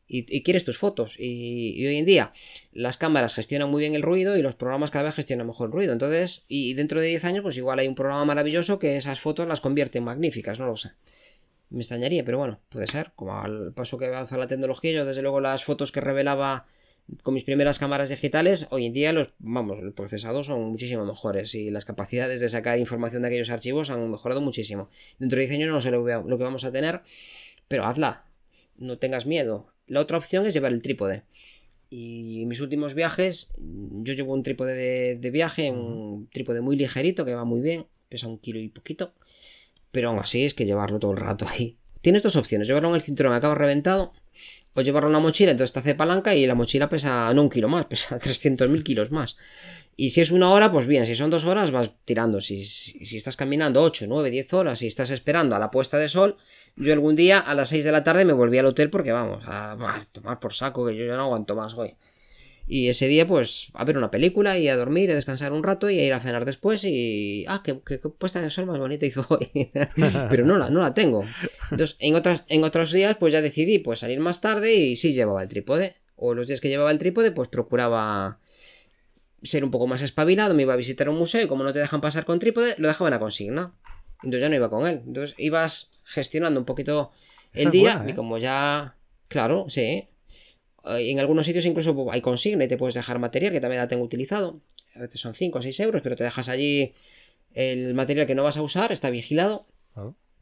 [0.08, 1.16] y, quieres tus fotos.
[1.18, 2.34] Y, hoy en día
[2.72, 5.74] las cámaras gestionan muy bien el ruido y los programas cada vez gestionan mejor el
[5.74, 5.94] ruido.
[5.94, 9.48] Entonces, y dentro de 10 años, pues igual hay un programa maravilloso que esas fotos
[9.48, 10.92] las convierte en magníficas, no lo sé.
[11.70, 13.12] Me extrañaría, pero bueno, puede ser.
[13.16, 16.66] Como al paso que avanza la tecnología, yo desde luego las fotos que revelaba
[17.22, 21.54] con mis primeras cámaras digitales, hoy en día los, vamos, los procesados son muchísimo mejores
[21.54, 24.90] y las capacidades de sacar información de aquellos archivos han mejorado muchísimo.
[25.20, 27.02] Dentro de 10 años no sé lo que vamos a tener,
[27.68, 28.26] pero hazla,
[28.78, 31.24] no tengas miedo, la otra opción es llevar el trípode.
[31.90, 37.24] Y en mis últimos viajes, yo llevo un trípode de, viaje, un trípode muy ligerito
[37.24, 39.14] que va muy bien, pesa un kilo y poquito.
[39.92, 41.78] Pero aún así es que llevarlo todo el rato ahí.
[42.02, 44.14] Tienes dos opciones: llevarlo en el cinturón a cabo reventado
[44.76, 47.50] o llevarlo en una mochila, entonces te hace palanca y la mochila pesa no un
[47.50, 49.36] kilo más, pesa 300.000 kilos más.
[49.96, 52.42] Y si es una hora, pues bien, si son dos horas vas tirando.
[52.42, 56.10] Si, si, estás caminando 8, 9, 10 horas y estás esperando a la puesta de
[56.10, 56.38] sol,
[56.76, 59.44] yo algún día a las 6 de la tarde me volví al hotel porque vamos,
[59.46, 59.78] a,
[60.12, 61.96] tomar por saco, que yo ya no aguanto más hoy.
[62.66, 65.90] Y ese día, pues, a ver una película y a dormir, a descansar un rato
[65.90, 67.46] y a ir a cenar después y...
[67.48, 69.72] Ah, qué, puesta de sol más bonita hizo hoy.
[70.30, 71.26] Pero no la, no la tengo.
[71.72, 75.14] Entonces, en, otras, en otros días, pues ya decidí pues salir más tarde y sí
[75.14, 75.98] llevaba el trípode.
[76.16, 78.40] O los días que llevaba el trípode, pues procuraba
[79.42, 81.80] ser un poco más espabilado, me iba a visitar un museo y como no te
[81.80, 83.74] dejan pasar con trípode, lo dejaban a consigna.
[84.24, 85.02] Entonces ya no iba con él.
[85.06, 87.12] Entonces ibas gestionando un poquito
[87.52, 88.16] el día buena, y ¿eh?
[88.16, 88.96] como ya,
[89.28, 90.08] claro, sí.
[90.86, 93.88] Eh, En algunos sitios incluso hay consigna y te puedes dejar material que también la
[93.88, 94.60] tengo utilizado.
[94.96, 96.94] A veces son 5 o 6 euros, pero te dejas allí
[97.54, 99.66] el material que no vas a usar, está vigilado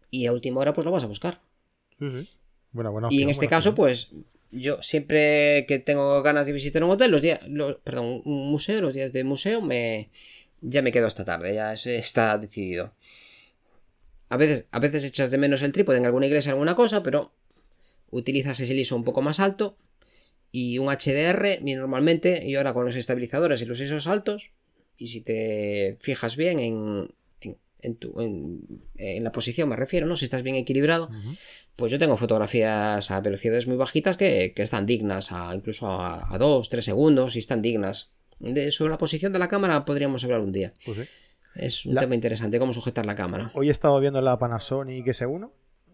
[0.10, 1.42] y a última hora pues lo vas a buscar.
[2.00, 2.30] Sí, sí.
[2.72, 3.76] Buena, buena Y en este caso, opción.
[3.76, 4.10] pues
[4.52, 7.40] yo siempre que tengo ganas de visitar un hotel, los días,
[7.84, 10.10] perdón, un museo, los días de museo, me
[10.62, 12.94] ya me quedo hasta tarde, ya es- está decidido.
[14.30, 17.32] A veces, a veces echas de menos el trípode en alguna iglesia, alguna cosa, pero
[18.10, 19.76] utilizas ese ISO un poco más alto
[20.52, 24.52] y un HDR, normalmente, y ahora con los estabilizadores y los ISOs altos,
[24.98, 30.16] y si te fijas bien en, en, en tu- en- la posición, me refiero, ¿no?
[30.18, 31.10] Si estás bien equilibrado,
[31.76, 36.36] pues yo tengo fotografías a velocidades muy bajitas que, que están dignas, a, incluso a
[36.38, 38.12] 2, 3 segundos, y están dignas.
[38.40, 40.74] De, sobre la posición de la cámara podríamos hablar un día.
[40.86, 41.04] Pues sí.
[41.56, 43.52] Es un La- tema interesante, cómo sujetar la cámara.
[43.54, 45.52] Hoy he estado viendo la Panasonic S1.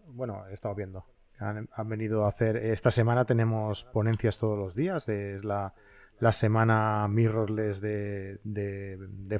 [0.08, 1.04] Bueno, he estado viendo.
[1.40, 2.56] Han, venido a hacer.
[2.56, 5.08] Esta semana tenemos ponencias todos los días.
[5.08, 5.72] Es la,
[6.20, 9.38] la semana mirrorless de, de, de.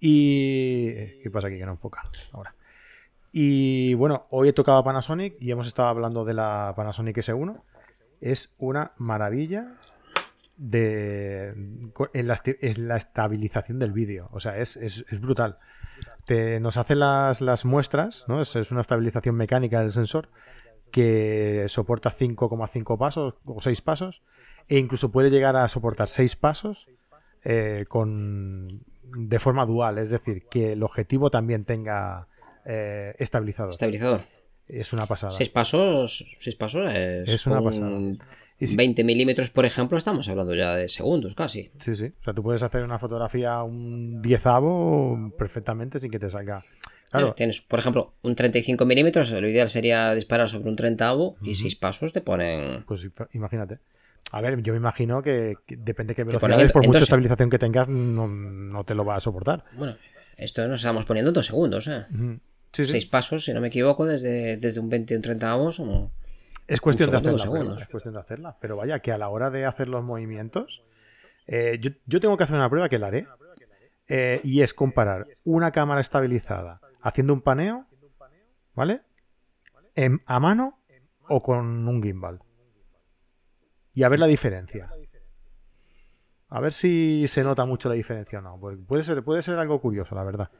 [0.00, 0.92] Y.
[1.22, 2.02] ¿Qué pasa aquí que no enfoca?
[2.32, 2.54] Ahora.
[3.32, 7.60] Y bueno, hoy he tocado Panasonic y hemos estado hablando de la Panasonic S1.
[8.20, 9.62] Es una maravilla
[10.56, 11.48] de
[12.14, 14.28] en la, en la estabilización del vídeo.
[14.32, 15.58] O sea, es, es- es brutal.
[16.26, 18.40] Te, nos hace las, las muestras, ¿no?
[18.40, 20.28] Es, es una estabilización mecánica del sensor
[20.96, 24.22] que soporta 5,5 pasos o 6 pasos
[24.66, 26.88] e incluso puede llegar a soportar 6 pasos
[27.44, 32.28] eh, con, de forma dual, es decir, que el objetivo también tenga
[32.64, 33.72] eh, estabilizador.
[33.72, 34.22] Estabilizador.
[34.66, 35.32] Es una pasada.
[35.32, 37.90] Seis pasos, seis pasos es, Es una pasada.
[38.58, 41.70] Y si- 20 milímetros, por ejemplo, estamos hablando ya de segundos casi.
[41.78, 42.06] Sí, sí.
[42.20, 46.64] O sea, tú puedes hacer una fotografía un diezavo perfectamente sin que te salga.
[47.10, 51.54] Claro, Tienes, por ejemplo, un 35 milímetros, lo ideal sería disparar sobre un 30 y
[51.54, 52.84] seis pasos te ponen...
[52.86, 53.78] pues im- imagínate.
[54.32, 57.58] A ver, yo me imagino que, que depende de qué velocidades, por mucha estabilización que
[57.60, 59.64] tengas, no, no te lo va a soportar.
[59.72, 59.96] Bueno,
[60.36, 62.06] esto nos estamos poniendo en dos segundos, ¿eh?
[62.72, 62.90] Sí, sí.
[62.90, 65.78] Seis pasos, si no me equivoco, desde, desde un 20 a un 30 avos.
[65.80, 66.10] o-
[66.66, 67.32] Es cuestión de segundo, hacerla.
[67.32, 67.82] dos pero segundos.
[67.82, 68.56] Es cuestión de hacerla.
[68.60, 70.82] Pero vaya, que a la hora de hacer los movimientos,
[71.46, 73.26] eh, yo, yo tengo que hacer una prueba que la haré.
[74.08, 77.86] eh, y es comparar una cámara estabilizada haciendo un paneo,
[78.74, 79.00] ¿vale?
[79.94, 80.78] En- a mano
[81.28, 82.40] o con un gimbal.
[83.94, 84.90] Y a ver la diferencia.
[86.48, 88.58] A ver si se nota mucho la diferencia o no.
[88.60, 90.50] Porque puede ser, puede ser algo curioso, la verdad.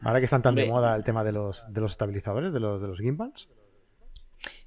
[0.00, 2.80] Ahora que están tan de moda el tema de los, de los estabilizadores, de los,
[2.80, 3.48] de los gimbals.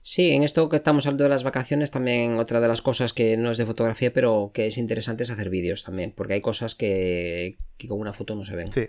[0.01, 3.35] Sí, en esto que estamos hablando de las vacaciones, también otra de las cosas que
[3.35, 6.75] no es de fotografía, pero que es interesante es hacer vídeos también, porque hay cosas
[6.75, 8.71] que, que con una foto no se ven.
[8.71, 8.87] Sí.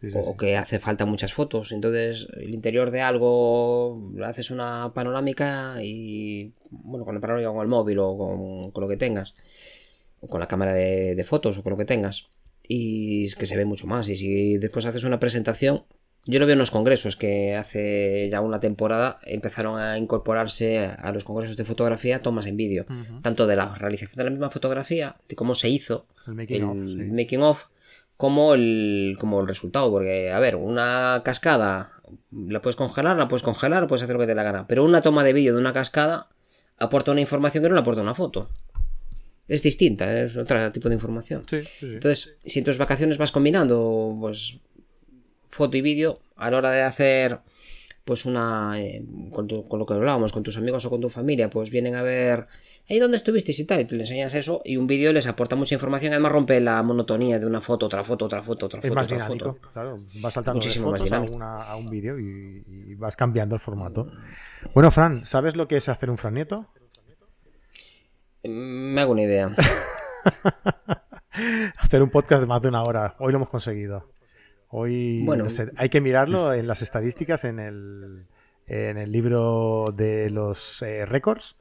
[0.00, 1.72] Sí, sí, o, que hace falta muchas fotos.
[1.72, 7.68] Entonces, el interior de algo, haces una panorámica y, bueno, con el panorámica con el
[7.68, 9.34] móvil o con, con lo que tengas,
[10.20, 12.28] o con la cámara de, de fotos o con lo que tengas,
[12.66, 14.08] y es que se ve mucho más.
[14.08, 15.84] Y si después haces una presentación,
[16.26, 21.12] yo lo veo en los congresos que hace ya una temporada empezaron a incorporarse a
[21.12, 22.86] los congresos de fotografía tomas en vídeo,
[23.22, 26.64] tanto de la realización de la misma fotografía, de cómo se hizo, El making el
[26.64, 27.12] of, sí.
[27.12, 27.64] making of
[28.16, 29.90] como el, como el resultado.
[29.90, 31.92] Porque, a ver, una cascada
[32.32, 34.66] la puedes congelar, la puedes congelar, puedes hacer lo que te dé la gana.
[34.66, 36.28] Pero una toma de vídeo de una cascada
[36.78, 38.48] aporta una información que no le aporta una foto.
[39.46, 41.44] Es distinta, es otro tipo de información.
[41.48, 41.94] Sí, sí, sí.
[41.94, 44.58] Entonces, si en tus vacaciones vas combinando, pues,
[45.50, 47.40] foto y vídeo, a la hora de hacer,
[48.04, 49.02] pues, una, eh,
[49.32, 51.94] con, tu- con lo que hablábamos, con tus amigos o con tu familia, pues vienen
[51.94, 52.46] a ver,
[52.90, 53.80] ¿ahí dónde estuviste y tal?
[53.80, 56.82] Y tú le enseñas eso y un vídeo les aporta mucha información, además rompe la
[56.82, 59.70] monotonía de una foto, otra foto, otra foto, otra es foto, más otra dinámico, foto.
[59.72, 60.00] claro.
[60.20, 61.36] Vas saltando Muchísimo de más fotos a, dinámico.
[61.36, 64.10] una- a un vídeo y, y vas cambiando el formato.
[64.74, 66.66] Bueno, Fran, ¿sabes lo que es hacer un Fran Nieto?
[68.44, 69.50] Mm, Me hago una idea.
[71.78, 73.16] Hacer un podcast de más de una hora.
[73.18, 74.08] Hoy lo hemos conseguido.
[74.76, 75.44] Hoy Bueno.
[75.44, 78.26] no sé, hay que mirarlo en las estadísticas, en el,
[78.66, 81.54] en el libro de los eh, récords.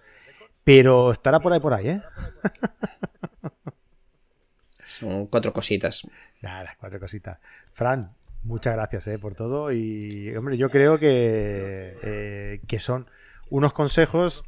[0.63, 2.01] Pero estará por ahí, por ahí, ¿eh?
[4.83, 6.07] Son cuatro cositas.
[6.41, 7.37] Nada, cuatro cositas.
[7.73, 8.09] Fran,
[8.41, 9.71] muchas gracias eh, por todo.
[9.71, 13.05] Y, hombre, yo creo que, eh, que son
[13.51, 14.43] unos consejos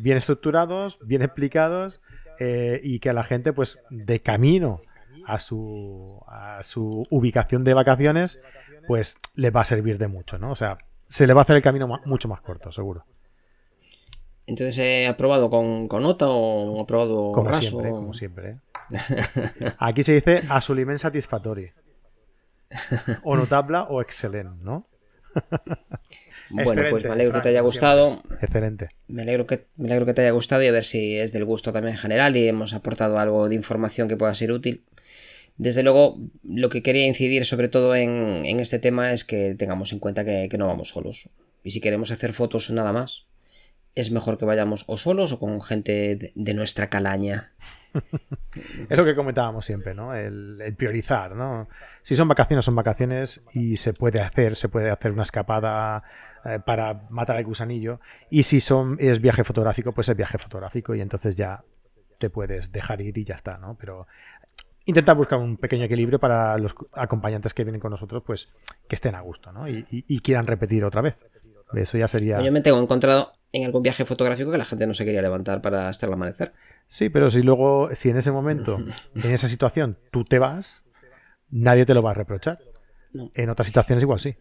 [0.00, 2.02] bien estructurados, bien explicados
[2.40, 4.80] y que a la gente, pues, de camino
[5.26, 8.40] a su, a su ubicación de vacaciones,
[8.86, 10.50] pues, les va a servir de mucho, ¿no?
[10.50, 10.78] O sea,
[11.08, 13.04] se le va a hacer el camino mucho más corto, seguro.
[14.46, 17.60] Entonces, ¿he aprobado con, con nota o he aprobado Como raso?
[17.60, 18.50] siempre, como siempre.
[18.50, 18.56] ¿eh?
[19.78, 21.70] Aquí se dice assoliment satisfactory.
[23.24, 24.84] O notable o excelente, ¿no?
[26.50, 28.20] Bueno, pues me alegro que te haya gustado.
[28.40, 28.88] Excelente.
[29.06, 31.44] Me alegro, que, me alegro que te haya gustado y a ver si es del
[31.44, 34.82] gusto también en general y hemos aportado algo de información que pueda ser útil.
[35.60, 39.98] Desde luego, lo que quería incidir sobre todo en, este tema es que tengamos en
[39.98, 41.28] cuenta que, no vamos solos.
[41.62, 43.26] Y si queremos hacer fotos nada más,
[43.94, 47.52] es mejor que vayamos o solos o con gente de, nuestra calaña.
[48.88, 50.14] es lo que comentábamos siempre, ¿no?
[50.14, 51.68] El, priorizar, ¿no?
[52.00, 56.02] Si son vacaciones, son vacaciones y se puede hacer, se puede hacer una escapada
[56.46, 58.00] eh, para matar al gusanillo.
[58.30, 61.62] Y si son, es viaje fotográfico, pues es viaje fotográfico y entonces ya
[62.16, 63.76] te puedes dejar ir y ya está, ¿no?
[63.78, 64.06] Pero
[64.90, 68.50] intenta buscar un pequeño equilibrio para los acompañantes que vienen con nosotros, pues
[68.88, 69.68] que estén a gusto, ¿no?
[69.68, 71.18] Y, quieran repetir otra vez.
[71.72, 72.40] Eso ya sería.
[72.42, 75.62] Yo me tengo encontrado en algún viaje fotográfico que la gente no se quería levantar
[75.62, 76.52] para estar al amanecer.
[76.88, 78.78] Sí, pero si luego, si en ese momento,
[79.14, 80.84] en esa situación, tú te vas,
[81.48, 82.58] nadie te lo va a reprochar.
[83.34, 84.36] En otras situaciones igual sí.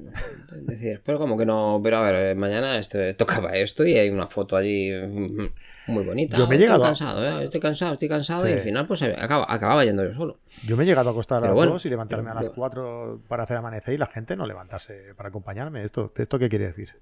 [0.59, 3.97] Es decir, pero como que no, pero a ver, eh, mañana este, tocaba esto y
[3.97, 5.49] hay una foto allí mm,
[5.89, 6.37] muy bonita.
[6.37, 6.83] Yo me he llegado.
[6.83, 7.43] Estoy cansado, ¿eh?
[7.45, 10.39] estoy cansado, estoy cansado y al final pues acababa yendo yo solo.
[10.65, 13.43] Yo me he llegado a acostar a las 2 y levantarme a las 4 para
[13.43, 15.83] hacer amanecer y la gente no levantarse para acompañarme.
[15.83, 16.93] ¿Esto, esto qué quiere decir?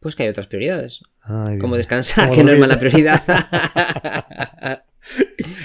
[0.00, 1.02] Pues que hay otras prioridades.
[1.60, 3.22] como descansar, que no es mala prioridad.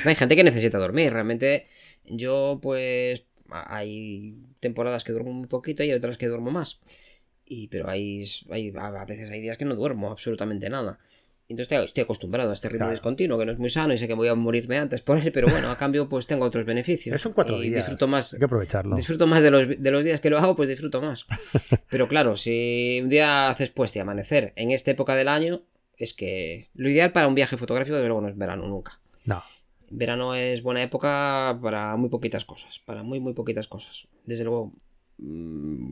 [0.06, 1.12] hay gente que necesita dormir.
[1.14, 1.68] Realmente
[2.06, 6.80] yo pues hay temporadas que duermo muy poquito y otras que duermo más.
[7.46, 11.00] Y, pero hay, hay, a veces hay días que no duermo absolutamente nada.
[11.54, 14.14] Entonces estoy acostumbrado a este ritmo discontinuo, que no es muy sano y sé que
[14.14, 17.22] voy a morirme antes por él, pero bueno, a cambio pues tengo otros beneficios.
[17.22, 17.82] Son cuatro y días.
[17.82, 18.96] Disfruto más, hay que aprovecharlo.
[18.96, 21.26] Disfruto más de los, de los días que lo hago, pues disfruto más.
[21.90, 25.64] Pero claro, si un día haces puesta y amanecer en esta época del año,
[25.98, 29.00] es que lo ideal para un viaje fotográfico desde luego no es verano nunca.
[29.26, 29.42] No.
[29.90, 34.08] Verano es buena época para muy poquitas cosas, para muy, muy poquitas cosas.
[34.26, 34.74] Desde luego,
[35.18, 35.92] mmm,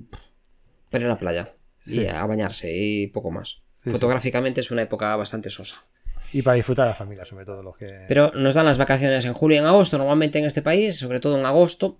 [0.92, 1.50] a la playa
[1.86, 3.61] y a bañarse y poco más.
[3.84, 5.84] Fotográficamente es una época bastante sosa.
[6.34, 7.86] Y para disfrutar de la familia, sobre todo los que...
[8.08, 11.20] Pero nos dan las vacaciones en julio y en agosto, normalmente en este país, sobre
[11.20, 11.98] todo en agosto,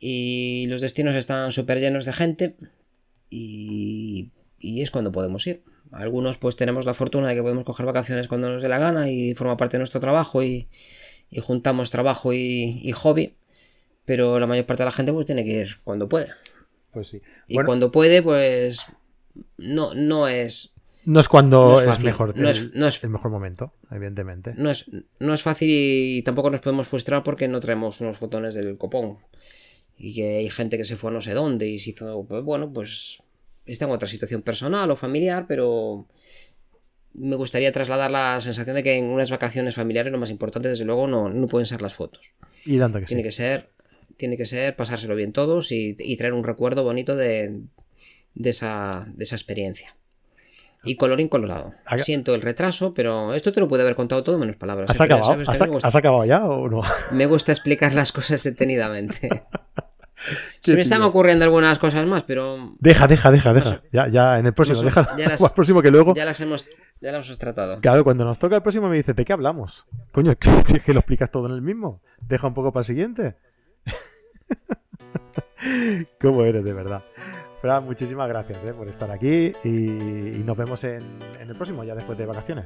[0.00, 2.56] y los destinos están súper llenos de gente
[3.30, 5.62] y, y es cuando podemos ir.
[5.92, 9.10] Algunos pues tenemos la fortuna de que podemos coger vacaciones cuando nos dé la gana
[9.10, 10.68] y forma parte de nuestro trabajo y,
[11.30, 13.36] y juntamos trabajo y, hobby,
[14.04, 16.28] pero la mayor parte de la gente pues tiene que ir cuando puede.
[16.92, 17.22] Pues sí.
[17.46, 18.86] Y cuando puede, pues
[19.56, 20.71] no, no es...
[21.04, 24.54] No es cuando es, mejor, no es, no es, el mejor momento, evidentemente.
[24.56, 24.86] No es,
[25.18, 29.18] no es fácil y tampoco nos podemos frustrar porque no traemos unos fotones del copón.
[29.98, 32.42] Y que hay gente que se fue a no sé dónde y se hizo, pues
[32.42, 33.18] bueno, pues
[33.66, 36.06] está en otra situación personal o familiar, pero
[37.14, 40.84] me gustaría trasladar la sensación de que en unas vacaciones familiares lo más importante, desde
[40.84, 42.32] luego, no, no pueden ser las fotos.
[42.64, 43.70] Y tanto que tiene que ser
[44.16, 47.62] Tiene que ser pasárselo bien todos y, traer un recuerdo bonito de,
[48.34, 49.96] de, esa, de esa experiencia.
[50.84, 51.72] Y color incolorado.
[51.98, 54.90] Siento el retraso, pero esto te lo puede haber contado todo menos palabras.
[54.90, 55.04] ¿Has, ¿eh?
[55.04, 55.80] acabado?
[55.82, 56.82] ¿Has, acabado ya o no?
[57.12, 59.44] Me gusta explicar las cosas detenidamente.
[60.60, 62.74] Se me están ocurriendo algunas cosas más, pero.
[62.78, 63.82] Deja, deja, deja, deja.
[63.90, 64.82] Ya, ya, en el próximo.
[64.82, 65.16] deja.
[65.16, 66.14] Ya las, próximo que luego.
[66.14, 66.68] Ya las hemos
[67.00, 67.80] ya lo hemos tratado.
[67.80, 69.84] Claro, cuando nos toca el próximo me dice, ¿de qué hablamos?
[70.12, 70.34] Coño,
[70.64, 72.00] si es que lo explicas todo en el mismo.
[72.20, 73.34] Deja un poco para el siguiente.
[76.20, 77.02] ¿Cómo eres, de verdad?
[77.62, 82.18] Fran, muchísimas gracias eh, por estar aquí y, nos vemos en, el próximo, ya después
[82.18, 82.64] de vacaciones.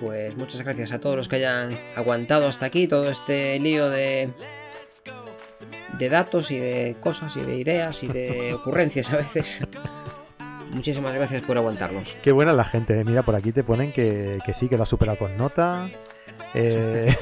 [0.00, 4.30] Pues muchas gracias a todos los que hayan aguantado hasta aquí todo este lío de,
[5.98, 9.66] de datos y de cosas y de ideas y de ocurrencias a veces.
[10.72, 12.16] Muchísimas gracias por aguantarnos.
[12.22, 12.98] Qué buena la gente.
[12.98, 13.04] ¿eh?
[13.04, 15.86] Mira, por aquí te ponen que, que sí, que lo ha superado con nota.
[16.54, 17.14] Eh,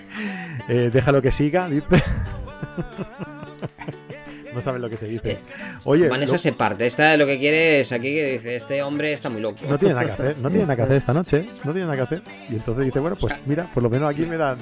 [0.68, 1.86] eh, déjalo que siga, dice.
[4.54, 5.38] no saben lo que se dice.
[5.84, 6.86] Oye, Vanessa se parte.
[6.86, 9.58] Esta lo que quiere es aquí que dice, este hombre está muy loco.
[9.68, 11.96] No tiene nada que hacer, no tiene nada que hacer esta noche, no tiene nada
[11.96, 12.22] que hacer.
[12.48, 14.58] Y entonces dice, bueno, pues mira, por lo menos aquí me dan.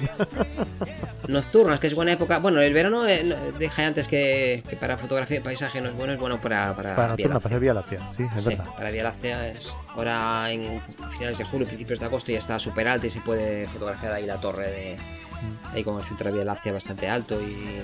[1.27, 2.39] Nocturnas, que es buena época.
[2.39, 6.19] Bueno, el verano eh, dije antes que, para fotografía de paisaje no es bueno, es
[6.19, 8.65] bueno para para, para, Vía para hacer Vía Láctea, sí, es verdad.
[8.75, 10.81] Para Vía Láctea es ahora en
[11.17, 14.25] finales de julio, principios de agosto ya está súper alta y se puede fotografiar ahí
[14.25, 15.75] la torre de mm.
[15.75, 17.81] ahí con el centro de Vía Láctea bastante alto y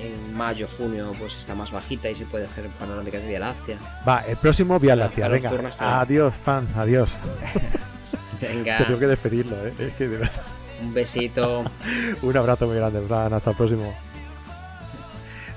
[0.00, 3.78] en mayo, junio, pues está más bajita y se puede hacer panorámicas de Vía Láctea.
[4.06, 5.50] Va, el próximo Vía Láctea, venga.
[5.78, 7.08] Adiós, fan, adiós.
[8.40, 8.78] venga.
[8.78, 9.74] tengo que despedirlo, ¿eh?
[9.78, 10.42] Es que de verdad.
[10.82, 11.64] Un besito.
[12.22, 13.32] Un abrazo muy grande, Fran.
[13.32, 13.94] Hasta el próximo.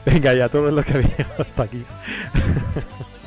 [0.06, 1.84] Venga, ya todos los que había hasta aquí.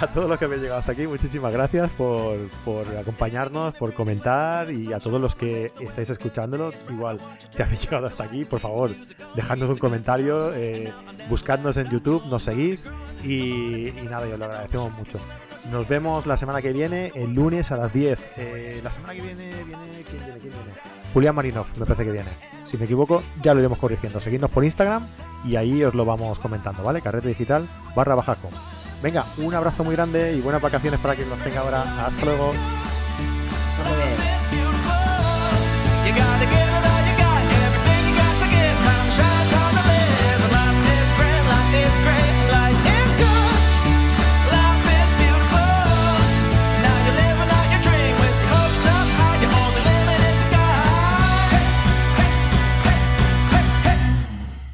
[0.00, 4.70] a todos los que habéis llegado hasta aquí, muchísimas gracias por, por, acompañarnos, por comentar
[4.70, 7.18] y a todos los que estáis escuchándolo, igual,
[7.50, 8.90] si habéis llegado hasta aquí, por favor,
[9.34, 10.92] dejadnos un comentario, eh,
[11.28, 12.86] buscadnos en YouTube, nos seguís
[13.22, 15.18] y, nada, yo lo agradecemos mucho.
[15.70, 18.18] Nos vemos la semana que viene, el lunes a las 10.
[18.36, 20.40] Eh, la semana que viene, viene, ¿quién viene?
[20.40, 20.72] ¿Quién viene?
[21.14, 22.28] Julián Marinov, me parece que viene.
[22.70, 24.20] Si me equivoco, ya lo iremos corrigiendo.
[24.20, 25.06] Seguidnos por Instagram
[25.42, 27.00] y ahí os lo vamos comentando, ¿vale?
[27.00, 27.66] Carrete digital
[27.96, 28.50] barra baja com.
[29.04, 32.06] Venga, un abrazo muy grande y buenas vacaciones para quien nos tenga ahora.
[32.06, 32.54] Hasta luego.